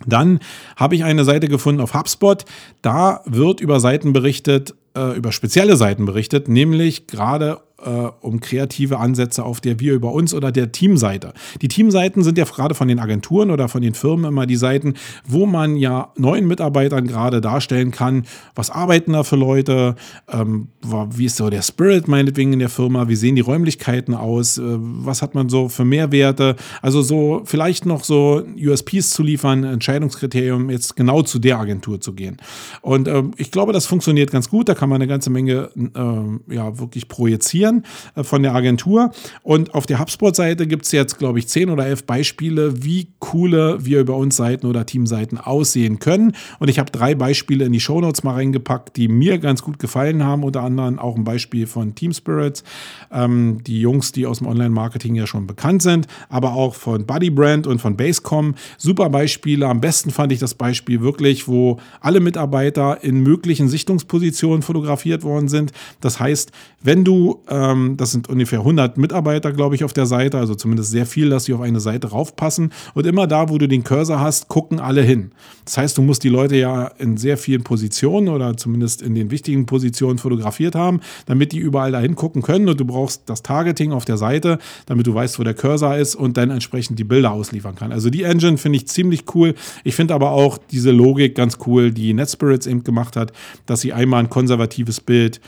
Dann 0.07 0.41
habe 0.77 0.95
ich 0.95 1.05
eine 1.05 1.25
Seite 1.25 1.49
gefunden 1.49 1.81
auf 1.81 1.95
HubSpot. 1.95 2.45
Da 2.83 3.23
wird 3.25 3.61
über 3.61 3.81
Seiten 3.81 4.13
berichtet, 4.13 4.75
äh, 4.97 5.17
über 5.17 5.33
spezielle 5.33 5.77
Seiten 5.77 6.05
berichtet, 6.05 6.49
nämlich 6.49 7.07
gerade 7.07 7.61
äh, 7.85 8.11
um 8.21 8.41
kreative 8.41 8.99
Ansätze 8.99 9.45
auf 9.45 9.61
der 9.61 9.81
Wir 9.81 9.95
über 9.95 10.13
uns 10.13 10.35
oder 10.35 10.53
der 10.53 10.73
Teamseite. 10.73 11.33
Die 11.61 11.69
Teamseiten 11.69 12.23
sind 12.23 12.39
ja 12.39 12.45
gerade 12.45 12.75
von 12.75 12.89
den 12.89 12.99
Agenturen 12.99 13.51
oder 13.51 13.69
von 13.69 13.83
den 13.83 13.95
Firmen 13.95 14.27
immer 14.27 14.47
die 14.47 14.57
Seiten, 14.57 14.95
wo 15.27 15.47
man 15.47 15.77
ja 15.77 16.13
neuen 16.17 16.47
Mitarbeitern 16.47 17.07
gerade 17.07 17.41
darstellen 17.41 17.91
kann, 17.91 18.25
was 18.55 18.71
arbeiten 18.71 19.13
da 19.13 19.25
für 19.25 19.37
Leute, 19.37 19.97
ähm, 20.29 20.69
wie 21.11 21.25
ist 21.25 21.37
so 21.37 21.51
der 21.51 21.63
Spirit 21.63 22.09
meinetwegen 22.09 22.53
in 22.53 22.59
der 22.59 22.69
Firma, 22.69 23.09
wie 23.09 23.17
sehen 23.17 23.37
die 23.37 23.43
Räumlichkeiten 23.43 24.15
aus, 24.15 24.59
äh, 24.59 24.63
was 24.65 25.23
hat 25.23 25.35
man 25.35 25.49
so 25.49 25.69
für 25.69 25.85
Mehrwerte, 25.85 26.57
also 26.81 27.03
so 27.03 27.43
vielleicht 27.45 27.87
noch 27.87 28.05
so 28.05 28.43
USPs 28.57 29.11
zu 29.11 29.23
liefern, 29.23 29.65
Entscheidungskriterium 29.65 30.71
jetzt 30.71 30.97
genau 30.97 31.23
zu 31.23 31.39
der 31.39 31.59
Agentur 31.59 32.01
zu 32.01 32.13
gehen. 32.13 32.37
Und 32.81 33.09
äh, 33.09 33.23
ich 33.37 33.51
glaube, 33.51 33.73
das 33.73 33.87
funktioniert 33.87 34.31
ganz 34.31 34.49
gut, 34.49 34.69
da 34.69 34.75
kann 34.75 34.89
man 34.89 34.97
eine 34.97 35.09
ganze 35.09 35.31
Menge 35.31 35.71
äh, 35.77 36.55
ja 36.55 36.79
wirklich 36.79 37.09
projizieren 37.09 37.72
Papieren 37.81 37.85
äh, 38.15 38.23
von 38.23 38.43
der 38.43 38.55
Agentur. 38.55 39.11
Und 39.43 39.75
auf 39.75 39.87
der 39.87 39.99
HubSpot-Seite 39.99 40.67
gibt 40.67 40.85
es 40.85 40.93
jetzt, 40.93 41.19
glaube 41.19 41.39
ich, 41.39 41.49
zehn 41.49 41.71
oder 41.71 41.87
elf 41.87 42.05
Beispiele, 42.05 42.85
wie 42.85 43.09
coole 43.19 43.85
wir 43.85 44.01
über 44.01 44.17
uns 44.17 44.37
Seiten 44.37 44.67
oder 44.67 44.85
Teamseiten 44.87 45.39
aussehen 45.39 45.99
können. 45.99 46.35
Und 46.59 46.69
ich 46.69 46.79
habe 46.79 46.91
drei 46.91 47.15
Beispiele 47.15 47.65
in 47.65 47.73
die 47.73 47.81
Shownotes 47.81 48.23
mal 48.23 48.35
reingepackt, 48.35 48.97
die 48.97 49.09
mir 49.09 49.39
ganz 49.39 49.63
gut 49.63 49.79
gefallen 49.79 50.25
haben. 50.25 50.45
Unter 50.45 50.63
anderem 50.63 50.99
auch 50.99 51.17
ein 51.17 51.25
Beispiel 51.25 51.67
von 51.67 51.95
Team 51.95 52.13
Spirits, 52.13 52.65
ähm, 53.11 53.63
die 53.67 53.81
Jungs, 53.81 54.13
die 54.13 54.27
aus 54.27 54.39
dem 54.39 54.47
Online-Marketing 54.47 55.15
ja 55.15 55.27
schon 55.27 55.47
bekannt 55.47 55.83
sind, 55.83 56.07
aber 56.29 56.55
auch 56.55 56.75
von 56.75 57.07
Buddy 57.07 57.31
Brand 57.31 57.67
und 57.67 57.81
von 57.81 57.97
Basecom. 57.97 58.55
Super 58.79 59.11
Beispiele. 59.11 59.67
Am 59.67 59.81
besten 59.81 60.11
fand 60.11 60.33
ich 60.33 60.39
das 60.39 60.55
Beispiel 60.55 61.01
wirklich, 61.01 61.49
wo 61.49 61.79
alle 62.01 62.21
Mitarbeiter 62.21 63.03
in 63.03 63.21
möglichen 63.21 63.69
Sichtungspositionen 63.69 64.63
fotografiert 64.63 65.23
worden 65.23 65.49
sind. 65.49 65.73
Das 66.01 66.21
heißt, 66.21 66.53
wenn 66.83 67.05
du 67.05 67.43
äh, 67.49 67.55
ähm, 67.63 67.97
das 67.97 68.13
sind 68.13 68.29
ungefähr 68.29 68.61
100 68.61 68.99
Mitarbeiter, 68.99 69.53
glaube 69.53 69.75
ich, 69.75 69.85
auf 69.85 69.93
der 69.93 70.07
Seite, 70.07 70.39
also 70.39 70.55
zumindest 70.55 70.91
sehr 70.91 71.07
viel, 71.07 71.31
dass 71.31 71.45
sie 71.45 71.55
auf 71.55 71.61
eine 71.61 71.81
Seite 71.81 72.09
raufpassen. 72.09 72.73
Und 72.95 73.07
immer 73.07 73.27
da, 73.27 73.49
wo 73.49 73.59
du 73.59 73.69
den 73.69 73.85
Cursor 73.85 74.21
hast, 74.21 74.49
gucken 74.49 74.81
alle 74.81 75.03
hin. 75.03 75.31
Das 75.65 75.79
heißt, 75.79 75.99
du 75.99 76.03
musst 76.03 76.25
die 76.25 76.29
Leute 76.29 76.57
ja 76.57 76.87
in 76.99 77.17
sehr 77.17 77.37
vielen 77.37 77.63
Positionen 77.63 78.29
oder 78.29 78.57
zumindest 78.57 79.03
in 79.03 79.15
den 79.15 79.31
wichtigen 79.31 79.67
Positionen 79.67 80.19
fotografiert 80.19 80.75
haben, 80.75 81.01
damit 81.27 81.53
die 81.53 81.59
überall 81.59 81.93
dahin 81.93 82.17
gucken 82.17 82.43
können. 82.43 82.69
Und 82.69 82.81
du 82.81 82.85
brauchst 82.85 83.23
das 83.27 83.43
Targeting 83.43 83.93
auf 83.93 84.05
der 84.05 84.17
Seite, 84.17 84.59
damit 84.87 85.07
du 85.07 85.15
weißt, 85.15 85.39
wo 85.39 85.45
der 85.45 85.55
Cursor 85.55 85.97
ist 85.97 86.15
und 86.15 86.37
dann 86.37 86.51
entsprechend 86.51 86.99
die 86.99 87.05
Bilder 87.05 87.33
ausliefern 87.33 87.77
kann. 87.77 87.93
Also 87.93 88.11
die 88.11 88.25
Engine 88.25 88.59
finde 88.59 88.77
ich 88.77 88.89
ziemlich 88.89 89.25
cool. 89.35 89.55
Ich 89.85 89.95
finde 89.95 90.15
aber 90.15 90.33
auch 90.33 90.59
diese 90.59 90.91
Logik 90.91 91.35
ganz 91.35 91.59
cool, 91.67 91.93
die 91.93 92.13
NetSpirits 92.13 92.67
eben 92.67 92.83
gemacht 92.83 93.17
hat, 93.17 93.33
dass 93.67 93.81
sie 93.81 93.93
einmal 93.93 94.21
ein 94.21 94.31
konservatives 94.31 95.01
Bild 95.01 95.41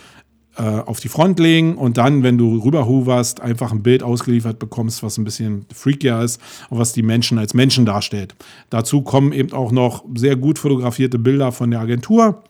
äh, 0.57 0.61
auf 0.61 0.99
die 0.99 1.09
Front 1.09 1.39
legen 1.39 1.75
und 1.75 1.97
dann, 1.97 2.23
wenn 2.23 2.37
du 2.37 2.59
rüberhoverst, 2.59 3.41
einfach 3.41 3.71
ein 3.71 3.83
Bild 3.83 4.03
ausgeliefert 4.03 4.59
bekommst, 4.59 5.03
was 5.03 5.17
ein 5.17 5.23
bisschen 5.23 5.65
freakier 5.73 6.21
ist 6.21 6.41
und 6.69 6.79
was 6.79 6.93
die 6.93 7.03
Menschen 7.03 7.37
als 7.37 7.53
Menschen 7.53 7.85
darstellt. 7.85 8.35
Dazu 8.69 9.01
kommen 9.01 9.33
eben 9.33 9.51
auch 9.53 9.71
noch 9.71 10.03
sehr 10.15 10.35
gut 10.35 10.59
fotografierte 10.59 11.19
Bilder 11.19 11.51
von 11.51 11.71
der 11.71 11.81
Agentur 11.81 12.43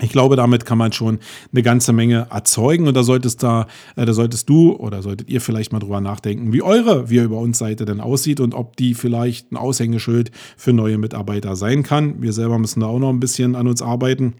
Ich 0.00 0.10
glaube, 0.10 0.34
damit 0.34 0.64
kann 0.64 0.78
man 0.78 0.92
schon 0.92 1.20
eine 1.52 1.62
ganze 1.62 1.92
Menge 1.92 2.26
erzeugen 2.30 2.88
und 2.88 2.96
da 2.96 3.04
solltest, 3.04 3.42
da, 3.42 3.66
äh, 3.94 4.04
da 4.04 4.12
solltest 4.12 4.48
du 4.48 4.72
oder 4.72 5.02
solltet 5.02 5.28
ihr 5.28 5.40
vielleicht 5.40 5.72
mal 5.72 5.78
drüber 5.78 6.00
nachdenken, 6.00 6.52
wie 6.52 6.62
eure 6.62 7.10
Wir 7.10 7.24
über 7.24 7.38
uns 7.38 7.58
Seite 7.58 7.84
denn 7.84 8.00
aussieht 8.00 8.40
und 8.40 8.54
ob 8.54 8.76
die 8.76 8.94
vielleicht 8.94 9.52
ein 9.52 9.56
Aushängeschild 9.56 10.32
für 10.56 10.72
neue 10.72 10.98
Mitarbeiter 10.98 11.54
sein 11.54 11.84
kann. 11.84 12.20
Wir 12.22 12.32
selber 12.32 12.58
müssen 12.58 12.80
da 12.80 12.86
auch 12.86 12.98
noch 12.98 13.10
ein 13.10 13.20
bisschen 13.20 13.54
an 13.54 13.68
uns 13.68 13.82
arbeiten. 13.82 14.34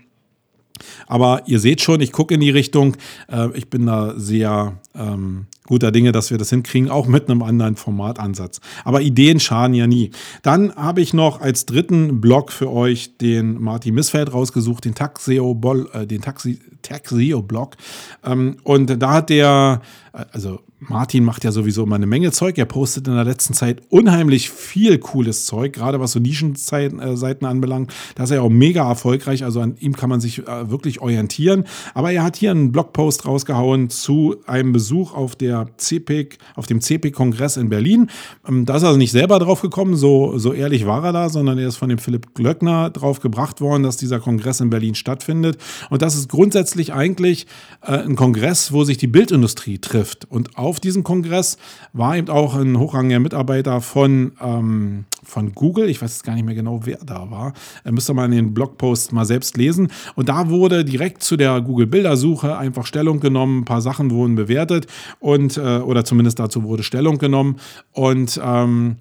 Aber 1.06 1.42
ihr 1.46 1.60
seht 1.60 1.80
schon, 1.80 2.00
ich 2.00 2.12
gucke 2.12 2.34
in 2.34 2.40
die 2.40 2.50
Richtung. 2.50 2.96
Äh, 3.30 3.48
ich 3.54 3.68
bin 3.68 3.86
da 3.86 4.14
sehr 4.16 4.78
ähm, 4.94 5.46
guter 5.66 5.92
Dinge, 5.92 6.12
dass 6.12 6.30
wir 6.30 6.38
das 6.38 6.50
hinkriegen, 6.50 6.90
auch 6.90 7.06
mit 7.06 7.28
einem 7.28 7.42
anderen 7.42 7.76
Formatansatz. 7.76 8.60
Aber 8.84 9.00
Ideen 9.00 9.40
schaden 9.40 9.74
ja 9.74 9.86
nie. 9.86 10.10
Dann 10.42 10.74
habe 10.74 11.00
ich 11.00 11.14
noch 11.14 11.40
als 11.40 11.64
dritten 11.66 12.20
Blog 12.20 12.52
für 12.52 12.70
euch 12.70 13.16
den 13.16 13.60
Martin 13.60 13.94
Missfeld 13.94 14.32
rausgesucht, 14.32 14.84
den 14.84 14.94
Taxeo, 14.94 15.58
äh, 15.92 16.06
den 16.06 16.20
Taxi, 16.20 16.60
Taxeo 16.82 17.42
Blog. 17.42 17.76
Ähm, 18.24 18.56
und 18.62 19.02
da 19.02 19.12
hat 19.12 19.30
der, 19.30 19.80
äh, 20.12 20.24
also 20.32 20.60
Martin 20.88 21.24
macht 21.24 21.44
ja 21.44 21.52
sowieso 21.52 21.84
immer 21.84 21.96
eine 21.96 22.06
Menge 22.06 22.30
Zeug. 22.32 22.58
Er 22.58 22.66
postet 22.66 23.08
in 23.08 23.14
der 23.14 23.24
letzten 23.24 23.54
Zeit 23.54 23.82
unheimlich 23.88 24.50
viel 24.50 24.98
cooles 24.98 25.46
Zeug, 25.46 25.72
gerade 25.72 26.00
was 26.00 26.12
so 26.12 26.20
Nischenseiten 26.20 27.00
äh, 27.00 27.46
anbelangt. 27.46 27.92
Da 28.14 28.24
ist 28.24 28.30
er 28.30 28.42
auch 28.42 28.50
mega 28.50 28.86
erfolgreich. 28.86 29.44
Also 29.44 29.60
an 29.60 29.76
ihm 29.80 29.96
kann 29.96 30.10
man 30.10 30.20
sich 30.20 30.46
äh, 30.46 30.70
wirklich 30.70 31.00
orientieren. 31.00 31.64
Aber 31.94 32.12
er 32.12 32.22
hat 32.22 32.36
hier 32.36 32.50
einen 32.50 32.72
Blogpost 32.72 33.26
rausgehauen 33.26 33.90
zu 33.90 34.36
einem 34.46 34.72
Besuch 34.72 35.14
auf 35.14 35.36
der 35.36 35.53
CPIC, 35.76 36.38
auf 36.56 36.66
dem 36.66 36.80
CPIC-Kongress 36.80 37.56
in 37.56 37.68
Berlin. 37.68 38.10
Ähm, 38.48 38.64
da 38.66 38.76
ist 38.76 38.82
er 38.82 38.88
also 38.88 38.98
nicht 38.98 39.12
selber 39.12 39.38
drauf 39.38 39.62
gekommen, 39.62 39.96
so, 39.96 40.38
so 40.38 40.52
ehrlich 40.52 40.86
war 40.86 41.04
er 41.04 41.12
da, 41.12 41.28
sondern 41.28 41.58
er 41.58 41.68
ist 41.68 41.76
von 41.76 41.88
dem 41.88 41.98
Philipp 41.98 42.34
Glöckner 42.34 42.90
drauf 42.90 43.20
gebracht 43.20 43.60
worden, 43.60 43.82
dass 43.82 43.96
dieser 43.96 44.20
Kongress 44.20 44.60
in 44.60 44.70
Berlin 44.70 44.94
stattfindet. 44.94 45.58
Und 45.90 46.02
das 46.02 46.16
ist 46.16 46.28
grundsätzlich 46.28 46.92
eigentlich 46.92 47.46
äh, 47.82 47.98
ein 47.98 48.16
Kongress, 48.16 48.72
wo 48.72 48.84
sich 48.84 48.96
die 48.96 49.06
Bildindustrie 49.06 49.78
trifft. 49.78 50.30
Und 50.30 50.56
auf 50.58 50.80
diesem 50.80 51.04
Kongress 51.04 51.58
war 51.92 52.16
eben 52.16 52.28
auch 52.28 52.54
ein 52.54 52.78
hochrangiger 52.78 53.20
Mitarbeiter 53.20 53.80
von, 53.80 54.32
ähm, 54.40 55.04
von 55.22 55.54
Google. 55.54 55.88
Ich 55.88 56.02
weiß 56.02 56.22
gar 56.22 56.34
nicht 56.34 56.44
mehr 56.44 56.54
genau, 56.54 56.80
wer 56.84 56.98
da 57.04 57.30
war. 57.30 57.52
Er 57.84 57.92
müsste 57.92 58.14
mal 58.14 58.24
in 58.26 58.32
den 58.32 58.54
Blogpost 58.54 59.12
mal 59.12 59.24
selbst 59.24 59.56
lesen. 59.56 59.88
Und 60.14 60.28
da 60.28 60.48
wurde 60.48 60.84
direkt 60.84 61.22
zu 61.22 61.36
der 61.36 61.60
Google-Bildersuche 61.60 62.56
einfach 62.56 62.86
Stellung 62.86 63.20
genommen. 63.20 63.60
Ein 63.60 63.64
paar 63.64 63.80
Sachen 63.80 64.10
wurden 64.10 64.34
bewertet 64.34 64.86
und, 65.20 65.43
äh, 65.56 65.78
oder 65.78 66.04
zumindest 66.04 66.38
dazu 66.38 66.64
wurde 66.64 66.82
Stellung 66.82 67.18
genommen. 67.18 67.56
Und 67.92 68.40
ähm, 68.42 68.96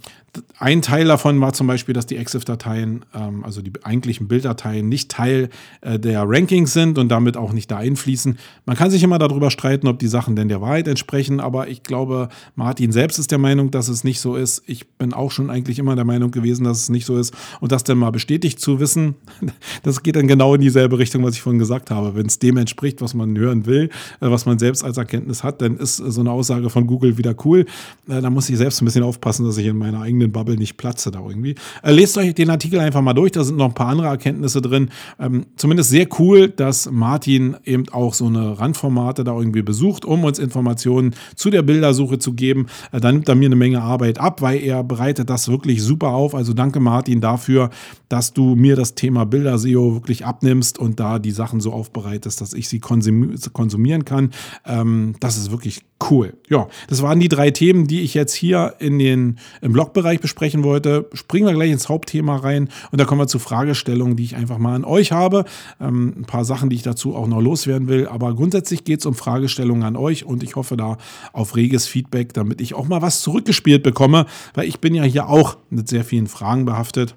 ein 0.57 0.81
Teil 0.81 1.05
davon 1.05 1.39
war 1.41 1.53
zum 1.53 1.67
Beispiel, 1.67 1.93
dass 1.93 2.07
die 2.07 2.17
EXIF-Dateien, 2.17 3.05
ähm, 3.13 3.43
also 3.43 3.61
die 3.61 3.71
eigentlichen 3.83 4.27
Bilddateien, 4.27 4.89
nicht 4.89 5.11
Teil 5.11 5.49
äh, 5.81 5.99
der 5.99 6.23
Rankings 6.25 6.73
sind 6.73 6.97
und 6.97 7.09
damit 7.09 7.37
auch 7.37 7.53
nicht 7.53 7.69
da 7.69 7.77
einfließen. 7.77 8.39
Man 8.65 8.75
kann 8.75 8.89
sich 8.89 9.03
immer 9.03 9.19
darüber 9.19 9.51
streiten, 9.51 9.87
ob 9.87 9.99
die 9.99 10.07
Sachen 10.07 10.35
denn 10.35 10.49
der 10.49 10.61
Wahrheit 10.61 10.87
entsprechen, 10.87 11.39
aber 11.39 11.67
ich 11.67 11.83
glaube, 11.83 12.29
Martin 12.55 12.91
selbst 12.91 13.19
ist 13.19 13.31
der 13.31 13.37
Meinung, 13.37 13.69
dass 13.69 13.89
es 13.89 14.03
nicht 14.03 14.19
so 14.19 14.35
ist. 14.35 14.63
Ich 14.65 14.87
bin 14.89 15.13
auch 15.13 15.29
schon 15.29 15.49
eigentlich 15.49 15.77
immer 15.77 15.95
der 15.95 16.05
Meinung 16.05 16.31
gewesen, 16.31 16.63
dass 16.63 16.79
es 16.79 16.89
nicht 16.89 17.05
so 17.05 17.17
ist. 17.17 17.33
Und 17.59 17.71
das 17.71 17.83
dann 17.83 17.99
mal 17.99 18.11
bestätigt 18.11 18.59
zu 18.59 18.79
wissen, 18.79 19.15
das 19.83 20.01
geht 20.01 20.15
dann 20.15 20.27
genau 20.27 20.55
in 20.55 20.61
dieselbe 20.61 20.97
Richtung, 20.97 21.23
was 21.23 21.35
ich 21.35 21.41
vorhin 21.41 21.59
gesagt 21.59 21.91
habe. 21.91 22.15
Wenn 22.15 22.25
es 22.25 22.39
dem 22.39 22.57
entspricht, 22.57 23.01
was 23.01 23.13
man 23.13 23.37
hören 23.37 23.67
will, 23.67 23.89
äh, 24.19 24.31
was 24.31 24.47
man 24.47 24.57
selbst 24.57 24.83
als 24.83 24.97
Erkenntnis 24.97 25.43
hat, 25.43 25.61
dann 25.61 25.77
ist 25.77 25.97
so 25.97 26.21
eine 26.21 26.31
Aussage 26.31 26.71
von 26.71 26.87
Google 26.87 27.19
wieder 27.19 27.35
cool. 27.45 27.65
Äh, 28.07 28.21
da 28.21 28.31
muss 28.31 28.49
ich 28.49 28.57
selbst 28.57 28.81
ein 28.81 28.85
bisschen 28.85 29.03
aufpassen, 29.03 29.45
dass 29.45 29.57
ich 29.57 29.67
in 29.67 29.77
meiner 29.77 30.01
eigenen 30.01 30.22
Bubble 30.31 30.55
nicht 30.55 30.77
platze 30.77 31.11
da 31.11 31.19
irgendwie. 31.19 31.55
Äh, 31.81 31.91
lest 31.91 32.17
euch 32.17 32.33
den 32.35 32.49
Artikel 32.49 32.79
einfach 32.79 33.01
mal 33.01 33.13
durch, 33.13 33.31
da 33.31 33.43
sind 33.43 33.57
noch 33.57 33.65
ein 33.65 33.73
paar 33.73 33.87
andere 33.87 34.07
Erkenntnisse 34.07 34.61
drin. 34.61 34.89
Ähm, 35.19 35.45
zumindest 35.55 35.89
sehr 35.89 36.07
cool, 36.19 36.49
dass 36.49 36.89
Martin 36.89 37.55
eben 37.65 37.89
auch 37.89 38.13
so 38.13 38.27
eine 38.27 38.59
Randformate 38.59 39.23
da 39.23 39.35
irgendwie 39.35 39.61
besucht, 39.61 40.05
um 40.05 40.23
uns 40.23 40.39
Informationen 40.39 41.15
zu 41.35 41.49
der 41.49 41.61
Bildersuche 41.61 42.19
zu 42.19 42.33
geben. 42.33 42.67
Äh, 42.91 42.99
da 42.99 43.11
nimmt 43.11 43.27
er 43.29 43.35
mir 43.35 43.47
eine 43.47 43.55
Menge 43.55 43.81
Arbeit 43.81 44.19
ab, 44.19 44.41
weil 44.41 44.61
er 44.61 44.83
bereitet 44.83 45.29
das 45.29 45.47
wirklich 45.49 45.81
super 45.83 46.09
auf. 46.09 46.35
Also 46.35 46.53
danke 46.53 46.79
Martin 46.79 47.21
dafür, 47.21 47.69
dass 48.09 48.33
du 48.33 48.55
mir 48.55 48.75
das 48.75 48.95
Thema 48.95 49.25
Bilder-SEO 49.25 49.95
wirklich 49.95 50.25
abnimmst 50.25 50.77
und 50.77 50.99
da 50.99 51.19
die 51.19 51.31
Sachen 51.31 51.59
so 51.61 51.73
aufbereitest, 51.73 52.41
dass 52.41 52.53
ich 52.53 52.69
sie 52.69 52.79
konsumieren 52.79 54.05
kann. 54.05 54.31
Ähm, 54.65 55.15
das 55.19 55.37
ist 55.37 55.51
wirklich 55.51 55.81
cool. 56.11 56.33
Ja, 56.49 56.67
das 56.87 57.01
waren 57.01 57.19
die 57.19 57.29
drei 57.29 57.51
Themen, 57.51 57.87
die 57.87 58.01
ich 58.01 58.13
jetzt 58.13 58.33
hier 58.33 58.75
in 58.79 58.99
den, 58.99 59.39
im 59.61 59.73
Blogbereich 59.73 60.19
besprechen 60.19 60.63
wollte. 60.63 61.09
Springen 61.13 61.47
wir 61.47 61.53
gleich 61.53 61.71
ins 61.71 61.89
Hauptthema 61.89 62.37
rein 62.37 62.69
und 62.91 62.99
da 62.99 63.05
kommen 63.05 63.21
wir 63.21 63.27
zu 63.27 63.39
Fragestellungen, 63.39 64.15
die 64.15 64.23
ich 64.23 64.35
einfach 64.35 64.57
mal 64.57 64.75
an 64.75 64.85
euch 64.85 65.11
habe. 65.11 65.45
Ähm, 65.79 66.13
ein 66.17 66.25
paar 66.25 66.45
Sachen, 66.45 66.69
die 66.69 66.75
ich 66.75 66.83
dazu 66.83 67.15
auch 67.15 67.27
noch 67.27 67.41
loswerden 67.41 67.87
will. 67.87 68.07
Aber 68.07 68.33
grundsätzlich 68.35 68.83
geht 68.83 68.99
es 68.99 69.05
um 69.05 69.15
Fragestellungen 69.15 69.83
an 69.83 69.95
euch 69.95 70.25
und 70.25 70.43
ich 70.43 70.55
hoffe 70.55 70.77
da 70.77 70.97
auf 71.31 71.55
reges 71.55 71.87
Feedback, 71.87 72.33
damit 72.33 72.61
ich 72.61 72.73
auch 72.73 72.87
mal 72.87 73.01
was 73.01 73.21
zurückgespielt 73.21 73.83
bekomme, 73.83 74.25
weil 74.53 74.67
ich 74.67 74.79
bin 74.79 74.95
ja 74.95 75.03
hier 75.03 75.29
auch 75.29 75.57
mit 75.69 75.87
sehr 75.87 76.03
vielen 76.03 76.27
Fragen 76.27 76.65
behaftet. 76.65 77.15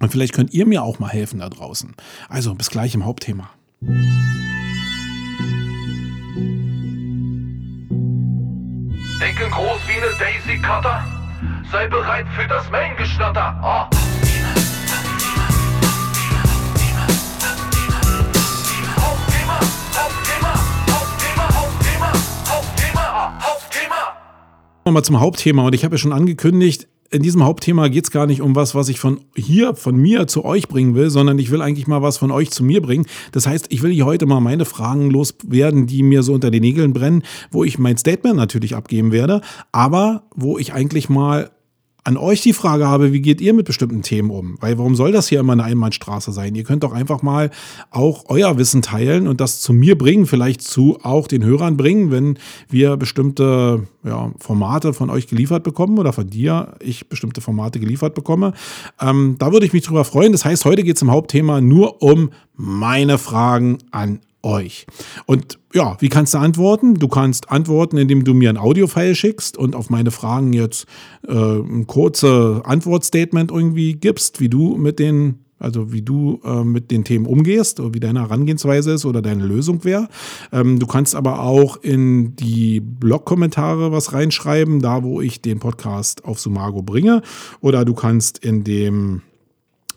Und 0.00 0.10
vielleicht 0.10 0.32
könnt 0.32 0.54
ihr 0.54 0.66
mir 0.66 0.82
auch 0.82 0.98
mal 0.98 1.10
helfen 1.10 1.40
da 1.40 1.48
draußen. 1.48 1.94
Also 2.28 2.54
bis 2.54 2.70
gleich 2.70 2.94
im 2.94 3.04
Hauptthema. 3.04 3.50
Denken 9.40 9.54
groß 9.54 9.80
wie 9.86 9.92
eine 9.92 10.12
Daisy 10.18 10.58
Cutter. 10.60 11.02
Sei 11.72 11.86
bereit 11.88 12.26
für 12.36 12.46
das 12.46 12.70
Main-Geschnatter. 12.70 13.58
Oh. 13.62 13.86
Hauptthema, 19.00 19.60
Hauptthema, 19.96 20.52
Hauptthema, 20.92 21.48
Hauptthema, 21.56 22.12
Hauptthema, 22.50 23.32
Hauptthema. 23.40 24.92
Mal 24.92 25.02
zum 25.02 25.20
Hauptthema 25.20 25.62
und 25.62 25.74
ich 25.74 25.84
habe 25.84 25.94
ja 25.94 25.98
schon 25.98 26.12
angekündigt, 26.12 26.88
in 27.10 27.22
diesem 27.22 27.44
Hauptthema 27.44 27.88
geht 27.88 28.04
es 28.04 28.10
gar 28.10 28.26
nicht 28.26 28.40
um 28.40 28.54
was, 28.54 28.74
was 28.74 28.88
ich 28.88 29.00
von 29.00 29.20
hier, 29.34 29.74
von 29.74 29.96
mir 29.96 30.28
zu 30.28 30.44
euch 30.44 30.68
bringen 30.68 30.94
will, 30.94 31.10
sondern 31.10 31.38
ich 31.38 31.50
will 31.50 31.60
eigentlich 31.60 31.88
mal 31.88 32.02
was 32.02 32.18
von 32.18 32.30
euch 32.30 32.50
zu 32.50 32.62
mir 32.62 32.80
bringen. 32.80 33.06
Das 33.32 33.46
heißt, 33.46 33.66
ich 33.70 33.82
will 33.82 33.90
hier 33.90 34.06
heute 34.06 34.26
mal 34.26 34.40
meine 34.40 34.64
Fragen 34.64 35.10
loswerden, 35.10 35.86
die 35.86 36.04
mir 36.04 36.22
so 36.22 36.34
unter 36.34 36.50
den 36.50 36.62
Nägeln 36.62 36.92
brennen, 36.92 37.24
wo 37.50 37.64
ich 37.64 37.78
mein 37.78 37.96
Statement 37.96 38.36
natürlich 38.36 38.76
abgeben 38.76 39.10
werde, 39.10 39.40
aber 39.72 40.22
wo 40.34 40.58
ich 40.58 40.72
eigentlich 40.72 41.08
mal 41.08 41.50
an 42.04 42.16
euch 42.16 42.42
die 42.42 42.52
Frage 42.52 42.86
habe, 42.86 43.12
wie 43.12 43.20
geht 43.20 43.40
ihr 43.40 43.52
mit 43.52 43.66
bestimmten 43.66 44.02
Themen 44.02 44.30
um? 44.30 44.56
Weil 44.60 44.78
warum 44.78 44.94
soll 44.94 45.12
das 45.12 45.28
hier 45.28 45.40
immer 45.40 45.52
eine 45.52 45.64
Einbahnstraße 45.64 46.32
sein? 46.32 46.54
Ihr 46.54 46.64
könnt 46.64 46.82
doch 46.82 46.92
einfach 46.92 47.22
mal 47.22 47.50
auch 47.90 48.24
euer 48.28 48.56
Wissen 48.58 48.82
teilen 48.82 49.28
und 49.28 49.40
das 49.40 49.60
zu 49.60 49.72
mir 49.72 49.96
bringen, 49.96 50.26
vielleicht 50.26 50.62
zu 50.62 50.98
auch 51.02 51.26
den 51.26 51.44
Hörern 51.44 51.76
bringen, 51.76 52.10
wenn 52.10 52.38
wir 52.68 52.96
bestimmte 52.96 53.86
ja, 54.04 54.32
Formate 54.38 54.94
von 54.94 55.10
euch 55.10 55.26
geliefert 55.26 55.62
bekommen 55.62 55.98
oder 55.98 56.12
von 56.12 56.28
dir 56.28 56.74
ich 56.80 57.08
bestimmte 57.08 57.40
Formate 57.40 57.80
geliefert 57.80 58.14
bekomme. 58.14 58.52
Ähm, 59.00 59.36
da 59.38 59.52
würde 59.52 59.66
ich 59.66 59.72
mich 59.72 59.82
drüber 59.82 60.04
freuen. 60.04 60.32
Das 60.32 60.44
heißt, 60.44 60.64
heute 60.64 60.82
geht 60.82 60.96
es 60.96 61.02
im 61.02 61.10
Hauptthema 61.10 61.60
nur 61.60 62.02
um 62.02 62.30
meine 62.56 63.18
Fragen 63.18 63.78
an 63.90 64.20
euch. 64.42 64.86
Und 65.26 65.58
ja, 65.72 65.96
wie 66.00 66.08
kannst 66.08 66.34
du 66.34 66.38
antworten? 66.38 66.94
Du 66.94 67.08
kannst 67.08 67.50
antworten, 67.50 67.96
indem 67.96 68.24
du 68.24 68.34
mir 68.34 68.50
ein 68.50 68.56
Audiofile 68.56 69.14
schickst 69.14 69.56
und 69.56 69.76
auf 69.76 69.90
meine 69.90 70.10
Fragen 70.10 70.52
jetzt 70.52 70.86
äh, 71.26 71.32
ein 71.34 71.86
kurzes 71.86 72.64
Antwortstatement 72.64 73.50
irgendwie 73.50 73.94
gibst, 73.94 74.40
wie 74.40 74.48
du 74.48 74.76
mit 74.76 74.98
den 74.98 75.40
also 75.60 75.92
wie 75.92 76.02
du 76.02 76.40
äh, 76.42 76.64
mit 76.64 76.90
den 76.90 77.04
Themen 77.04 77.26
umgehst 77.26 77.80
oder 77.80 77.94
wie 77.94 78.00
deine 78.00 78.20
Herangehensweise 78.20 78.92
ist 78.92 79.04
oder 79.04 79.20
deine 79.20 79.44
Lösung 79.44 79.84
wäre. 79.84 80.08
Ähm, 80.52 80.78
du 80.78 80.86
kannst 80.86 81.14
aber 81.14 81.42
auch 81.42 81.76
in 81.76 82.34
die 82.34 82.80
Blog-Kommentare 82.80 83.92
was 83.92 84.14
reinschreiben, 84.14 84.80
da 84.80 85.02
wo 85.02 85.20
ich 85.20 85.42
den 85.42 85.60
Podcast 85.60 86.24
auf 86.24 86.40
Sumago 86.40 86.82
bringe. 86.82 87.20
Oder 87.60 87.84
du 87.84 87.92
kannst 87.92 88.38
in 88.38 88.64
dem 88.64 89.20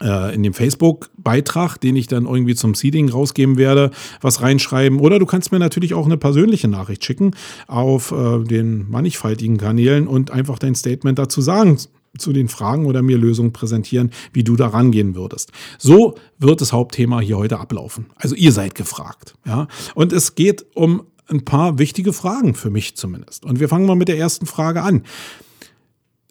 in 0.01 0.43
dem 0.43 0.53
Facebook-Beitrag, 0.53 1.77
den 1.77 1.95
ich 1.95 2.07
dann 2.07 2.25
irgendwie 2.25 2.55
zum 2.55 2.73
Seeding 2.73 3.09
rausgeben 3.09 3.57
werde, 3.57 3.91
was 4.21 4.41
reinschreiben. 4.41 4.99
Oder 4.99 5.19
du 5.19 5.25
kannst 5.25 5.51
mir 5.51 5.59
natürlich 5.59 5.93
auch 5.93 6.05
eine 6.05 6.17
persönliche 6.17 6.67
Nachricht 6.67 7.05
schicken 7.05 7.31
auf 7.67 8.11
äh, 8.11 8.43
den 8.43 8.89
mannigfaltigen 8.89 9.57
Kanälen 9.57 10.07
und 10.07 10.31
einfach 10.31 10.57
dein 10.57 10.75
Statement 10.75 11.19
dazu 11.19 11.41
sagen 11.41 11.77
zu 12.17 12.31
den 12.31 12.47
Fragen 12.47 12.85
oder 12.85 13.01
mir 13.01 13.17
Lösungen 13.17 13.53
präsentieren, 13.53 14.11
wie 14.33 14.43
du 14.43 14.55
da 14.55 14.67
rangehen 14.67 15.15
würdest. 15.15 15.51
So 15.79 16.15
wird 16.37 16.61
das 16.61 16.71
Hauptthema 16.71 17.19
hier 17.21 17.37
heute 17.37 17.59
ablaufen. 17.59 18.07
Also 18.15 18.35
ihr 18.35 18.51
seid 18.51 18.75
gefragt. 18.75 19.35
Ja? 19.45 19.67
Und 19.95 20.13
es 20.13 20.35
geht 20.35 20.65
um 20.75 21.03
ein 21.27 21.45
paar 21.45 21.79
wichtige 21.79 22.13
Fragen 22.13 22.53
für 22.53 22.69
mich 22.69 22.95
zumindest. 22.95 23.45
Und 23.45 23.59
wir 23.59 23.69
fangen 23.69 23.85
mal 23.85 23.95
mit 23.95 24.09
der 24.09 24.17
ersten 24.17 24.45
Frage 24.45 24.83
an. 24.83 25.03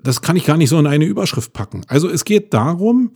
Das 0.02 0.20
kann 0.20 0.36
ich 0.36 0.44
gar 0.44 0.56
nicht 0.56 0.68
so 0.68 0.78
in 0.78 0.86
eine 0.86 1.04
Überschrift 1.04 1.52
packen. 1.52 1.82
Also 1.88 2.08
es 2.08 2.24
geht 2.24 2.54
darum, 2.54 3.12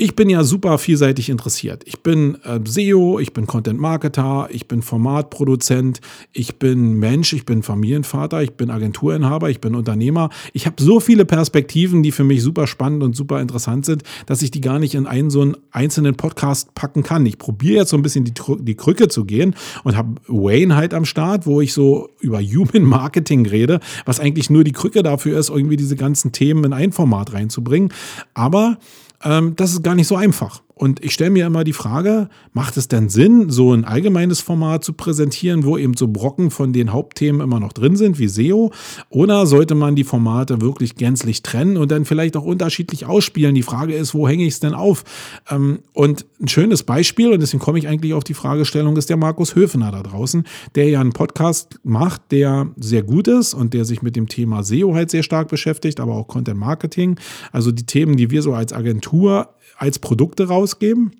ich 0.00 0.16
bin 0.16 0.30
ja 0.30 0.44
super 0.44 0.78
vielseitig 0.78 1.28
interessiert. 1.28 1.82
Ich 1.84 2.00
bin 2.00 2.38
äh, 2.44 2.58
SEO, 2.64 3.18
ich 3.18 3.34
bin 3.34 3.46
Content 3.46 3.78
Marketer, 3.78 4.48
ich 4.50 4.66
bin 4.66 4.80
Formatproduzent, 4.80 6.00
ich 6.32 6.58
bin 6.58 6.94
Mensch, 6.94 7.34
ich 7.34 7.44
bin 7.44 7.62
Familienvater, 7.62 8.42
ich 8.42 8.52
bin 8.52 8.70
Agenturinhaber, 8.70 9.50
ich 9.50 9.60
bin 9.60 9.74
Unternehmer. 9.74 10.30
Ich 10.54 10.64
habe 10.64 10.82
so 10.82 11.00
viele 11.00 11.26
Perspektiven, 11.26 12.02
die 12.02 12.12
für 12.12 12.24
mich 12.24 12.42
super 12.42 12.66
spannend 12.66 13.02
und 13.02 13.14
super 13.14 13.42
interessant 13.42 13.84
sind, 13.84 14.02
dass 14.24 14.40
ich 14.40 14.50
die 14.50 14.62
gar 14.62 14.78
nicht 14.78 14.94
in 14.94 15.06
einen 15.06 15.28
so 15.28 15.42
einen 15.42 15.56
einzelnen 15.70 16.14
Podcast 16.14 16.74
packen 16.74 17.02
kann. 17.02 17.26
Ich 17.26 17.36
probiere 17.36 17.80
jetzt 17.80 17.90
so 17.90 17.96
ein 17.98 18.02
bisschen 18.02 18.24
die, 18.24 18.32
die 18.60 18.76
Krücke 18.76 19.08
zu 19.08 19.26
gehen 19.26 19.54
und 19.84 19.98
habe 19.98 20.14
Wayne 20.28 20.76
halt 20.76 20.94
am 20.94 21.04
Start, 21.04 21.44
wo 21.44 21.60
ich 21.60 21.74
so 21.74 22.08
über 22.20 22.40
Human 22.40 22.84
Marketing 22.84 23.44
rede, 23.44 23.80
was 24.06 24.18
eigentlich 24.18 24.48
nur 24.48 24.64
die 24.64 24.72
Krücke 24.72 25.02
dafür 25.02 25.38
ist, 25.38 25.50
irgendwie 25.50 25.76
diese 25.76 25.96
ganzen 25.96 26.32
Themen 26.32 26.64
in 26.64 26.72
ein 26.72 26.92
Format 26.92 27.34
reinzubringen. 27.34 27.92
Aber 28.32 28.78
ähm, 29.24 29.56
das 29.56 29.72
ist 29.72 29.82
gar 29.82 29.94
nicht 29.94 30.06
so 30.06 30.16
einfach. 30.16 30.62
Und 30.80 31.04
ich 31.04 31.12
stelle 31.12 31.28
mir 31.28 31.44
immer 31.44 31.62
die 31.62 31.74
Frage, 31.74 32.30
macht 32.54 32.78
es 32.78 32.88
denn 32.88 33.10
Sinn, 33.10 33.50
so 33.50 33.74
ein 33.74 33.84
allgemeines 33.84 34.40
Format 34.40 34.82
zu 34.82 34.94
präsentieren, 34.94 35.64
wo 35.64 35.76
eben 35.76 35.94
so 35.94 36.08
Brocken 36.08 36.50
von 36.50 36.72
den 36.72 36.90
Hauptthemen 36.90 37.42
immer 37.42 37.60
noch 37.60 37.74
drin 37.74 37.96
sind, 37.96 38.18
wie 38.18 38.28
SEO? 38.28 38.72
Oder 39.10 39.44
sollte 39.44 39.74
man 39.74 39.94
die 39.94 40.04
Formate 40.04 40.62
wirklich 40.62 40.94
gänzlich 40.94 41.42
trennen 41.42 41.76
und 41.76 41.90
dann 41.90 42.06
vielleicht 42.06 42.34
auch 42.34 42.44
unterschiedlich 42.44 43.04
ausspielen? 43.04 43.54
Die 43.54 43.62
Frage 43.62 43.94
ist, 43.94 44.14
wo 44.14 44.26
hänge 44.26 44.44
ich 44.44 44.54
es 44.54 44.60
denn 44.60 44.72
auf? 44.72 45.04
Ähm, 45.50 45.80
und 45.92 46.24
ein 46.40 46.48
schönes 46.48 46.82
Beispiel, 46.82 47.30
und 47.30 47.40
deswegen 47.40 47.62
komme 47.62 47.78
ich 47.78 47.86
eigentlich 47.86 48.14
auf 48.14 48.24
die 48.24 48.32
Fragestellung, 48.32 48.96
ist 48.96 49.10
der 49.10 49.18
Markus 49.18 49.54
Höfner 49.54 49.92
da 49.92 50.02
draußen, 50.02 50.44
der 50.76 50.88
ja 50.88 51.02
einen 51.02 51.12
Podcast 51.12 51.78
macht, 51.82 52.32
der 52.32 52.68
sehr 52.78 53.02
gut 53.02 53.28
ist 53.28 53.52
und 53.52 53.74
der 53.74 53.84
sich 53.84 54.00
mit 54.00 54.16
dem 54.16 54.28
Thema 54.28 54.62
SEO 54.62 54.94
halt 54.94 55.10
sehr 55.10 55.24
stark 55.24 55.48
beschäftigt, 55.48 56.00
aber 56.00 56.14
auch 56.14 56.26
Content 56.26 56.58
Marketing. 56.58 57.20
Also 57.52 57.70
die 57.70 57.84
Themen, 57.84 58.16
die 58.16 58.30
wir 58.30 58.40
so 58.40 58.54
als 58.54 58.72
Agentur 58.72 59.50
als 59.80 59.98
Produkte 59.98 60.50
rausgeben. 60.70 61.12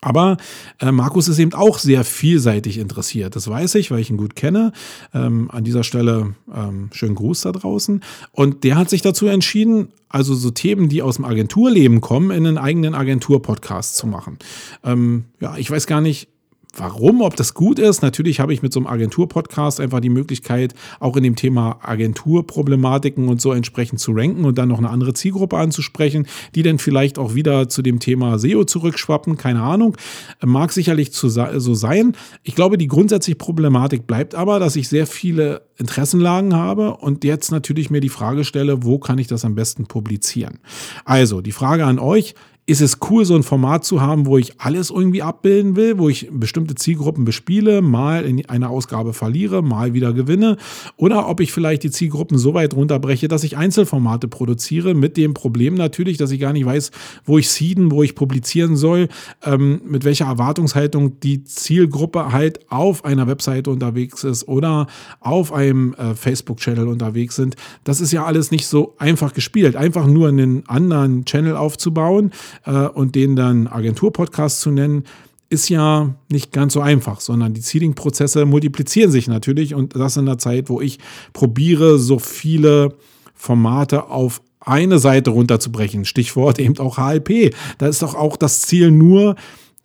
Aber 0.00 0.36
äh, 0.78 0.92
Markus 0.92 1.26
ist 1.26 1.40
eben 1.40 1.54
auch 1.54 1.78
sehr 1.78 2.04
vielseitig 2.04 2.78
interessiert. 2.78 3.34
Das 3.34 3.48
weiß 3.48 3.74
ich, 3.74 3.90
weil 3.90 3.98
ich 3.98 4.10
ihn 4.10 4.16
gut 4.16 4.36
kenne. 4.36 4.72
Ähm, 5.12 5.50
an 5.50 5.64
dieser 5.64 5.82
Stelle 5.82 6.34
ähm, 6.54 6.90
schönen 6.92 7.16
Gruß 7.16 7.40
da 7.40 7.50
draußen. 7.50 8.02
Und 8.30 8.62
der 8.62 8.76
hat 8.76 8.90
sich 8.90 9.02
dazu 9.02 9.26
entschieden, 9.26 9.88
also 10.08 10.34
so 10.36 10.52
Themen, 10.52 10.88
die 10.88 11.02
aus 11.02 11.16
dem 11.16 11.24
Agenturleben 11.24 12.00
kommen, 12.00 12.30
in 12.30 12.46
einen 12.46 12.58
eigenen 12.58 12.94
Agentur-Podcast 12.94 13.96
zu 13.96 14.06
machen. 14.06 14.38
Ähm, 14.84 15.24
ja, 15.40 15.56
ich 15.56 15.68
weiß 15.68 15.88
gar 15.88 16.00
nicht, 16.00 16.28
Warum, 16.76 17.22
ob 17.22 17.34
das 17.34 17.54
gut 17.54 17.78
ist? 17.78 18.02
Natürlich 18.02 18.40
habe 18.40 18.52
ich 18.52 18.62
mit 18.62 18.72
so 18.72 18.80
einem 18.80 18.86
Agentur-Podcast 18.86 19.80
einfach 19.80 20.00
die 20.00 20.10
Möglichkeit, 20.10 20.74
auch 21.00 21.16
in 21.16 21.22
dem 21.22 21.34
Thema 21.34 21.78
Agenturproblematiken 21.82 23.28
und 23.28 23.40
so 23.40 23.52
entsprechend 23.52 24.00
zu 24.00 24.12
ranken 24.12 24.44
und 24.44 24.58
dann 24.58 24.68
noch 24.68 24.78
eine 24.78 24.90
andere 24.90 25.14
Zielgruppe 25.14 25.56
anzusprechen, 25.56 26.26
die 26.54 26.62
dann 26.62 26.78
vielleicht 26.78 27.18
auch 27.18 27.34
wieder 27.34 27.68
zu 27.68 27.80
dem 27.80 28.00
Thema 28.00 28.38
SEO 28.38 28.64
zurückschwappen. 28.64 29.38
Keine 29.38 29.62
Ahnung. 29.62 29.96
Mag 30.44 30.72
sicherlich 30.72 31.10
so 31.12 31.28
sein. 31.28 32.16
Ich 32.42 32.54
glaube, 32.54 32.76
die 32.76 32.86
grundsätzliche 32.86 33.36
Problematik 33.36 34.06
bleibt 34.06 34.34
aber, 34.34 34.60
dass 34.60 34.76
ich 34.76 34.88
sehr 34.88 35.06
viele 35.06 35.62
Interessenlagen 35.78 36.54
habe 36.54 36.96
und 36.96 37.24
jetzt 37.24 37.50
natürlich 37.50 37.88
mir 37.90 38.00
die 38.00 38.08
Frage 38.08 38.44
stelle, 38.44 38.84
wo 38.84 38.98
kann 38.98 39.18
ich 39.18 39.26
das 39.26 39.44
am 39.44 39.54
besten 39.54 39.86
publizieren? 39.86 40.58
Also, 41.04 41.40
die 41.40 41.52
Frage 41.52 41.86
an 41.86 41.98
euch, 41.98 42.34
ist 42.68 42.82
es 42.82 42.98
cool, 43.08 43.24
so 43.24 43.34
ein 43.34 43.42
Format 43.42 43.86
zu 43.86 44.02
haben, 44.02 44.26
wo 44.26 44.36
ich 44.36 44.60
alles 44.60 44.90
irgendwie 44.90 45.22
abbilden 45.22 45.74
will, 45.74 45.96
wo 45.96 46.10
ich 46.10 46.28
bestimmte 46.30 46.74
Zielgruppen 46.74 47.24
bespiele, 47.24 47.80
mal 47.80 48.26
in 48.26 48.46
einer 48.46 48.68
Ausgabe 48.68 49.14
verliere, 49.14 49.62
mal 49.62 49.94
wieder 49.94 50.12
gewinne. 50.12 50.58
Oder 50.98 51.30
ob 51.30 51.40
ich 51.40 51.50
vielleicht 51.50 51.82
die 51.82 51.90
Zielgruppen 51.90 52.36
so 52.36 52.52
weit 52.52 52.74
runterbreche, 52.74 53.26
dass 53.26 53.42
ich 53.42 53.56
Einzelformate 53.56 54.28
produziere, 54.28 54.92
mit 54.92 55.16
dem 55.16 55.32
Problem 55.32 55.76
natürlich, 55.76 56.18
dass 56.18 56.30
ich 56.30 56.40
gar 56.40 56.52
nicht 56.52 56.66
weiß, 56.66 56.90
wo 57.24 57.38
ich 57.38 57.48
seeden, 57.48 57.90
wo 57.90 58.02
ich 58.02 58.14
publizieren 58.14 58.76
soll, 58.76 59.08
ähm, 59.46 59.80
mit 59.86 60.04
welcher 60.04 60.26
Erwartungshaltung 60.26 61.20
die 61.20 61.44
Zielgruppe 61.44 62.32
halt 62.32 62.70
auf 62.70 63.02
einer 63.02 63.26
Webseite 63.26 63.70
unterwegs 63.70 64.24
ist 64.24 64.46
oder 64.46 64.88
auf 65.20 65.54
einem 65.54 65.94
äh, 65.94 66.14
Facebook-Channel 66.14 66.86
unterwegs 66.86 67.34
sind. 67.34 67.56
Das 67.84 68.02
ist 68.02 68.12
ja 68.12 68.26
alles 68.26 68.50
nicht 68.50 68.66
so 68.66 68.94
einfach 68.98 69.32
gespielt. 69.32 69.74
Einfach 69.74 70.06
nur 70.06 70.28
einen 70.28 70.68
anderen 70.68 71.24
Channel 71.24 71.56
aufzubauen, 71.56 72.30
äh, 72.64 72.72
und 72.72 73.14
den 73.14 73.36
dann 73.36 73.66
Agentur-Podcast 73.66 74.60
zu 74.60 74.70
nennen, 74.70 75.04
ist 75.50 75.68
ja 75.68 76.14
nicht 76.30 76.52
ganz 76.52 76.74
so 76.74 76.80
einfach, 76.80 77.20
sondern 77.20 77.54
die 77.54 77.60
Seeding-Prozesse 77.60 78.44
multiplizieren 78.44 79.10
sich 79.10 79.28
natürlich 79.28 79.74
und 79.74 79.96
das 79.96 80.16
in 80.16 80.26
der 80.26 80.38
Zeit, 80.38 80.68
wo 80.68 80.80
ich 80.80 80.98
probiere, 81.32 81.98
so 81.98 82.18
viele 82.18 82.94
Formate 83.34 84.08
auf 84.10 84.42
eine 84.60 84.98
Seite 84.98 85.30
runterzubrechen. 85.30 86.04
Stichwort 86.04 86.58
eben 86.58 86.78
auch 86.78 86.98
HLP. 86.98 87.54
Da 87.78 87.86
ist 87.86 88.02
doch 88.02 88.14
auch 88.14 88.36
das 88.36 88.62
Ziel 88.62 88.90
nur, 88.90 89.36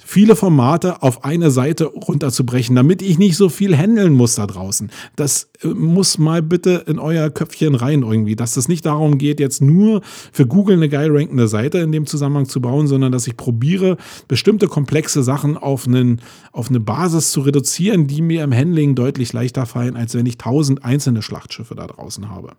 viele 0.05 0.35
Formate 0.35 1.01
auf 1.01 1.23
eine 1.23 1.51
Seite 1.51 1.85
runterzubrechen, 1.85 2.75
damit 2.75 3.01
ich 3.01 3.17
nicht 3.17 3.37
so 3.37 3.49
viel 3.49 3.75
handeln 3.75 4.13
muss 4.13 4.35
da 4.35 4.47
draußen. 4.47 4.91
Das 5.15 5.49
äh, 5.63 5.67
muss 5.67 6.17
mal 6.17 6.41
bitte 6.41 6.83
in 6.87 6.99
euer 6.99 7.29
Köpfchen 7.29 7.75
rein 7.75 8.03
irgendwie, 8.03 8.35
dass 8.35 8.57
es 8.57 8.67
nicht 8.67 8.85
darum 8.85 9.17
geht, 9.17 9.39
jetzt 9.39 9.61
nur 9.61 10.01
für 10.31 10.45
Google 10.45 10.77
eine 10.77 10.89
geil 10.89 11.09
rankende 11.11 11.47
Seite 11.47 11.79
in 11.79 11.91
dem 11.91 12.05
Zusammenhang 12.05 12.47
zu 12.47 12.61
bauen, 12.61 12.87
sondern 12.87 13.11
dass 13.11 13.27
ich 13.27 13.37
probiere, 13.37 13.97
bestimmte 14.27 14.67
komplexe 14.67 15.23
Sachen 15.23 15.57
auf, 15.57 15.87
einen, 15.87 16.21
auf 16.51 16.69
eine 16.69 16.79
Basis 16.79 17.31
zu 17.31 17.41
reduzieren, 17.41 18.07
die 18.07 18.21
mir 18.21 18.43
im 18.43 18.53
Handling 18.53 18.95
deutlich 18.95 19.33
leichter 19.33 19.65
fallen, 19.65 19.95
als 19.95 20.15
wenn 20.15 20.25
ich 20.25 20.37
tausend 20.37 20.83
einzelne 20.83 21.21
Schlachtschiffe 21.21 21.75
da 21.75 21.87
draußen 21.87 22.29
habe. 22.29 22.53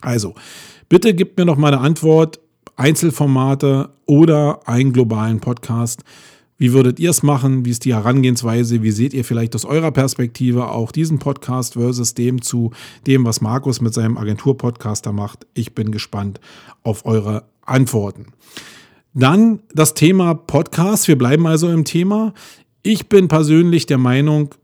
Also, 0.00 0.34
bitte 0.88 1.14
gebt 1.14 1.38
mir 1.38 1.44
noch 1.44 1.56
mal 1.56 1.72
eine 1.72 1.80
Antwort. 1.80 2.40
Einzelformate 2.76 3.90
oder 4.06 4.60
einen 4.66 4.92
globalen 4.92 5.40
Podcast. 5.40 6.02
Wie 6.56 6.72
würdet 6.72 7.00
ihr 7.00 7.10
es 7.10 7.24
machen? 7.24 7.64
Wie 7.64 7.70
ist 7.70 7.84
die 7.84 7.94
Herangehensweise? 7.94 8.82
Wie 8.82 8.92
seht 8.92 9.12
ihr 9.12 9.24
vielleicht 9.24 9.56
aus 9.56 9.64
eurer 9.64 9.90
Perspektive 9.90 10.68
auch 10.68 10.92
diesen 10.92 11.18
Podcast 11.18 11.72
versus 11.72 12.14
dem 12.14 12.42
zu 12.42 12.70
dem, 13.08 13.24
was 13.24 13.40
Markus 13.40 13.80
mit 13.80 13.92
seinem 13.92 14.16
Agentur-Podcaster 14.16 15.12
macht? 15.12 15.46
Ich 15.54 15.74
bin 15.74 15.90
gespannt 15.90 16.38
auf 16.84 17.06
eure 17.06 17.44
Antworten. 17.62 18.26
Dann 19.14 19.60
das 19.74 19.94
Thema 19.94 20.34
Podcast. 20.34 21.08
Wir 21.08 21.18
bleiben 21.18 21.46
also 21.46 21.68
im 21.70 21.84
Thema. 21.84 22.34
Ich 22.84 23.08
bin 23.08 23.26
persönlich 23.26 23.86
der 23.86 23.98
Meinung, 23.98 24.54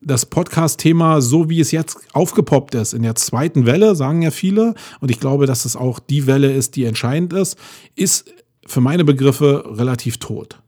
das 0.00 0.26
Podcast-Thema, 0.26 1.20
so 1.20 1.48
wie 1.48 1.60
es 1.60 1.70
jetzt 1.70 1.98
aufgepoppt 2.12 2.74
ist, 2.74 2.92
in 2.92 3.02
der 3.02 3.14
zweiten 3.14 3.66
Welle, 3.66 3.96
sagen 3.96 4.22
ja 4.22 4.30
viele, 4.30 4.74
und 5.00 5.10
ich 5.10 5.20
glaube, 5.20 5.46
dass 5.46 5.64
es 5.64 5.74
auch 5.74 5.98
die 5.98 6.26
Welle 6.26 6.52
ist, 6.52 6.76
die 6.76 6.84
entscheidend 6.84 7.32
ist, 7.32 7.56
ist 7.96 8.32
für 8.66 8.80
meine 8.80 9.04
Begriffe 9.04 9.64
relativ 9.66 10.18
tot. 10.18 10.60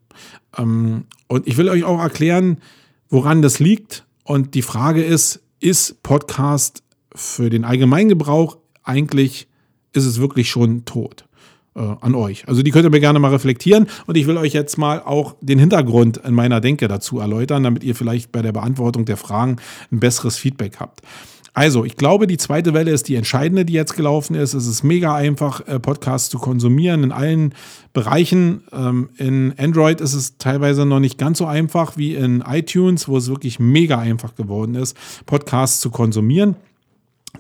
Ähm, 0.57 1.05
und 1.27 1.47
ich 1.47 1.57
will 1.57 1.69
euch 1.69 1.85
auch 1.85 2.01
erklären, 2.01 2.59
woran 3.09 3.43
das 3.43 3.59
liegt. 3.59 4.05
Und 4.25 4.55
die 4.55 4.63
Frage 4.63 5.03
ist, 5.03 5.41
ist 5.61 6.03
Podcast 6.03 6.83
für 7.15 7.51
den 7.51 7.65
Allgemeingebrauch 7.65 8.59
eigentlich, 8.83 9.49
ist 9.93 10.05
es 10.05 10.21
wirklich 10.21 10.49
schon 10.49 10.85
tot? 10.85 11.29
Äh, 11.79 11.97
an 12.01 12.17
euch. 12.17 12.49
Also 12.49 12.63
die 12.65 12.73
könnt 12.73 12.87
ihr 12.87 12.91
mir 12.91 12.99
gerne 12.99 13.21
mal 13.21 13.31
reflektieren 13.31 13.87
und 14.07 14.17
ich 14.17 14.27
will 14.27 14.37
euch 14.37 14.53
jetzt 14.53 14.79
mal 14.79 15.01
auch 15.01 15.37
den 15.41 15.61
Hintergrund 15.61 16.17
in 16.17 16.35
meiner 16.35 16.61
Denke 16.61 16.89
dazu 16.89 17.21
erläutern, 17.21 17.63
damit 17.63 17.85
ihr 17.85 17.95
vielleicht 17.95 18.33
bei 18.33 18.43
der 18.43 18.51
Beantwortung 18.51 19.05
der 19.05 19.17
Fragen 19.17 19.59
ein 19.93 20.01
besseres 20.01 20.37
Feedback 20.37 20.81
habt. 20.81 21.03
Also, 21.59 21.85
ich 21.85 21.97
glaube, 21.97 22.29
die 22.29 22.37
zweite 22.37 22.73
Welle 22.73 22.93
ist 22.93 23.09
die 23.09 23.17
entscheidende, 23.17 23.65
die 23.65 23.73
jetzt 23.73 23.97
gelaufen 23.97 24.37
ist. 24.37 24.55
Es 24.55 24.69
ist 24.69 24.85
mega 24.85 25.17
einfach, 25.17 25.67
äh, 25.67 25.81
Podcasts 25.81 26.31
zu 26.31 26.39
konsumieren 26.39 27.03
in 27.03 27.11
allen 27.11 27.53
Bereichen. 27.93 28.63
Ähm, 28.73 29.09
in 29.17 29.55
Android 29.59 30.01
ist 30.01 30.15
es 30.15 30.39
teilweise 30.39 30.87
noch 30.87 31.01
nicht 31.01 31.19
ganz 31.19 31.39
so 31.39 31.47
einfach 31.47 31.97
wie 31.97 32.15
in 32.15 32.45
iTunes, 32.49 33.09
wo 33.09 33.17
es 33.17 33.29
wirklich 33.29 33.59
mega 33.59 33.99
einfach 33.99 34.37
geworden 34.37 34.77
ist, 34.77 34.97
Podcasts 35.27 35.81
zu 35.81 35.91
konsumieren. 35.91 36.55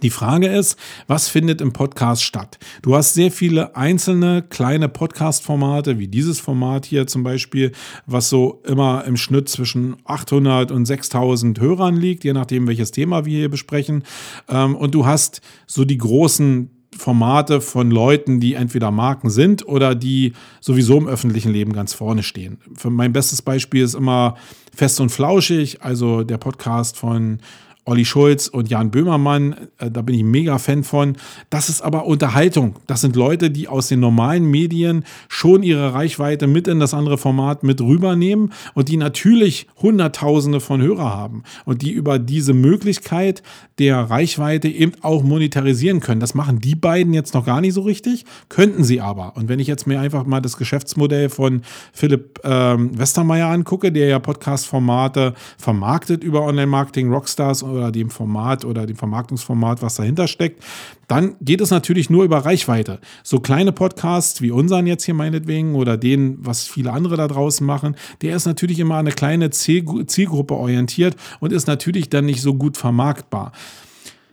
Die 0.02 0.10
Frage 0.10 0.46
ist, 0.46 0.78
was 1.08 1.28
findet 1.28 1.60
im 1.60 1.72
Podcast 1.72 2.22
statt? 2.22 2.58
Du 2.82 2.94
hast 2.94 3.14
sehr 3.14 3.32
viele 3.32 3.74
einzelne 3.74 4.42
kleine 4.42 4.88
Podcast-Formate, 4.88 5.98
wie 5.98 6.06
dieses 6.06 6.38
Format 6.38 6.86
hier 6.86 7.06
zum 7.06 7.24
Beispiel, 7.24 7.72
was 8.06 8.28
so 8.28 8.62
immer 8.64 9.04
im 9.06 9.16
Schnitt 9.16 9.48
zwischen 9.48 9.96
800 10.04 10.70
und 10.70 10.86
6000 10.86 11.58
Hörern 11.58 11.96
liegt, 11.96 12.22
je 12.22 12.32
nachdem, 12.32 12.68
welches 12.68 12.92
Thema 12.92 13.24
wir 13.24 13.38
hier 13.38 13.50
besprechen. 13.50 14.04
Ähm, 14.48 14.76
und 14.76 14.94
du 14.94 15.04
hast 15.04 15.40
so 15.66 15.84
die 15.84 15.98
großen 15.98 16.70
Formate 16.96 17.60
von 17.60 17.90
Leuten, 17.90 18.40
die 18.40 18.54
entweder 18.54 18.90
Marken 18.90 19.30
sind 19.30 19.66
oder 19.66 19.94
die 19.94 20.32
sowieso 20.60 20.96
im 20.96 21.06
öffentlichen 21.06 21.52
Leben 21.52 21.72
ganz 21.72 21.92
vorne 21.92 22.22
stehen. 22.22 22.58
Für 22.74 22.90
mein 22.90 23.12
bestes 23.12 23.42
Beispiel 23.42 23.84
ist 23.84 23.94
immer 23.94 24.36
Fest 24.74 25.00
und 25.00 25.10
Flauschig, 25.10 25.82
also 25.82 26.22
der 26.22 26.38
Podcast 26.38 26.96
von 26.96 27.40
Olli 27.88 28.04
Schulz 28.04 28.48
und 28.48 28.68
Jan 28.68 28.90
Böhmermann, 28.90 29.56
äh, 29.78 29.90
da 29.90 30.02
bin 30.02 30.14
ich 30.14 30.22
mega 30.22 30.58
Fan 30.58 30.84
von. 30.84 31.16
Das 31.48 31.70
ist 31.70 31.80
aber 31.80 32.04
Unterhaltung. 32.04 32.76
Das 32.86 33.00
sind 33.00 33.16
Leute, 33.16 33.50
die 33.50 33.66
aus 33.66 33.88
den 33.88 34.00
normalen 34.00 34.44
Medien 34.44 35.04
schon 35.28 35.62
ihre 35.62 35.94
Reichweite 35.94 36.46
mit 36.46 36.68
in 36.68 36.80
das 36.80 36.92
andere 36.92 37.16
Format 37.16 37.62
mit 37.62 37.80
rübernehmen 37.80 38.52
und 38.74 38.90
die 38.90 38.98
natürlich 38.98 39.68
Hunderttausende 39.80 40.60
von 40.60 40.82
Hörer 40.82 41.16
haben 41.16 41.44
und 41.64 41.80
die 41.80 41.90
über 41.90 42.18
diese 42.18 42.52
Möglichkeit 42.52 43.42
der 43.78 43.98
Reichweite 43.98 44.68
eben 44.68 44.92
auch 45.00 45.22
monetarisieren 45.22 46.00
können. 46.00 46.20
Das 46.20 46.34
machen 46.34 46.58
die 46.60 46.74
beiden 46.74 47.14
jetzt 47.14 47.32
noch 47.32 47.46
gar 47.46 47.62
nicht 47.62 47.72
so 47.72 47.80
richtig, 47.80 48.26
könnten 48.50 48.84
sie 48.84 49.00
aber. 49.00 49.34
Und 49.34 49.48
wenn 49.48 49.60
ich 49.60 49.66
jetzt 49.66 49.86
mir 49.86 49.98
einfach 49.98 50.26
mal 50.26 50.40
das 50.40 50.58
Geschäftsmodell 50.58 51.30
von 51.30 51.62
Philipp 51.94 52.40
ähm, 52.44 52.98
Westermeier 52.98 53.48
angucke, 53.48 53.90
der 53.92 54.08
ja 54.08 54.18
Podcast-Formate 54.18 55.32
vermarktet 55.56 56.22
über 56.22 56.42
Online-Marketing, 56.42 57.10
Rockstars 57.10 57.62
und 57.62 57.77
oder 57.78 57.92
dem 57.92 58.10
Format 58.10 58.64
oder 58.64 58.86
dem 58.86 58.96
Vermarktungsformat, 58.96 59.80
was 59.80 59.94
dahinter 59.94 60.26
steckt, 60.26 60.62
dann 61.06 61.36
geht 61.40 61.60
es 61.60 61.70
natürlich 61.70 62.10
nur 62.10 62.24
über 62.24 62.38
Reichweite. 62.44 63.00
So 63.22 63.40
kleine 63.40 63.72
Podcasts 63.72 64.42
wie 64.42 64.50
unseren 64.50 64.86
jetzt 64.86 65.04
hier 65.04 65.14
meinetwegen 65.14 65.74
oder 65.74 65.96
den, 65.96 66.36
was 66.44 66.66
viele 66.66 66.92
andere 66.92 67.16
da 67.16 67.28
draußen 67.28 67.66
machen, 67.66 67.96
der 68.20 68.36
ist 68.36 68.44
natürlich 68.44 68.78
immer 68.78 68.96
an 68.96 69.06
eine 69.06 69.12
kleine 69.12 69.50
Zielgruppe 69.50 70.54
orientiert 70.54 71.16
und 71.40 71.52
ist 71.52 71.66
natürlich 71.66 72.10
dann 72.10 72.26
nicht 72.26 72.42
so 72.42 72.54
gut 72.54 72.76
vermarktbar. 72.76 73.52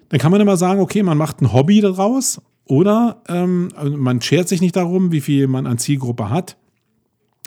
Dann 0.10 0.20
kann 0.20 0.32
man 0.32 0.42
immer 0.42 0.58
sagen, 0.58 0.82
okay, 0.82 1.04
man 1.04 1.18
macht 1.18 1.42
ein 1.42 1.54
Hobby 1.54 1.82
daraus 1.82 2.42
oder 2.66 3.22
ähm, 3.28 3.70
man 3.96 4.22
schert 4.22 4.48
sich 4.48 4.62
nicht 4.62 4.76
darum, 4.76 5.12
wie 5.12 5.22
viel 5.22 5.48
man 5.48 5.68
an 5.68 5.78
Zielgruppe 5.78 6.30
hat. 6.30 6.58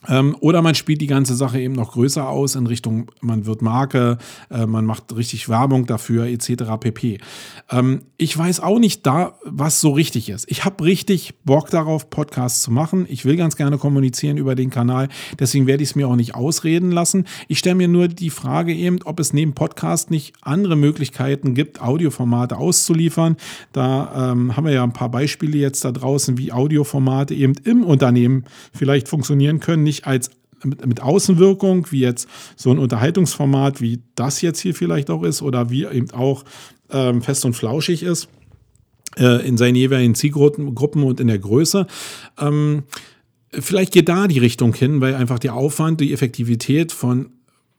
Ähm, 0.07 0.37
oder 0.39 0.63
man 0.63 0.77
spielt 0.77 1.01
die 1.01 1.09
ganze 1.09 1.35
Sache 1.35 1.61
eben 1.61 1.75
noch 1.75 1.93
größer 1.93 2.29
aus 2.29 2.55
in 2.55 2.69
Richtung, 2.69 3.11
man 3.21 3.47
wird 3.47 3.63
Marke, 3.63 4.19
äh, 4.49 4.65
man 4.65 4.85
macht 4.85 5.17
richtig 5.17 5.49
Werbung 5.49 5.87
dafür 5.87 6.27
etc. 6.27 6.65
pp. 6.79 7.19
Ähm, 7.71 8.03
ich 8.17 8.37
weiß 8.37 8.61
auch 8.61 8.79
nicht 8.79 9.05
da, 9.07 9.35
was 9.45 9.81
so 9.81 9.91
richtig 9.91 10.29
ist. 10.29 10.49
Ich 10.49 10.65
habe 10.65 10.85
richtig 10.85 11.35
Bock 11.45 11.71
darauf, 11.71 12.11
Podcasts 12.11 12.63
zu 12.63 12.71
machen. 12.71 13.07
Ich 13.09 13.25
will 13.25 13.37
ganz 13.37 13.57
gerne 13.57 13.77
kommunizieren 13.77 14.37
über 14.37 14.55
den 14.55 14.71
Kanal. 14.71 15.09
Deswegen 15.39 15.67
werde 15.67 15.83
ich 15.83 15.91
es 15.91 15.95
mir 15.97 16.07
auch 16.07 16.17
nicht 16.17 16.37
ausreden 16.37 16.93
lassen. 16.93 17.25
Ich 17.49 17.59
stelle 17.59 17.75
mir 17.75 17.89
nur 17.89 18.07
die 18.07 18.31
Frage 18.31 18.75
eben, 18.75 19.01
ob 19.05 19.19
es 19.19 19.33
neben 19.33 19.55
Podcast 19.55 20.13
nicht 20.13 20.35
andere 20.43 20.77
Möglichkeiten 20.77 21.55
gibt, 21.55 21.83
Audioformate 21.83 22.57
auszuliefern. 22.57 23.37
Da 23.73 24.31
ähm, 24.33 24.57
haben 24.57 24.65
wir 24.65 24.73
ja 24.73 24.85
ein 24.85 24.93
paar 24.93 25.11
Beispiele 25.11 25.59
jetzt 25.59 25.85
da 25.85 25.91
draußen, 25.91 26.39
wie 26.39 26.53
Audioformate 26.53 27.35
eben 27.35 27.55
im 27.65 27.83
Unternehmen 27.83 28.45
vielleicht 28.73 29.09
funktionieren 29.09 29.59
können 29.59 29.88
nicht 29.89 30.07
als 30.07 30.31
mit, 30.65 30.85
mit, 30.87 31.01
Außenwirkung, 31.01 31.87
wie 31.91 32.01
jetzt 32.01 32.29
so 32.57 32.71
ein 32.71 32.79
Unterhaltungsformat, 32.79 33.81
wie 33.81 34.03
das 34.15 34.43
jetzt 34.43 34.61
hier 34.61 34.75
vielleicht 34.75 35.11
auch 35.11 35.23
ist, 35.23 35.43
oder 35.43 35.71
wie 35.71 35.85
eben 35.85 36.11
auch 36.11 36.45
ähm, 36.91 37.23
fest 37.23 37.45
und 37.45 37.55
flauschig 37.55 38.03
ist, 38.03 38.29
äh, 39.17 39.47
in 39.47 39.57
seinen 39.57 39.77
jeweiligen 39.77 40.15
Zielgruppen 40.15 41.03
und 41.03 41.21
in 41.21 41.29
der 41.29 41.39
Größe. 41.39 41.87
Ähm, 42.39 42.85
vielleicht 43.53 43.93
geht 43.93 44.09
da 44.09 44.27
die 44.27 44.39
Richtung 44.39 44.75
hin, 44.75 45.01
weil 45.01 45.15
einfach 45.15 45.39
der 45.39 45.55
Aufwand, 45.55 46.01
die 46.01 46.13
Effektivität 46.13 46.93
von 46.93 47.31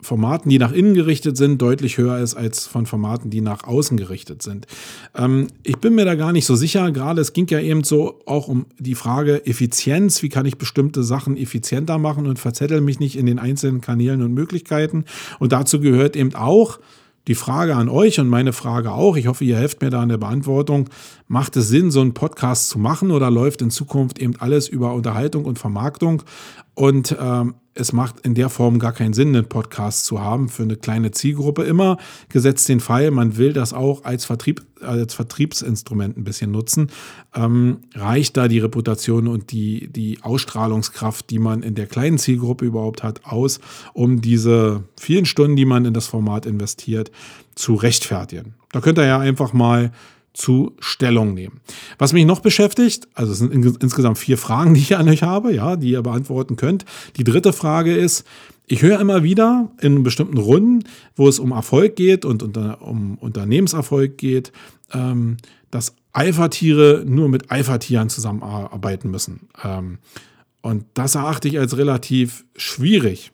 Formaten, 0.02 0.50
die 0.50 0.60
nach 0.60 0.72
innen 0.72 0.94
gerichtet 0.94 1.36
sind, 1.36 1.62
deutlich 1.62 1.98
höher 1.98 2.20
ist 2.20 2.36
als 2.36 2.68
von 2.68 2.86
Formaten, 2.86 3.30
die 3.30 3.42
nach 3.42 3.66
außen 3.66 3.98
gerichtet 3.98 4.42
sind. 4.42 4.66
Ähm, 5.14 5.48
ich 5.64 5.78
bin 5.78 5.96
mir 5.96 6.06
da 6.06 6.16
gar 6.16 6.32
nicht 6.32 6.46
so 6.46 6.56
sicher. 6.56 6.92
Gerade 6.92 7.20
es 7.20 7.34
ging 7.34 7.48
ja 7.50 7.60
eben 7.60 7.84
so 7.84 8.22
auch 8.26 8.48
um 8.48 8.66
die 8.78 8.96
Frage 8.96 9.46
Effizienz. 9.46 10.24
Wie 10.24 10.30
kann 10.30 10.46
ich 10.46 10.58
bestimmte 10.58 11.04
Sachen 11.04 11.36
effizienter 11.36 11.98
machen 11.98 12.28
und 12.28 12.40
verzettel 12.40 12.80
mich 12.80 13.00
nicht 13.00 13.18
in 13.18 13.26
den 13.26 13.40
einzelnen 13.40 13.82
Kanälen 13.82 14.22
und 14.22 14.34
Möglichkeiten? 14.34 15.04
Und 15.38 15.52
dazu 15.52 15.82
gehört 15.82 16.16
eben 16.16 16.34
auch, 16.34 16.80
die 17.28 17.36
Frage 17.36 17.76
an 17.76 17.90
euch 17.90 18.20
und 18.20 18.28
meine 18.28 18.54
Frage 18.54 18.92
auch, 18.92 19.16
ich 19.16 19.28
hoffe, 19.28 19.44
ihr 19.44 19.58
helft 19.58 19.82
mir 19.82 19.92
da 19.92 20.02
in 20.02 20.10
der 20.10 20.18
Beantwortung, 20.18 20.90
macht 21.28 21.56
es 21.58 21.68
Sinn, 21.68 21.92
so 21.92 22.02
einen 22.02 22.16
Podcast 22.16 22.70
zu 22.70 22.80
machen 22.80 23.12
oder 23.12 23.30
läuft 23.30 23.62
in 23.62 23.70
Zukunft 23.70 24.18
eben 24.18 24.36
alles 24.40 24.68
über 24.68 24.94
Unterhaltung 24.94 25.46
und 25.46 25.60
Vermarktung? 25.60 26.24
Und 26.80 27.14
ähm, 27.20 27.56
es 27.74 27.92
macht 27.92 28.22
in 28.22 28.36
der 28.36 28.48
Form 28.48 28.80
gar 28.80 28.94
keinen 28.94 29.12
Sinn, 29.12 29.36
einen 29.36 29.50
Podcast 29.50 30.06
zu 30.06 30.22
haben 30.22 30.48
für 30.48 30.64
eine 30.64 30.78
kleine 30.78 31.12
Zielgruppe. 31.12 31.64
Immer 31.64 31.98
gesetzt 32.30 32.70
den 32.70 32.80
Fall, 32.80 33.12
man 33.12 33.36
will 33.36 33.52
das 33.52 33.74
auch 33.74 34.06
als, 34.06 34.24
Vertrieb, 34.24 34.62
als 34.80 35.14
Vertriebsinstrument 35.14 36.16
ein 36.16 36.24
bisschen 36.24 36.52
nutzen. 36.52 36.90
Ähm, 37.36 37.80
reicht 37.96 38.38
da 38.38 38.48
die 38.48 38.60
Reputation 38.60 39.28
und 39.28 39.52
die, 39.52 39.90
die 39.92 40.20
Ausstrahlungskraft, 40.22 41.30
die 41.30 41.40
man 41.40 41.64
in 41.64 41.76
der 41.76 41.88
kleinen 41.88 42.18
Zielgruppe 42.18 42.64
überhaupt 42.64 43.04
hat, 43.04 43.26
aus, 43.26 43.60
um 43.92 44.22
diese 44.22 44.86
vielen 44.98 45.26
Stunden, 45.26 45.58
die 45.58 45.66
man 45.66 45.84
in 45.84 45.94
das 45.94 46.08
Format 46.08 46.46
investiert, 46.46 47.12
zu 47.56 47.76
rechtfertigen? 47.76 48.54
Da 48.72 48.80
könnt 48.80 49.00
ihr 49.00 49.06
ja 49.06 49.20
einfach 49.20 49.52
mal 49.52 49.92
zu 50.34 50.76
Stellung 50.80 51.34
nehmen. 51.34 51.60
Was 51.98 52.14
mich 52.14 52.26
noch 52.26 52.40
beschäftigt, 52.40 53.08
also 53.14 53.32
es 53.32 53.40
sind 53.40 53.54
insgesamt 53.54 54.18
vier 54.18 54.38
Fragen, 54.38 54.74
die 54.76 54.82
ich 54.82 54.98
an 54.98 55.10
euch 55.10 55.24
habe, 55.24 55.54
ja, 55.54 55.76
die 55.76 55.92
ihr 55.92 56.02
beantworten 56.02 56.56
könnt. 56.56 56.86
Die 57.18 57.24
dritte 57.24 57.54
Frage 57.54 57.96
ist, 57.96 58.26
ich 58.68 58.84
höre 58.84 59.00
immer 59.00 59.24
wieder 59.24 59.72
in 59.82 60.04
bestimmten 60.04 60.38
Runden, 60.38 60.88
wo 61.16 61.28
es 61.28 61.40
um 61.40 61.52
Erfolg 61.52 61.96
geht 61.96 62.24
und 62.24 62.44
unter, 62.44 62.82
um 62.84 63.18
Unternehmenserfolg 63.18 64.18
geht, 64.18 64.52
ähm, 64.94 65.38
dass 65.72 65.96
Alpha-Tiere 66.14 67.04
nur 67.06 67.30
mit 67.30 67.50
Alpha-Tieren 67.50 68.10
zusammenarbeiten 68.10 69.10
müssen. 69.10 69.50
Ähm, 69.64 69.98
und 70.62 70.86
das 70.94 71.16
erachte 71.16 71.48
ich 71.48 71.60
als 71.60 71.78
relativ 71.78 72.46
schwierig. 72.56 73.32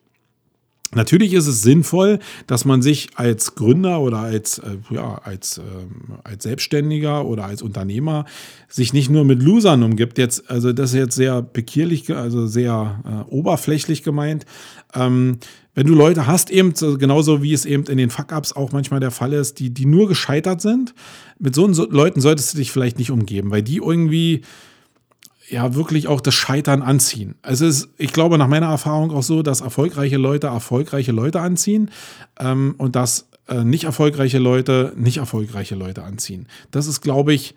Natürlich 0.94 1.34
ist 1.34 1.48
es 1.48 1.62
sinnvoll, 1.62 2.20
dass 2.48 2.64
man 2.64 2.82
sich 2.82 3.10
als 3.16 3.56
Gründer 3.56 4.02
oder 4.02 4.20
als, 4.20 4.60
äh, 4.60 4.78
ja, 4.90 5.16
als, 5.24 5.58
äh, 5.58 5.62
als 6.24 6.44
Selbstständiger 6.44 7.26
oder 7.26 7.46
als 7.46 7.62
Unternehmer 7.62 8.26
sich 8.70 8.94
nicht 8.94 9.10
nur 9.10 9.26
mit 9.26 9.42
Losern 9.42 9.84
umgibt. 9.84 10.18
Jetzt, 10.18 10.50
also 10.50 10.74
das 10.74 10.92
ist 10.92 10.98
jetzt 10.98 11.16
sehr 11.16 11.42
bekierlich, 11.42 12.14
also 12.16 12.46
sehr 12.48 13.02
äh, 13.06 13.32
oberflächlich 13.32 14.04
gemeint. 14.04 14.46
Ähm, 14.94 15.40
wenn 15.74 15.88
du 15.88 15.94
Leute 15.94 16.28
hast, 16.28 16.50
eben 16.52 16.74
genauso 16.98 17.44
wie 17.44 17.52
es 17.52 17.66
eben 17.66 17.84
in 17.88 17.98
den 17.98 18.10
Fuck-Ups 18.10 18.54
auch 18.54 18.72
manchmal 18.72 19.02
der 19.02 19.12
Fall 19.12 19.34
ist, 19.34 19.60
die, 19.60 19.72
die 19.72 19.86
nur 19.86 20.08
gescheitert 20.08 20.62
sind, 20.62 20.94
mit 21.38 21.54
so 21.54 21.68
Leuten 21.68 22.22
solltest 22.22 22.54
du 22.54 22.58
dich 22.60 22.72
vielleicht 22.72 22.98
nicht 22.98 23.12
umgeben, 23.12 23.52
weil 23.52 23.62
die 23.62 23.78
irgendwie 23.78 24.44
ja 25.50 25.76
wirklich 25.76 26.08
auch 26.08 26.22
das 26.22 26.34
Scheitern 26.34 26.82
anziehen. 26.82 27.36
Es 27.42 27.62
ist, 27.62 27.90
ich 27.98 28.14
glaube, 28.14 28.38
nach 28.38 28.48
meiner 28.48 28.68
Erfahrung 28.68 29.12
auch 29.12 29.24
so, 29.24 29.44
dass 29.44 29.62
erfolgreiche 29.62 30.18
Leute 30.18 30.48
erfolgreiche 30.48 31.12
Leute 31.12 31.42
anziehen 31.42 31.92
ähm, 32.40 32.76
und 32.78 32.96
dass 32.96 33.28
äh, 33.48 33.64
nicht 33.64 33.84
erfolgreiche 33.84 34.40
Leute 34.40 34.94
nicht 34.96 35.18
erfolgreiche 35.18 35.76
Leute 35.76 36.04
anziehen. 36.04 36.48
Das 36.72 36.88
ist, 36.88 37.02
glaube 37.02 37.34
ich, 37.34 37.54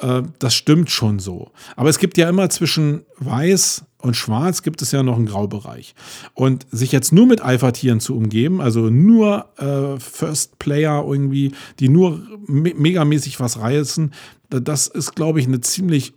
äh, 0.00 0.22
das 0.38 0.54
stimmt 0.54 0.90
schon 0.90 1.18
so. 1.18 1.50
Aber 1.76 1.90
es 1.90 1.98
gibt 1.98 2.18
ja 2.18 2.28
immer 2.28 2.50
zwischen 2.50 3.02
weiß 3.18 3.84
und 3.98 4.16
schwarz 4.16 4.62
gibt 4.62 4.82
es 4.82 4.92
ja 4.92 5.02
noch 5.02 5.16
einen 5.16 5.26
Graubereich. 5.26 5.94
Und 6.34 6.66
sich 6.70 6.92
jetzt 6.92 7.12
nur 7.12 7.26
mit 7.26 7.40
Alpha-Tieren 7.40 8.00
zu 8.00 8.16
umgeben, 8.16 8.60
also 8.60 8.90
nur 8.90 9.46
äh, 9.58 9.98
First 10.00 10.58
Player 10.58 11.04
irgendwie, 11.06 11.52
die 11.80 11.88
nur 11.88 12.20
me 12.46 12.74
megamäßig 12.76 13.40
was 13.40 13.58
reißen, 13.58 14.12
das 14.50 14.86
ist, 14.86 15.14
glaube 15.14 15.40
ich, 15.40 15.46
eine 15.46 15.60
ziemlich 15.60 16.14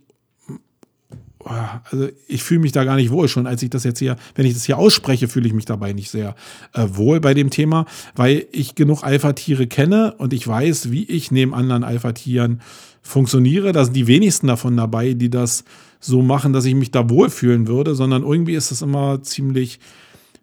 also 1.44 2.08
ich 2.28 2.42
fühle 2.42 2.60
mich 2.60 2.72
da 2.72 2.84
gar 2.84 2.96
nicht 2.96 3.10
wohl. 3.10 3.28
Schon 3.28 3.46
als 3.46 3.62
ich 3.62 3.70
das 3.70 3.84
jetzt 3.84 3.98
hier, 3.98 4.16
wenn 4.34 4.46
ich 4.46 4.54
das 4.54 4.64
hier 4.64 4.78
ausspreche, 4.78 5.28
fühle 5.28 5.46
ich 5.46 5.52
mich 5.52 5.64
dabei 5.64 5.92
nicht 5.92 6.10
sehr 6.10 6.34
äh, 6.74 6.86
wohl 6.92 7.20
bei 7.20 7.34
dem 7.34 7.50
Thema, 7.50 7.86
weil 8.14 8.46
ich 8.52 8.74
genug 8.74 9.02
Alpha-Tiere 9.02 9.66
kenne 9.66 10.14
und 10.18 10.32
ich 10.32 10.46
weiß, 10.46 10.90
wie 10.90 11.04
ich 11.04 11.30
neben 11.30 11.54
anderen 11.54 11.84
Alpha-Tieren 11.84 12.60
funktioniere. 13.02 13.72
Da 13.72 13.84
sind 13.84 13.94
die 13.94 14.06
wenigsten 14.06 14.46
davon 14.46 14.76
dabei, 14.76 15.14
die 15.14 15.30
das 15.30 15.64
so 16.00 16.22
machen, 16.22 16.52
dass 16.52 16.64
ich 16.64 16.74
mich 16.74 16.90
da 16.90 17.08
wohlfühlen 17.08 17.66
würde, 17.66 17.94
sondern 17.94 18.22
irgendwie 18.22 18.54
ist 18.54 18.70
es 18.70 18.82
immer 18.82 19.22
ziemlich 19.22 19.78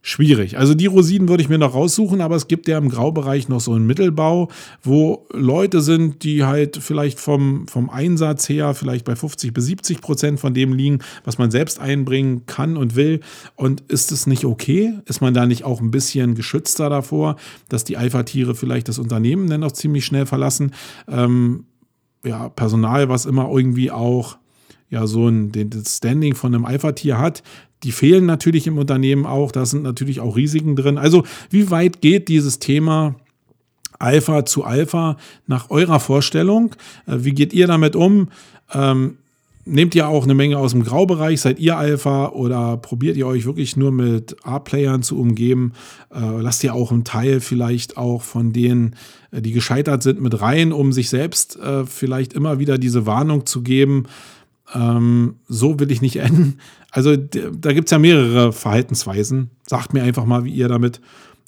schwierig. 0.01 0.57
Also 0.57 0.73
die 0.73 0.85
Rosinen 0.85 1.27
würde 1.27 1.43
ich 1.43 1.49
mir 1.49 1.57
noch 1.57 1.73
raussuchen, 1.73 2.21
aber 2.21 2.35
es 2.35 2.47
gibt 2.47 2.67
ja 2.67 2.77
im 2.77 2.89
Graubereich 2.89 3.49
noch 3.49 3.59
so 3.59 3.73
einen 3.73 3.85
Mittelbau, 3.85 4.49
wo 4.81 5.27
Leute 5.31 5.81
sind, 5.81 6.23
die 6.23 6.45
halt 6.45 6.77
vielleicht 6.77 7.19
vom, 7.19 7.67
vom 7.67 7.89
Einsatz 7.89 8.47
her 8.47 8.73
vielleicht 8.73 9.05
bei 9.05 9.15
50 9.15 9.53
bis 9.53 9.65
70 9.65 10.01
Prozent 10.01 10.39
von 10.39 10.53
dem 10.53 10.73
liegen, 10.73 10.99
was 11.25 11.37
man 11.37 11.51
selbst 11.51 11.79
einbringen 11.79 12.45
kann 12.45 12.77
und 12.77 12.95
will. 12.95 13.19
Und 13.55 13.81
ist 13.89 14.11
es 14.11 14.25
nicht 14.25 14.45
okay? 14.45 14.93
Ist 15.05 15.21
man 15.21 15.33
da 15.33 15.45
nicht 15.45 15.65
auch 15.65 15.81
ein 15.81 15.91
bisschen 15.91 16.35
geschützter 16.35 16.89
davor, 16.89 17.35
dass 17.67 17.83
die 17.83 17.97
Alpha-Tiere 17.97 18.55
vielleicht 18.55 18.87
das 18.87 18.99
Unternehmen 18.99 19.49
dann 19.49 19.63
auch 19.63 19.73
ziemlich 19.73 20.05
schnell 20.05 20.25
verlassen? 20.25 20.71
Ähm, 21.07 21.65
ja, 22.23 22.49
Personal, 22.49 23.09
was 23.09 23.25
immer 23.25 23.49
irgendwie 23.49 23.91
auch 23.91 24.37
ja 24.89 25.05
so 25.07 25.27
ein 25.27 25.51
den, 25.51 25.69
das 25.69 25.97
Standing 25.97 26.35
von 26.35 26.53
einem 26.53 26.65
Alpha-Tier 26.65 27.19
hat, 27.19 27.43
die 27.83 27.91
fehlen 27.91 28.25
natürlich 28.25 28.67
im 28.67 28.77
Unternehmen 28.77 29.25
auch. 29.25 29.51
Da 29.51 29.65
sind 29.65 29.83
natürlich 29.83 30.19
auch 30.19 30.35
Risiken 30.35 30.75
drin. 30.75 30.97
Also 30.97 31.23
wie 31.49 31.71
weit 31.71 32.01
geht 32.01 32.27
dieses 32.27 32.59
Thema 32.59 33.15
Alpha 33.99 34.45
zu 34.45 34.63
Alpha 34.63 35.17
nach 35.47 35.69
eurer 35.69 35.99
Vorstellung? 35.99 36.75
Äh, 37.05 37.17
wie 37.19 37.33
geht 37.33 37.53
ihr 37.53 37.67
damit 37.67 37.95
um? 37.95 38.29
Ähm, 38.73 39.17
nehmt 39.65 39.93
ihr 39.95 40.07
auch 40.07 40.23
eine 40.23 40.33
Menge 40.33 40.57
aus 40.57 40.71
dem 40.71 40.83
Graubereich? 40.83 41.41
Seid 41.41 41.59
ihr 41.59 41.77
Alpha 41.77 42.29
oder 42.29 42.77
probiert 42.77 43.17
ihr 43.17 43.27
euch 43.27 43.45
wirklich 43.45 43.77
nur 43.77 43.91
mit 43.91 44.35
A-Playern 44.43 45.03
zu 45.03 45.19
umgeben? 45.19 45.73
Äh, 46.13 46.41
lasst 46.41 46.63
ihr 46.63 46.73
auch 46.73 46.91
einen 46.91 47.03
Teil 47.03 47.41
vielleicht 47.41 47.97
auch 47.97 48.21
von 48.21 48.53
denen, 48.53 48.95
äh, 49.31 49.41
die 49.41 49.51
gescheitert 49.51 50.01
sind, 50.01 50.21
mit 50.21 50.41
rein, 50.41 50.71
um 50.71 50.93
sich 50.93 51.09
selbst 51.09 51.57
äh, 51.57 51.85
vielleicht 51.85 52.33
immer 52.33 52.59
wieder 52.59 52.77
diese 52.77 53.05
Warnung 53.05 53.45
zu 53.45 53.61
geben? 53.61 54.05
Ähm, 54.73 55.35
so 55.47 55.79
will 55.79 55.91
ich 55.91 56.01
nicht 56.01 56.15
enden. 56.17 56.59
Also 56.91 57.15
da 57.15 57.73
gibt 57.73 57.87
es 57.87 57.91
ja 57.91 57.99
mehrere 57.99 58.51
Verhaltensweisen. 58.51 59.51
Sagt 59.67 59.93
mir 59.93 60.03
einfach 60.03 60.25
mal, 60.25 60.43
wie 60.43 60.53
ihr 60.53 60.67
damit 60.67 61.01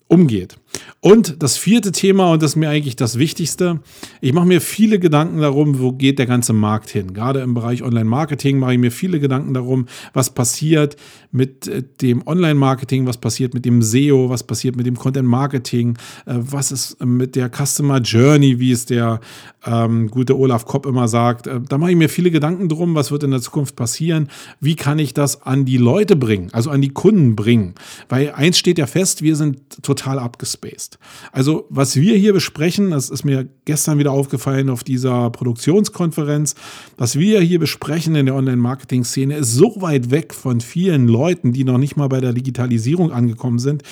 umgeht. 0.07 0.57
Und 1.03 1.41
das 1.41 1.57
vierte 1.57 1.91
Thema, 1.91 2.31
und 2.31 2.43
das 2.43 2.51
ist 2.51 2.55
mir 2.57 2.69
eigentlich 2.69 2.95
das 2.95 3.17
Wichtigste, 3.17 3.79
ich 4.21 4.33
mache 4.33 4.45
mir 4.45 4.61
viele 4.61 4.99
Gedanken 4.99 5.41
darum, 5.41 5.79
wo 5.79 5.93
geht 5.93 6.19
der 6.19 6.27
ganze 6.27 6.53
Markt 6.53 6.91
hin. 6.91 7.15
Gerade 7.15 7.39
im 7.39 7.55
Bereich 7.55 7.81
Online-Marketing 7.81 8.59
mache 8.59 8.73
ich 8.73 8.79
mir 8.79 8.91
viele 8.91 9.19
Gedanken 9.19 9.55
darum, 9.55 9.87
was 10.13 10.29
passiert 10.29 10.97
mit 11.31 11.67
äh, 11.67 11.81
dem 12.01 12.25
Online-Marketing, 12.27 13.07
was 13.07 13.17
passiert 13.17 13.55
mit 13.55 13.65
dem 13.65 13.81
SEO, 13.81 14.29
was 14.29 14.43
passiert 14.43 14.75
mit 14.75 14.85
dem 14.85 14.95
Content-Marketing, 14.95 15.97
äh, 16.27 16.35
was 16.37 16.71
ist 16.71 17.03
mit 17.03 17.35
der 17.35 17.49
Customer 17.49 17.99
Journey, 17.99 18.59
wie 18.59 18.71
es 18.71 18.85
der 18.85 19.21
ähm, 19.65 20.07
gute 20.07 20.37
Olaf 20.37 20.65
Kopp 20.65 20.85
immer 20.85 21.07
sagt. 21.07 21.47
Äh, 21.47 21.61
da 21.67 21.79
mache 21.79 21.89
ich 21.89 21.97
mir 21.97 22.09
viele 22.09 22.29
Gedanken 22.29 22.69
drum, 22.69 22.93
was 22.93 23.09
wird 23.09 23.23
in 23.23 23.31
der 23.31 23.41
Zukunft 23.41 23.75
passieren, 23.75 24.29
wie 24.59 24.75
kann 24.75 24.99
ich 24.99 25.15
das 25.15 25.41
an 25.41 25.65
die 25.65 25.77
Leute 25.77 26.15
bringen, 26.15 26.49
also 26.51 26.69
an 26.69 26.83
die 26.83 26.89
Kunden 26.89 27.35
bringen. 27.35 27.73
Weil 28.07 28.33
eins 28.33 28.59
steht 28.59 28.77
ja 28.77 28.85
fest, 28.85 29.23
wir 29.23 29.35
sind 29.35 29.81
total 29.81 30.19
abgespaced 30.19 30.60
ist. 30.69 30.99
Also 31.31 31.65
was 31.69 31.95
wir 31.95 32.15
hier 32.15 32.33
besprechen, 32.33 32.91
das 32.91 33.09
ist 33.09 33.23
mir 33.23 33.47
gestern 33.65 33.97
wieder 33.97 34.11
aufgefallen 34.11 34.69
auf 34.69 34.83
dieser 34.83 35.29
Produktionskonferenz, 35.29 36.55
was 36.97 37.17
wir 37.17 37.41
hier 37.41 37.59
besprechen 37.59 38.15
in 38.15 38.25
der 38.25 38.35
Online-Marketing-Szene 38.35 39.37
ist 39.37 39.53
so 39.53 39.81
weit 39.81 40.11
weg 40.11 40.33
von 40.33 40.61
vielen 40.61 41.07
Leuten, 41.07 41.53
die 41.53 41.63
noch 41.63 41.77
nicht 41.77 41.97
mal 41.97 42.07
bei 42.07 42.21
der 42.21 42.33
Digitalisierung 42.33 43.11
angekommen 43.11 43.59
sind, 43.59 43.83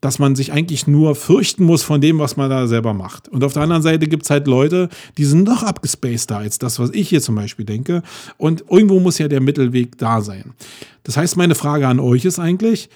dass 0.00 0.18
man 0.18 0.34
sich 0.34 0.52
eigentlich 0.52 0.86
nur 0.86 1.14
fürchten 1.14 1.64
muss 1.64 1.82
von 1.82 2.00
dem, 2.00 2.18
was 2.18 2.36
man 2.36 2.48
da 2.48 2.66
selber 2.66 2.94
macht. 2.94 3.28
Und 3.28 3.44
auf 3.44 3.52
der 3.52 3.62
anderen 3.62 3.82
Seite 3.82 4.08
gibt 4.08 4.24
es 4.24 4.30
halt 4.30 4.46
Leute, 4.46 4.88
die 5.18 5.24
sind 5.24 5.44
noch 5.44 5.62
abgespaceder 5.62 6.38
als 6.38 6.58
das, 6.58 6.78
was 6.78 6.90
ich 6.90 7.08
hier 7.08 7.20
zum 7.20 7.34
Beispiel 7.34 7.66
denke. 7.66 8.02
Und 8.38 8.64
irgendwo 8.70 8.98
muss 9.00 9.18
ja 9.18 9.28
der 9.28 9.40
Mittelweg 9.40 9.98
da 9.98 10.22
sein. 10.22 10.54
Das 11.02 11.16
heißt, 11.16 11.36
meine 11.36 11.54
Frage 11.54 11.86
an 11.86 12.00
euch 12.00 12.24
ist 12.24 12.38
eigentlich, 12.38 12.88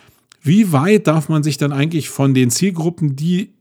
wie 0.45 0.73
weit 0.73 1.07
darf 1.07 1.31
man 1.31 1.43
sich 1.43 1.57
dann 1.57 1.73
eigentlich 1.73 2.11
von 2.11 2.35
den 2.35 2.51
Zielgruppen, 2.51 3.17
die 3.17 3.55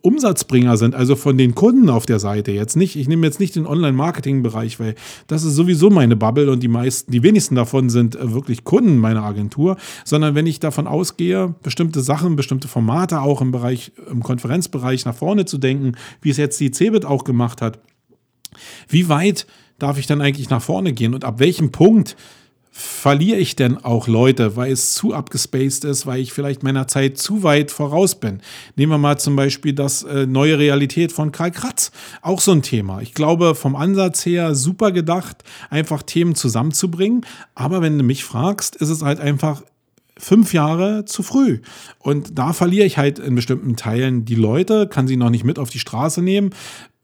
Umsatzbringer 0.00 0.78
sind, 0.78 0.94
also 0.94 1.14
von 1.14 1.36
den 1.36 1.54
Kunden 1.54 1.90
auf 1.90 2.06
der 2.06 2.18
Seite 2.18 2.50
jetzt 2.50 2.76
nicht, 2.76 2.96
ich 2.96 3.08
nehme 3.08 3.26
jetzt 3.26 3.38
nicht 3.38 3.54
den 3.54 3.66
Online-Marketing-Bereich, 3.66 4.80
weil 4.80 4.94
das 5.26 5.44
ist 5.44 5.54
sowieso 5.54 5.90
meine 5.90 6.16
Bubble 6.16 6.50
und 6.50 6.62
die 6.62 6.68
meisten, 6.68 7.12
die 7.12 7.22
wenigsten 7.22 7.54
davon 7.54 7.90
sind 7.90 8.16
äh, 8.16 8.32
wirklich 8.32 8.64
Kunden 8.64 8.96
meiner 8.96 9.22
Agentur, 9.22 9.76
sondern 10.04 10.34
wenn 10.34 10.46
ich 10.46 10.60
davon 10.60 10.86
ausgehe, 10.86 11.54
bestimmte 11.62 12.00
Sachen, 12.00 12.36
bestimmte 12.36 12.68
Formate 12.68 13.20
auch 13.20 13.42
im 13.42 13.52
Bereich, 13.52 13.92
im 14.10 14.22
Konferenzbereich 14.22 15.04
nach 15.04 15.14
vorne 15.14 15.44
zu 15.44 15.58
denken, 15.58 15.92
wie 16.22 16.30
es 16.30 16.38
jetzt 16.38 16.58
die 16.58 16.70
Cebit 16.70 17.04
auch 17.04 17.24
gemacht 17.24 17.60
hat, 17.60 17.80
wie 18.88 19.10
weit 19.10 19.46
darf 19.78 19.98
ich 19.98 20.06
dann 20.06 20.22
eigentlich 20.22 20.48
nach 20.48 20.62
vorne 20.62 20.94
gehen 20.94 21.12
und 21.12 21.24
ab 21.24 21.38
welchem 21.38 21.70
Punkt 21.70 22.16
verliere 22.70 23.38
ich 23.38 23.56
denn 23.56 23.76
auch 23.84 24.08
Leute, 24.08 24.56
weil 24.56 24.72
es 24.72 24.94
zu 24.94 25.12
abgespaced 25.12 25.84
ist, 25.84 26.06
weil 26.06 26.20
ich 26.20 26.32
vielleicht 26.32 26.62
meiner 26.62 26.86
Zeit 26.86 27.18
zu 27.18 27.42
weit 27.42 27.70
voraus 27.70 28.14
bin? 28.14 28.40
Nehmen 28.76 28.92
wir 28.92 28.98
mal 28.98 29.18
zum 29.18 29.36
Beispiel 29.36 29.72
das 29.72 30.02
äh, 30.02 30.26
neue 30.26 30.58
Realität 30.58 31.12
von 31.12 31.32
Karl 31.32 31.50
Kratz. 31.50 31.90
Auch 32.22 32.40
so 32.40 32.52
ein 32.52 32.62
Thema. 32.62 33.00
Ich 33.00 33.14
glaube, 33.14 33.54
vom 33.54 33.76
Ansatz 33.76 34.24
her 34.24 34.54
super 34.54 34.92
gedacht, 34.92 35.44
einfach 35.68 36.02
Themen 36.02 36.34
zusammenzubringen. 36.34 37.26
Aber 37.54 37.82
wenn 37.82 37.98
du 37.98 38.04
mich 38.04 38.24
fragst, 38.24 38.76
ist 38.76 38.88
es 38.88 39.02
halt 39.02 39.20
einfach 39.20 39.62
fünf 40.20 40.52
Jahre 40.52 41.04
zu 41.04 41.22
früh. 41.22 41.60
Und 41.98 42.38
da 42.38 42.52
verliere 42.52 42.86
ich 42.86 42.98
halt 42.98 43.18
in 43.18 43.34
bestimmten 43.34 43.76
Teilen 43.76 44.24
die 44.24 44.34
Leute, 44.34 44.86
kann 44.86 45.08
sie 45.08 45.16
noch 45.16 45.30
nicht 45.30 45.44
mit 45.44 45.58
auf 45.58 45.70
die 45.70 45.78
Straße 45.78 46.22
nehmen, 46.22 46.50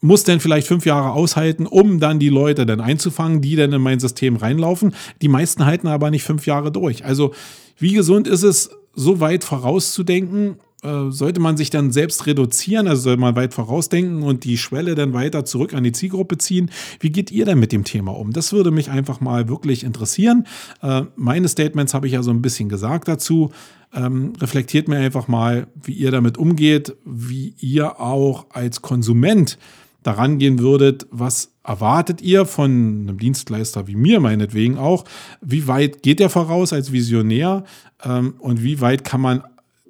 muss 0.01 0.25
dann 0.25 0.41
vielleicht 0.41 0.69
fünf 0.69 0.87
Jahre 0.87 1.13
aushalten, 1.13 1.67
um 1.67 1.99
dann 1.99 2.19
die 2.19 2.29
Leute 2.29 2.67
dann 2.67 2.81
einzufangen, 2.81 3.41
die 3.41 3.57
dann 3.57 3.73
in 3.73 3.81
mein 3.81 3.99
System 3.99 4.37
reinlaufen. 4.37 4.95
Die 5.23 5.29
meisten 5.29 5.65
halten 5.65 5.89
aber 5.89 6.11
nicht 6.11 6.25
fünf 6.25 6.47
Jahre 6.47 6.71
durch. 6.71 7.05
Also 7.05 7.33
wie 7.79 7.93
gesund 7.93 8.29
ist 8.29 8.43
es, 8.43 8.71
so 8.99 9.21
weit 9.21 9.45
vorauszudenken? 9.45 10.57
Äh, 10.83 11.11
sollte 11.11 11.41
man 11.41 11.57
sich 11.57 11.71
dann 11.71 11.91
selbst 11.91 12.27
reduzieren, 12.27 12.87
also 12.87 13.03
soll 13.03 13.17
man 13.17 13.35
weit 13.35 13.55
vorausdenken 13.55 14.23
und 14.23 14.45
die 14.45 14.59
Schwelle 14.59 14.95
dann 14.95 15.15
weiter 15.15 15.45
zurück 15.45 15.73
an 15.73 15.85
die 15.85 15.93
Zielgruppe 15.93 16.37
ziehen? 16.39 16.71
Wie 17.01 17.11
geht 17.11 17.31
ihr 17.31 17.47
denn 17.47 17.59
mit 17.59 17.73
dem 17.73 17.85
Thema 17.85 18.13
um? 18.15 18.33
Das 18.33 18.53
würde 18.53 18.71
mich 18.71 18.91
einfach 18.91 19.21
mal 19.21 19.49
wirklich 19.49 19.85
interessieren. 19.85 20.47
Äh, 20.83 21.05
meine 21.17 21.49
Statements 21.49 21.95
habe 21.95 22.07
ich 22.07 22.13
ja 22.13 22.23
so 22.23 22.31
ein 22.31 22.43
bisschen 22.43 22.69
gesagt 22.69 23.09
dazu. 23.09 23.51
Ähm, 23.95 24.35
reflektiert 24.39 24.89
mir 24.89 24.99
einfach 24.99 25.29
mal, 25.29 25.67
wie 25.83 25.95
ihr 25.95 26.11
damit 26.11 26.37
umgeht, 26.37 26.95
wie 27.05 27.55
ihr 27.59 27.99
auch 28.01 28.47
als 28.51 28.83
Konsument 28.83 29.59
daran 30.03 30.39
gehen 30.39 30.59
würdet, 30.59 31.07
was 31.11 31.53
erwartet 31.65 32.21
ihr 32.23 32.47
von 32.47 33.07
einem 33.09 33.19
Dienstleister 33.19 33.89
wie 33.89 33.97
mir 33.97 34.21
meinetwegen 34.21 34.79
auch? 34.79 35.05
Wie 35.41 35.67
weit 35.67 36.03
geht 36.03 36.21
der 36.21 36.31
voraus 36.31 36.73
als 36.73 36.93
Visionär? 36.93 37.65
Ähm, 38.05 38.35
und 38.39 38.63
wie 38.63 38.81
weit 38.81 39.03
kann 39.03 39.21
man 39.21 39.43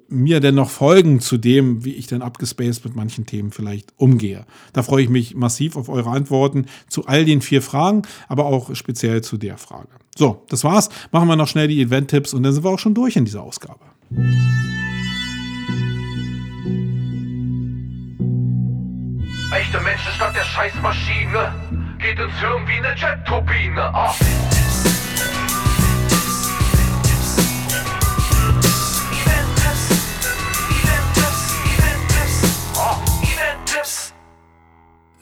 mir 0.09 0.39
denn 0.39 0.55
noch 0.55 0.69
folgen 0.69 1.19
zu 1.19 1.37
dem, 1.37 1.83
wie 1.83 1.93
ich 1.93 2.07
denn 2.07 2.21
abgespaced 2.21 2.85
mit 2.85 2.95
manchen 2.95 3.25
Themen 3.25 3.51
vielleicht 3.51 3.93
umgehe? 3.97 4.45
Da 4.73 4.83
freue 4.83 5.03
ich 5.03 5.09
mich 5.09 5.35
massiv 5.35 5.75
auf 5.75 5.89
eure 5.89 6.09
Antworten 6.09 6.65
zu 6.89 7.05
all 7.05 7.25
den 7.25 7.41
vier 7.41 7.61
Fragen, 7.61 8.03
aber 8.27 8.45
auch 8.45 8.75
speziell 8.75 9.21
zu 9.21 9.37
der 9.37 9.57
Frage. 9.57 9.89
So, 10.15 10.43
das 10.49 10.63
war's. 10.63 10.89
Machen 11.11 11.27
wir 11.27 11.35
noch 11.35 11.47
schnell 11.47 11.67
die 11.67 11.81
Event-Tipps 11.81 12.33
und 12.33 12.43
dann 12.43 12.53
sind 12.53 12.63
wir 12.63 12.71
auch 12.71 12.79
schon 12.79 12.93
durch 12.93 13.15
in 13.15 13.25
dieser 13.25 13.43
Ausgabe. 13.43 13.85
Echte 19.51 19.79
Menschen 19.81 20.11
statt 20.15 20.35
der 20.35 20.43
Scheißmaschine. 20.43 21.53
Geht 21.99 22.19
ins 22.19 22.39
Hirn 22.39 22.67
wie 22.67 22.85
eine 22.85 22.95
Jet-Turbine. 22.95 23.91
Oh. 23.93 24.76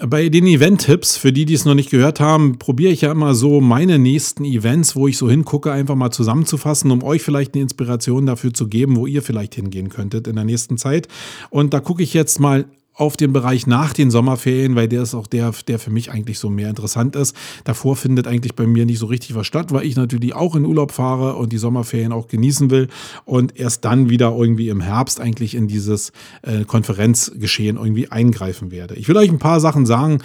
Bei 0.08 0.30
den 0.30 0.46
Event-Tipps, 0.46 1.18
für 1.18 1.32
die, 1.32 1.46
die 1.46 1.54
es 1.54 1.66
noch 1.66 1.74
nicht 1.74 1.90
gehört 1.90 2.20
haben, 2.20 2.60
probiere 2.60 2.92
ich 2.92 3.02
ja 3.02 3.12
immer 3.12 3.34
so 3.34 3.62
meine 3.62 3.98
nächsten 3.98 4.46
Events, 4.46 4.96
wo 4.96 5.08
ich 5.08 5.18
so 5.18 5.30
hingucke, 5.30 5.72
einfach 5.72 5.96
mal 5.96 6.12
zusammenzufassen, 6.12 6.92
um 6.92 7.02
euch 7.02 7.24
vielleicht 7.24 7.54
eine 7.54 7.64
Inspiration 7.64 8.26
dafür 8.26 8.54
zu 8.54 8.68
geben, 8.68 8.96
wo 8.98 9.08
ihr 9.08 9.22
vielleicht 9.22 9.56
hingehen 9.56 9.90
könntet 9.90 10.28
in 10.28 10.36
der 10.36 10.46
nächsten 10.46 10.78
Zeit. 10.78 11.08
Und 11.50 11.74
da 11.74 11.80
gucke 11.80 12.04
ich 12.04 12.14
jetzt 12.14 12.40
mal 12.40 12.66
auf 12.96 13.18
den 13.18 13.34
Bereich 13.34 13.68
nach 13.68 13.94
den 13.94 14.10
Sommerferien, 14.10 14.76
weil 14.76 14.88
der 14.88 15.04
ist 15.04 15.14
auch 15.14 15.28
der, 15.28 15.52
der 15.68 15.80
für 15.80 15.92
mich 15.92 16.12
eigentlich 16.12 16.40
so 16.40 16.50
mehr 16.50 16.70
interessant 16.70 17.16
ist. 17.16 17.36
Davor 17.66 17.96
findet 17.96 18.26
eigentlich 18.26 18.56
bei 18.56 18.66
mir 18.66 18.86
nicht 18.86 19.00
so 19.00 19.06
richtig 19.06 19.36
was 19.36 19.46
statt, 19.46 19.72
weil 19.72 19.86
ich 19.86 19.96
natürlich 19.96 20.34
auch 20.34 20.56
in 20.56 20.66
Urlaub 20.66 20.92
fahre 20.92 21.36
und 21.36 21.52
die 21.52 21.58
Sommerferien 21.58 22.14
auch 22.14 22.28
genießen 22.28 22.72
will 22.72 22.88
und 23.26 23.60
erst 23.60 23.84
dann 23.86 24.10
wieder 24.10 24.36
irgendwie 24.36 24.70
im 24.70 24.82
Herbst 24.82 25.20
eigentlich 25.20 25.56
in 25.56 25.68
dieses 25.68 26.14
äh, 26.42 26.64
Konferenzgeschehen 26.64 27.78
irgendwie 27.78 28.10
eingreifen 28.10 28.72
werde. 28.72 28.96
Ich 28.96 29.08
will 29.08 29.18
euch 29.18 29.30
ein 29.30 29.40
paar 29.40 29.60
Sachen 29.60 29.86
sagen, 29.86 30.20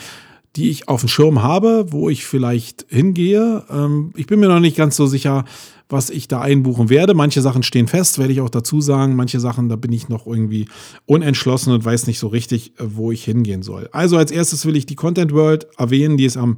die 0.57 0.71
ich 0.71 0.89
auf 0.89 1.01
dem 1.01 1.09
Schirm 1.09 1.43
habe, 1.43 1.87
wo 1.91 2.09
ich 2.09 2.25
vielleicht 2.25 2.87
hingehe. 2.89 3.65
Ähm, 3.71 4.13
ich 4.17 4.27
bin 4.27 4.41
mir 4.41 4.49
noch 4.49 4.61
nicht 4.61 4.77
ganz 4.77 4.97
so 4.97 5.07
sicher, 5.07 5.45
was 5.91 6.11
ich 6.11 6.29
da 6.29 6.41
einbuchen 6.41 6.89
werde. 6.89 7.15
Manche 7.15 7.43
Sachen 7.43 7.63
stehen 7.63 7.89
fest, 7.89 8.19
werde 8.19 8.33
ich 8.33 8.41
auch 8.41 8.51
dazu 8.51 8.81
sagen. 8.81 9.17
Manche 9.17 9.41
Sachen, 9.41 9.69
da 9.69 9.77
bin 9.77 9.93
ich 9.93 10.09
noch 10.09 10.27
irgendwie 10.27 10.69
unentschlossen 11.07 11.73
und 11.73 11.85
weiß 11.85 12.07
nicht 12.07 12.19
so 12.19 12.29
richtig, 12.29 12.79
äh, 12.79 12.85
wo 12.95 13.13
ich 13.13 13.25
hingehen 13.25 13.63
soll. 13.63 13.89
Also 13.93 14.17
als 14.17 14.31
erstes 14.31 14.65
will 14.67 14.77
ich 14.77 14.87
die 14.87 14.97
Content 14.97 15.33
World 15.33 15.67
erwähnen, 15.77 16.17
die 16.17 16.25
ist 16.25 16.37
am 16.37 16.57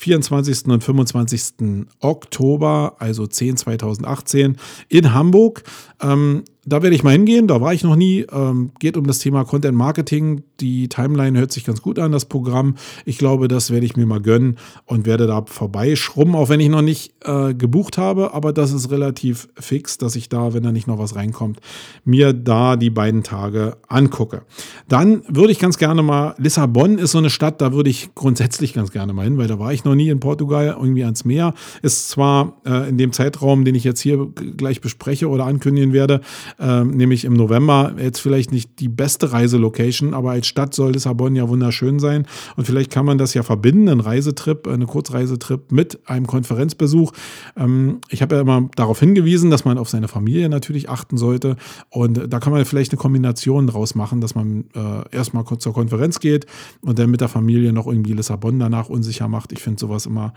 24. 0.00 0.66
und 0.66 0.82
25. 0.82 1.86
Oktober, 2.00 2.96
also 2.98 3.26
10 3.26 3.58
2018 3.58 4.56
in 4.88 5.12
Hamburg. 5.12 5.62
Ähm, 6.00 6.44
da 6.66 6.82
werde 6.82 6.94
ich 6.94 7.02
mal 7.02 7.12
hingehen, 7.12 7.46
da 7.46 7.60
war 7.60 7.72
ich 7.72 7.82
noch 7.82 7.96
nie. 7.96 8.26
Ähm, 8.30 8.72
geht 8.78 8.96
um 8.96 9.06
das 9.06 9.18
Thema 9.18 9.44
Content 9.44 9.76
Marketing. 9.76 10.42
Die 10.60 10.88
Timeline 10.88 11.38
hört 11.38 11.52
sich 11.52 11.64
ganz 11.64 11.80
gut 11.80 11.98
an, 11.98 12.12
das 12.12 12.26
Programm. 12.26 12.74
Ich 13.06 13.16
glaube, 13.16 13.48
das 13.48 13.70
werde 13.70 13.86
ich 13.86 13.96
mir 13.96 14.04
mal 14.04 14.20
gönnen 14.20 14.58
und 14.84 15.06
werde 15.06 15.26
da 15.26 15.42
vorbeischrummen, 15.46 16.34
auch 16.34 16.50
wenn 16.50 16.60
ich 16.60 16.68
noch 16.68 16.82
nicht 16.82 17.14
äh, 17.24 17.54
gebucht 17.54 17.96
habe. 17.96 18.34
Aber 18.34 18.52
das 18.52 18.72
ist 18.72 18.90
relativ 18.90 19.48
fix, 19.58 19.96
dass 19.96 20.16
ich 20.16 20.28
da, 20.28 20.52
wenn 20.52 20.62
da 20.62 20.70
nicht 20.70 20.86
noch 20.86 20.98
was 20.98 21.16
reinkommt, 21.16 21.60
mir 22.04 22.34
da 22.34 22.76
die 22.76 22.90
beiden 22.90 23.22
Tage 23.22 23.78
angucke. 23.88 24.42
Dann 24.88 25.22
würde 25.28 25.52
ich 25.52 25.58
ganz 25.58 25.78
gerne 25.78 26.02
mal, 26.02 26.34
Lissabon 26.36 26.98
ist 26.98 27.12
so 27.12 27.18
eine 27.18 27.30
Stadt, 27.30 27.62
da 27.62 27.72
würde 27.72 27.88
ich 27.88 28.14
grundsätzlich 28.14 28.74
ganz 28.74 28.92
gerne 28.92 29.14
mal 29.14 29.24
hin, 29.24 29.38
weil 29.38 29.48
da 29.48 29.58
war 29.58 29.72
ich 29.72 29.84
noch 29.84 29.94
nie 29.94 30.10
in 30.10 30.20
Portugal, 30.20 30.76
irgendwie 30.78 31.04
ans 31.04 31.24
Meer. 31.24 31.54
Ist 31.80 32.10
zwar 32.10 32.60
äh, 32.66 32.88
in 32.90 32.98
dem 32.98 33.12
Zeitraum, 33.12 33.64
den 33.64 33.74
ich 33.74 33.84
jetzt 33.84 34.00
hier 34.00 34.26
gleich 34.58 34.82
bespreche 34.82 35.28
oder 35.28 35.46
ankündigen 35.46 35.94
werde, 35.94 36.20
ähm, 36.58 36.90
nämlich 36.90 37.24
im 37.24 37.34
November. 37.34 37.94
Jetzt 37.98 38.20
vielleicht 38.20 38.52
nicht 38.52 38.80
die 38.80 38.88
beste 38.88 39.32
Reiselocation, 39.32 40.14
aber 40.14 40.32
als 40.32 40.46
Stadt 40.46 40.74
soll 40.74 40.92
Lissabon 40.92 41.36
ja 41.36 41.48
wunderschön 41.48 41.98
sein. 41.98 42.26
Und 42.56 42.66
vielleicht 42.66 42.90
kann 42.90 43.04
man 43.04 43.18
das 43.18 43.34
ja 43.34 43.42
verbinden, 43.42 43.88
einen 43.88 44.00
Reisetrip, 44.00 44.66
eine 44.66 44.86
Kurzreisetrip 44.86 45.72
mit 45.72 46.00
einem 46.08 46.26
Konferenzbesuch. 46.26 47.12
Ähm, 47.56 48.00
ich 48.08 48.22
habe 48.22 48.36
ja 48.36 48.40
immer 48.40 48.68
darauf 48.76 49.00
hingewiesen, 49.00 49.50
dass 49.50 49.64
man 49.64 49.78
auf 49.78 49.88
seine 49.88 50.08
Familie 50.08 50.48
natürlich 50.48 50.88
achten 50.88 51.16
sollte. 51.16 51.56
Und 51.90 52.32
da 52.32 52.40
kann 52.40 52.52
man 52.52 52.64
vielleicht 52.64 52.92
eine 52.92 52.98
Kombination 52.98 53.66
draus 53.66 53.94
machen, 53.94 54.20
dass 54.20 54.34
man 54.34 54.64
äh, 54.74 55.16
erstmal 55.16 55.44
kurz 55.44 55.62
zur 55.62 55.74
Konferenz 55.74 56.20
geht 56.20 56.46
und 56.82 56.98
dann 56.98 57.10
mit 57.10 57.20
der 57.20 57.28
Familie 57.28 57.72
noch 57.72 57.86
irgendwie 57.86 58.12
Lissabon 58.12 58.58
danach 58.58 58.88
unsicher 58.88 59.28
macht. 59.28 59.52
Ich 59.52 59.60
finde 59.60 59.80
sowas 59.80 60.06
immer 60.06 60.34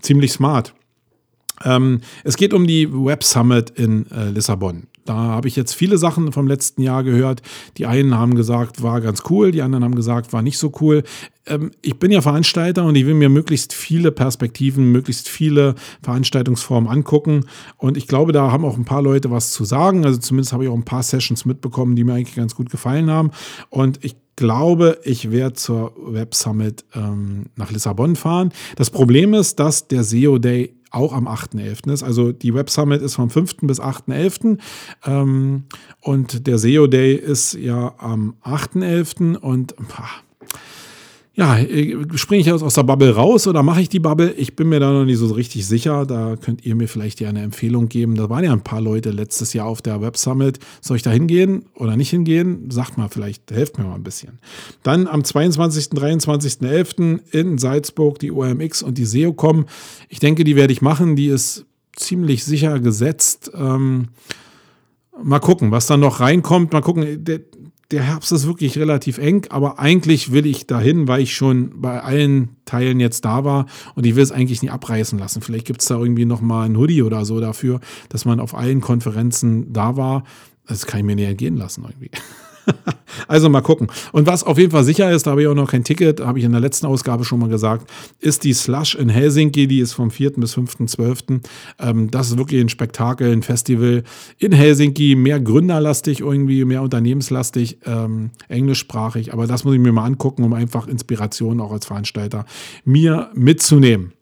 ziemlich 0.00 0.32
smart. 0.32 0.74
Ähm, 1.64 2.00
es 2.24 2.36
geht 2.36 2.54
um 2.54 2.66
die 2.66 2.88
Web 2.92 3.24
Summit 3.24 3.70
in 3.70 4.10
äh, 4.10 4.30
Lissabon. 4.30 4.86
Da 5.08 5.14
habe 5.14 5.48
ich 5.48 5.56
jetzt 5.56 5.74
viele 5.74 5.96
Sachen 5.96 6.32
vom 6.32 6.46
letzten 6.46 6.82
Jahr 6.82 7.02
gehört. 7.02 7.40
Die 7.78 7.86
einen 7.86 8.14
haben 8.14 8.34
gesagt, 8.34 8.82
war 8.82 9.00
ganz 9.00 9.22
cool, 9.30 9.52
die 9.52 9.62
anderen 9.62 9.82
haben 9.84 9.94
gesagt, 9.94 10.34
war 10.34 10.42
nicht 10.42 10.58
so 10.58 10.70
cool. 10.80 11.02
Ähm, 11.46 11.70
ich 11.80 11.98
bin 11.98 12.10
ja 12.10 12.20
Veranstalter 12.20 12.84
und 12.84 12.94
ich 12.94 13.06
will 13.06 13.14
mir 13.14 13.30
möglichst 13.30 13.72
viele 13.72 14.12
Perspektiven, 14.12 14.92
möglichst 14.92 15.28
viele 15.28 15.76
Veranstaltungsformen 16.02 16.90
angucken. 16.90 17.46
Und 17.78 17.96
ich 17.96 18.06
glaube, 18.06 18.32
da 18.32 18.52
haben 18.52 18.66
auch 18.66 18.76
ein 18.76 18.84
paar 18.84 19.00
Leute 19.00 19.30
was 19.30 19.50
zu 19.52 19.64
sagen. 19.64 20.04
Also 20.04 20.18
zumindest 20.18 20.52
habe 20.52 20.64
ich 20.64 20.70
auch 20.70 20.76
ein 20.76 20.84
paar 20.84 21.02
Sessions 21.02 21.46
mitbekommen, 21.46 21.96
die 21.96 22.04
mir 22.04 22.12
eigentlich 22.12 22.36
ganz 22.36 22.54
gut 22.54 22.68
gefallen 22.68 23.10
haben. 23.10 23.30
Und 23.70 24.04
ich 24.04 24.16
glaube, 24.36 25.00
ich 25.02 25.32
werde 25.32 25.54
zur 25.54 25.94
Web 25.96 26.34
Summit 26.34 26.84
ähm, 26.94 27.46
nach 27.56 27.72
Lissabon 27.72 28.14
fahren. 28.14 28.52
Das 28.76 28.90
Problem 28.90 29.34
ist, 29.34 29.58
dass 29.58 29.88
der 29.88 30.04
SEO 30.04 30.38
Day 30.38 30.74
auch 30.90 31.12
am 31.12 31.28
8.11. 31.28 31.92
ist. 31.92 32.02
Also 32.02 32.32
die 32.32 32.54
Web 32.54 32.70
Summit 32.70 33.02
ist 33.02 33.14
vom 33.14 33.30
5. 33.30 33.58
bis 33.62 33.80
8.11. 33.80 34.58
Ähm, 35.04 35.64
und 36.00 36.46
der 36.46 36.58
SEO 36.58 36.86
Day 36.86 37.14
ist 37.14 37.54
ja 37.54 37.94
am 37.98 38.34
8.11. 38.44 39.36
und 39.36 39.74
pah, 39.88 40.08
ja, 41.38 41.56
äh, 41.56 41.96
springe 42.16 42.40
ich 42.40 42.50
aus 42.50 42.74
der 42.74 42.82
Bubble 42.82 43.14
raus 43.14 43.46
oder 43.46 43.62
mache 43.62 43.80
ich 43.80 43.88
die 43.88 44.00
Bubble? 44.00 44.32
Ich 44.32 44.56
bin 44.56 44.68
mir 44.68 44.80
da 44.80 44.90
noch 44.90 45.04
nicht 45.04 45.18
so 45.18 45.32
richtig 45.32 45.68
sicher. 45.68 46.04
Da 46.04 46.34
könnt 46.34 46.66
ihr 46.66 46.74
mir 46.74 46.88
vielleicht 46.88 47.20
ja 47.20 47.28
eine 47.28 47.42
Empfehlung 47.42 47.88
geben. 47.88 48.16
Da 48.16 48.28
waren 48.28 48.42
ja 48.42 48.52
ein 48.52 48.64
paar 48.64 48.80
Leute 48.80 49.12
letztes 49.12 49.52
Jahr 49.52 49.66
auf 49.66 49.80
der 49.80 50.02
Web 50.02 50.16
Summit. 50.16 50.58
Soll 50.80 50.96
ich 50.96 51.04
da 51.04 51.12
hingehen 51.12 51.66
oder 51.76 51.96
nicht 51.96 52.10
hingehen? 52.10 52.72
Sagt 52.72 52.98
mal 52.98 53.08
vielleicht, 53.08 53.52
helft 53.52 53.78
mir 53.78 53.84
mal 53.84 53.94
ein 53.94 54.02
bisschen. 54.02 54.40
Dann 54.82 55.06
am 55.06 55.22
22., 55.22 55.90
23.11. 55.92 57.20
in 57.30 57.56
Salzburg 57.56 58.18
die 58.18 58.32
OMX 58.32 58.82
und 58.82 58.98
die 58.98 59.04
SEOCom. 59.04 59.66
Ich 60.08 60.18
denke, 60.18 60.42
die 60.42 60.56
werde 60.56 60.72
ich 60.72 60.82
machen. 60.82 61.14
Die 61.14 61.28
ist 61.28 61.66
ziemlich 61.94 62.44
sicher 62.44 62.80
gesetzt. 62.80 63.52
Ähm, 63.54 64.08
mal 65.22 65.38
gucken, 65.38 65.70
was 65.70 65.86
dann 65.86 66.00
noch 66.00 66.18
reinkommt. 66.18 66.72
Mal 66.72 66.80
gucken. 66.80 67.24
Der, 67.90 68.02
Herbst 68.02 68.32
ist 68.32 68.46
wirklich 68.46 68.76
relativ 68.76 69.16
eng, 69.16 69.46
aber 69.48 69.78
eigentlich 69.78 70.30
will 70.30 70.44
ich 70.44 70.66
dahin, 70.66 71.08
weil 71.08 71.22
ich 71.22 71.34
schon 71.34 71.80
bei 71.80 72.02
allen 72.02 72.56
Teilen 72.66 73.00
jetzt 73.00 73.24
da 73.24 73.44
war 73.44 73.64
und 73.94 74.04
ich 74.04 74.14
will 74.14 74.22
es 74.22 74.30
eigentlich 74.30 74.60
nie 74.60 74.68
abreißen 74.68 75.18
lassen. 75.18 75.40
Vielleicht 75.40 75.66
gibt 75.66 75.80
es 75.80 75.88
da 75.88 75.96
irgendwie 75.98 76.26
nochmal 76.26 76.68
ein 76.68 76.76
Hoodie 76.76 77.02
oder 77.02 77.24
so 77.24 77.40
dafür, 77.40 77.80
dass 78.10 78.26
man 78.26 78.40
auf 78.40 78.54
allen 78.54 78.82
Konferenzen 78.82 79.72
da 79.72 79.96
war. 79.96 80.24
Das 80.66 80.84
kann 80.84 81.00
ich 81.00 81.06
mir 81.06 81.16
nicht 81.16 81.28
entgehen 81.28 81.56
lassen 81.56 81.84
irgendwie. 81.88 82.10
also 83.28 83.48
mal 83.48 83.60
gucken. 83.60 83.88
Und 84.12 84.26
was 84.26 84.44
auf 84.44 84.58
jeden 84.58 84.70
Fall 84.70 84.84
sicher 84.84 85.10
ist, 85.10 85.26
da 85.26 85.32
habe 85.32 85.42
ich 85.42 85.48
auch 85.48 85.54
noch 85.54 85.70
kein 85.70 85.84
Ticket, 85.84 86.20
habe 86.20 86.38
ich 86.38 86.44
in 86.44 86.52
der 86.52 86.60
letzten 86.60 86.86
Ausgabe 86.86 87.24
schon 87.24 87.40
mal 87.40 87.48
gesagt, 87.48 87.90
ist 88.20 88.44
die 88.44 88.52
Slush 88.52 88.94
in 88.94 89.08
Helsinki, 89.08 89.66
die 89.66 89.80
ist 89.80 89.92
vom 89.92 90.10
4. 90.10 90.32
bis 90.32 90.56
5.12. 90.56 91.40
Ähm, 91.78 92.10
das 92.10 92.30
ist 92.30 92.38
wirklich 92.38 92.60
ein 92.60 92.68
Spektakel, 92.68 93.32
ein 93.32 93.42
Festival 93.42 94.02
in 94.38 94.52
Helsinki, 94.52 95.14
mehr 95.14 95.40
gründerlastig 95.40 96.20
irgendwie, 96.20 96.64
mehr 96.64 96.82
unternehmenslastig, 96.82 97.78
ähm, 97.86 98.30
englischsprachig, 98.48 99.32
aber 99.32 99.46
das 99.46 99.64
muss 99.64 99.74
ich 99.74 99.80
mir 99.80 99.92
mal 99.92 100.04
angucken, 100.04 100.44
um 100.44 100.52
einfach 100.52 100.86
Inspiration 100.86 101.60
auch 101.60 101.72
als 101.72 101.86
Veranstalter 101.86 102.44
mir 102.84 103.30
mitzunehmen. 103.34 104.12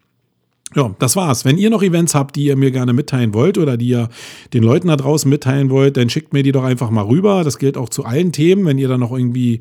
Ja, 0.74 0.94
das 0.98 1.16
war's. 1.16 1.44
Wenn 1.44 1.58
ihr 1.58 1.70
noch 1.70 1.82
Events 1.82 2.14
habt, 2.14 2.36
die 2.36 2.44
ihr 2.44 2.56
mir 2.56 2.70
gerne 2.70 2.92
mitteilen 2.92 3.34
wollt 3.34 3.56
oder 3.56 3.76
die 3.76 3.88
ihr 3.88 4.08
den 4.52 4.62
Leuten 4.62 4.88
da 4.88 4.96
draußen 4.96 5.30
mitteilen 5.30 5.70
wollt, 5.70 5.96
dann 5.96 6.10
schickt 6.10 6.32
mir 6.32 6.42
die 6.42 6.52
doch 6.52 6.64
einfach 6.64 6.90
mal 6.90 7.04
rüber. 7.04 7.44
Das 7.44 7.58
gilt 7.58 7.76
auch 7.76 7.88
zu 7.88 8.04
allen 8.04 8.32
Themen. 8.32 8.66
Wenn 8.66 8.78
ihr 8.78 8.88
da 8.88 8.98
noch 8.98 9.12
irgendwie 9.12 9.60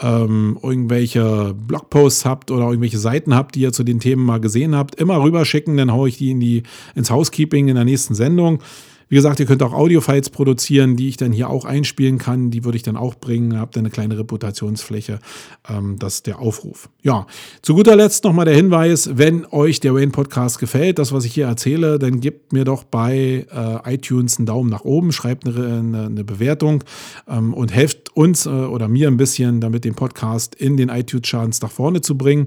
ähm, 0.00 0.58
irgendwelche 0.62 1.54
Blogposts 1.54 2.24
habt 2.24 2.50
oder 2.50 2.66
irgendwelche 2.66 2.98
Seiten 2.98 3.34
habt, 3.34 3.54
die 3.54 3.60
ihr 3.60 3.72
zu 3.72 3.82
den 3.82 3.98
Themen 3.98 4.24
mal 4.24 4.40
gesehen 4.40 4.76
habt, 4.76 4.94
immer 4.94 5.22
rüberschicken, 5.22 5.76
dann 5.76 5.92
haue 5.92 6.08
ich 6.08 6.18
die 6.18 6.30
in 6.30 6.40
die 6.40 6.62
ins 6.94 7.10
Housekeeping 7.10 7.68
in 7.68 7.74
der 7.74 7.84
nächsten 7.84 8.14
Sendung. 8.14 8.60
Wie 9.08 9.14
gesagt, 9.14 9.38
ihr 9.38 9.46
könnt 9.46 9.62
auch 9.62 9.72
Audiofiles 9.72 10.30
produzieren, 10.30 10.96
die 10.96 11.08
ich 11.08 11.16
dann 11.16 11.30
hier 11.30 11.48
auch 11.48 11.64
einspielen 11.64 12.18
kann. 12.18 12.50
Die 12.50 12.64
würde 12.64 12.76
ich 12.76 12.82
dann 12.82 12.96
auch 12.96 13.14
bringen. 13.14 13.58
Habt 13.58 13.76
dann 13.76 13.82
eine 13.82 13.90
kleine 13.90 14.18
Reputationsfläche. 14.18 15.20
Ähm, 15.68 15.96
das 15.98 16.16
ist 16.16 16.26
der 16.26 16.40
Aufruf. 16.40 16.88
Ja, 17.02 17.26
zu 17.62 17.74
guter 17.74 17.94
Letzt 17.94 18.24
nochmal 18.24 18.46
der 18.46 18.56
Hinweis, 18.56 19.10
wenn 19.14 19.46
euch 19.46 19.78
der 19.78 19.94
Wayne 19.94 20.10
Podcast 20.10 20.58
gefällt, 20.58 20.98
das, 20.98 21.12
was 21.12 21.24
ich 21.24 21.34
hier 21.34 21.46
erzähle, 21.46 21.98
dann 22.00 22.20
gebt 22.20 22.52
mir 22.52 22.64
doch 22.64 22.82
bei 22.82 23.46
äh, 23.48 23.94
iTunes 23.94 24.38
einen 24.38 24.46
Daumen 24.46 24.70
nach 24.70 24.84
oben, 24.84 25.12
schreibt 25.12 25.46
eine, 25.46 25.56
eine, 25.56 26.06
eine 26.06 26.24
Bewertung 26.24 26.82
ähm, 27.28 27.54
und 27.54 27.72
helft 27.72 28.16
uns 28.16 28.46
äh, 28.46 28.50
oder 28.50 28.88
mir 28.88 29.06
ein 29.06 29.16
bisschen, 29.16 29.60
damit 29.60 29.84
den 29.84 29.94
Podcast 29.94 30.56
in 30.56 30.76
den 30.76 30.88
iTunes-Charts 30.88 31.62
nach 31.62 31.70
vorne 31.70 32.00
zu 32.00 32.18
bringen. 32.18 32.46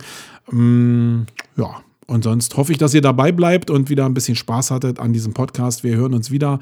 Ähm, 0.51 1.26
ja, 1.55 1.84
und 2.10 2.24
sonst 2.24 2.57
hoffe 2.57 2.72
ich, 2.72 2.80
dass 2.80 2.93
ihr 2.93 3.01
dabei 3.01 3.32
bleibt 3.32 3.70
und 3.70 3.89
wieder 3.89 4.05
ein 4.05 4.16
bisschen 4.16 4.36
Spaß 4.36 4.72
hattet 4.72 4.99
an 4.99 5.14
diesem 5.14 5.34
Podcast. 5.34 5.84
Wir 5.84 5.95
hören 5.95 6.16
uns 6.16 6.32
wieder 6.32 6.60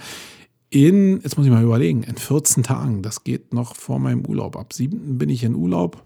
in, 0.70 1.22
jetzt 1.22 1.38
muss 1.38 1.46
ich 1.46 1.52
mal 1.52 1.64
überlegen, 1.64 2.04
in 2.04 2.18
14 2.18 2.64
Tagen. 2.64 3.02
Das 3.02 3.24
geht 3.24 3.54
noch 3.54 3.76
vor 3.76 4.00
meinem 4.00 4.26
Urlaub. 4.26 4.58
Ab 4.58 4.74
7. 4.74 5.18
bin 5.18 5.30
ich 5.30 5.46
in 5.46 5.56
Urlaub. 5.56 6.04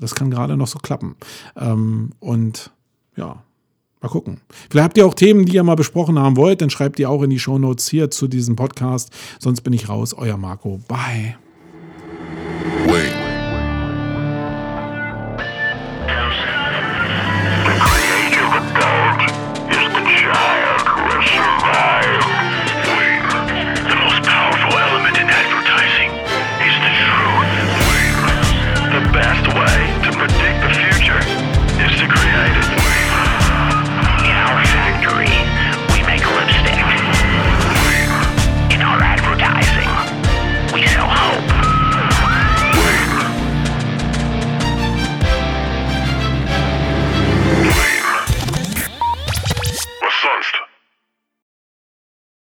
Das 0.00 0.14
kann 0.14 0.30
gerade 0.30 0.56
noch 0.56 0.66
so 0.66 0.78
klappen. 0.78 1.16
Ähm, 1.56 2.12
und 2.20 2.70
ja, 3.16 3.42
mal 4.00 4.08
gucken. 4.08 4.40
Vielleicht 4.70 4.84
habt 4.84 4.96
ihr 4.96 5.06
auch 5.06 5.14
Themen, 5.14 5.44
die 5.44 5.56
ihr 5.56 5.62
mal 5.62 5.76
besprochen 5.76 6.18
haben 6.18 6.38
wollt. 6.38 6.62
Dann 6.62 6.70
schreibt 6.70 6.98
ihr 6.98 7.10
auch 7.10 7.22
in 7.22 7.28
die 7.30 7.38
Shownotes 7.38 7.88
hier 7.88 8.10
zu 8.10 8.28
diesem 8.28 8.56
Podcast. 8.56 9.10
Sonst 9.38 9.60
bin 9.60 9.74
ich 9.74 9.90
raus. 9.90 10.14
Euer 10.14 10.38
Marco. 10.38 10.80
Bye. 10.88 11.36
Wait. 12.86 13.23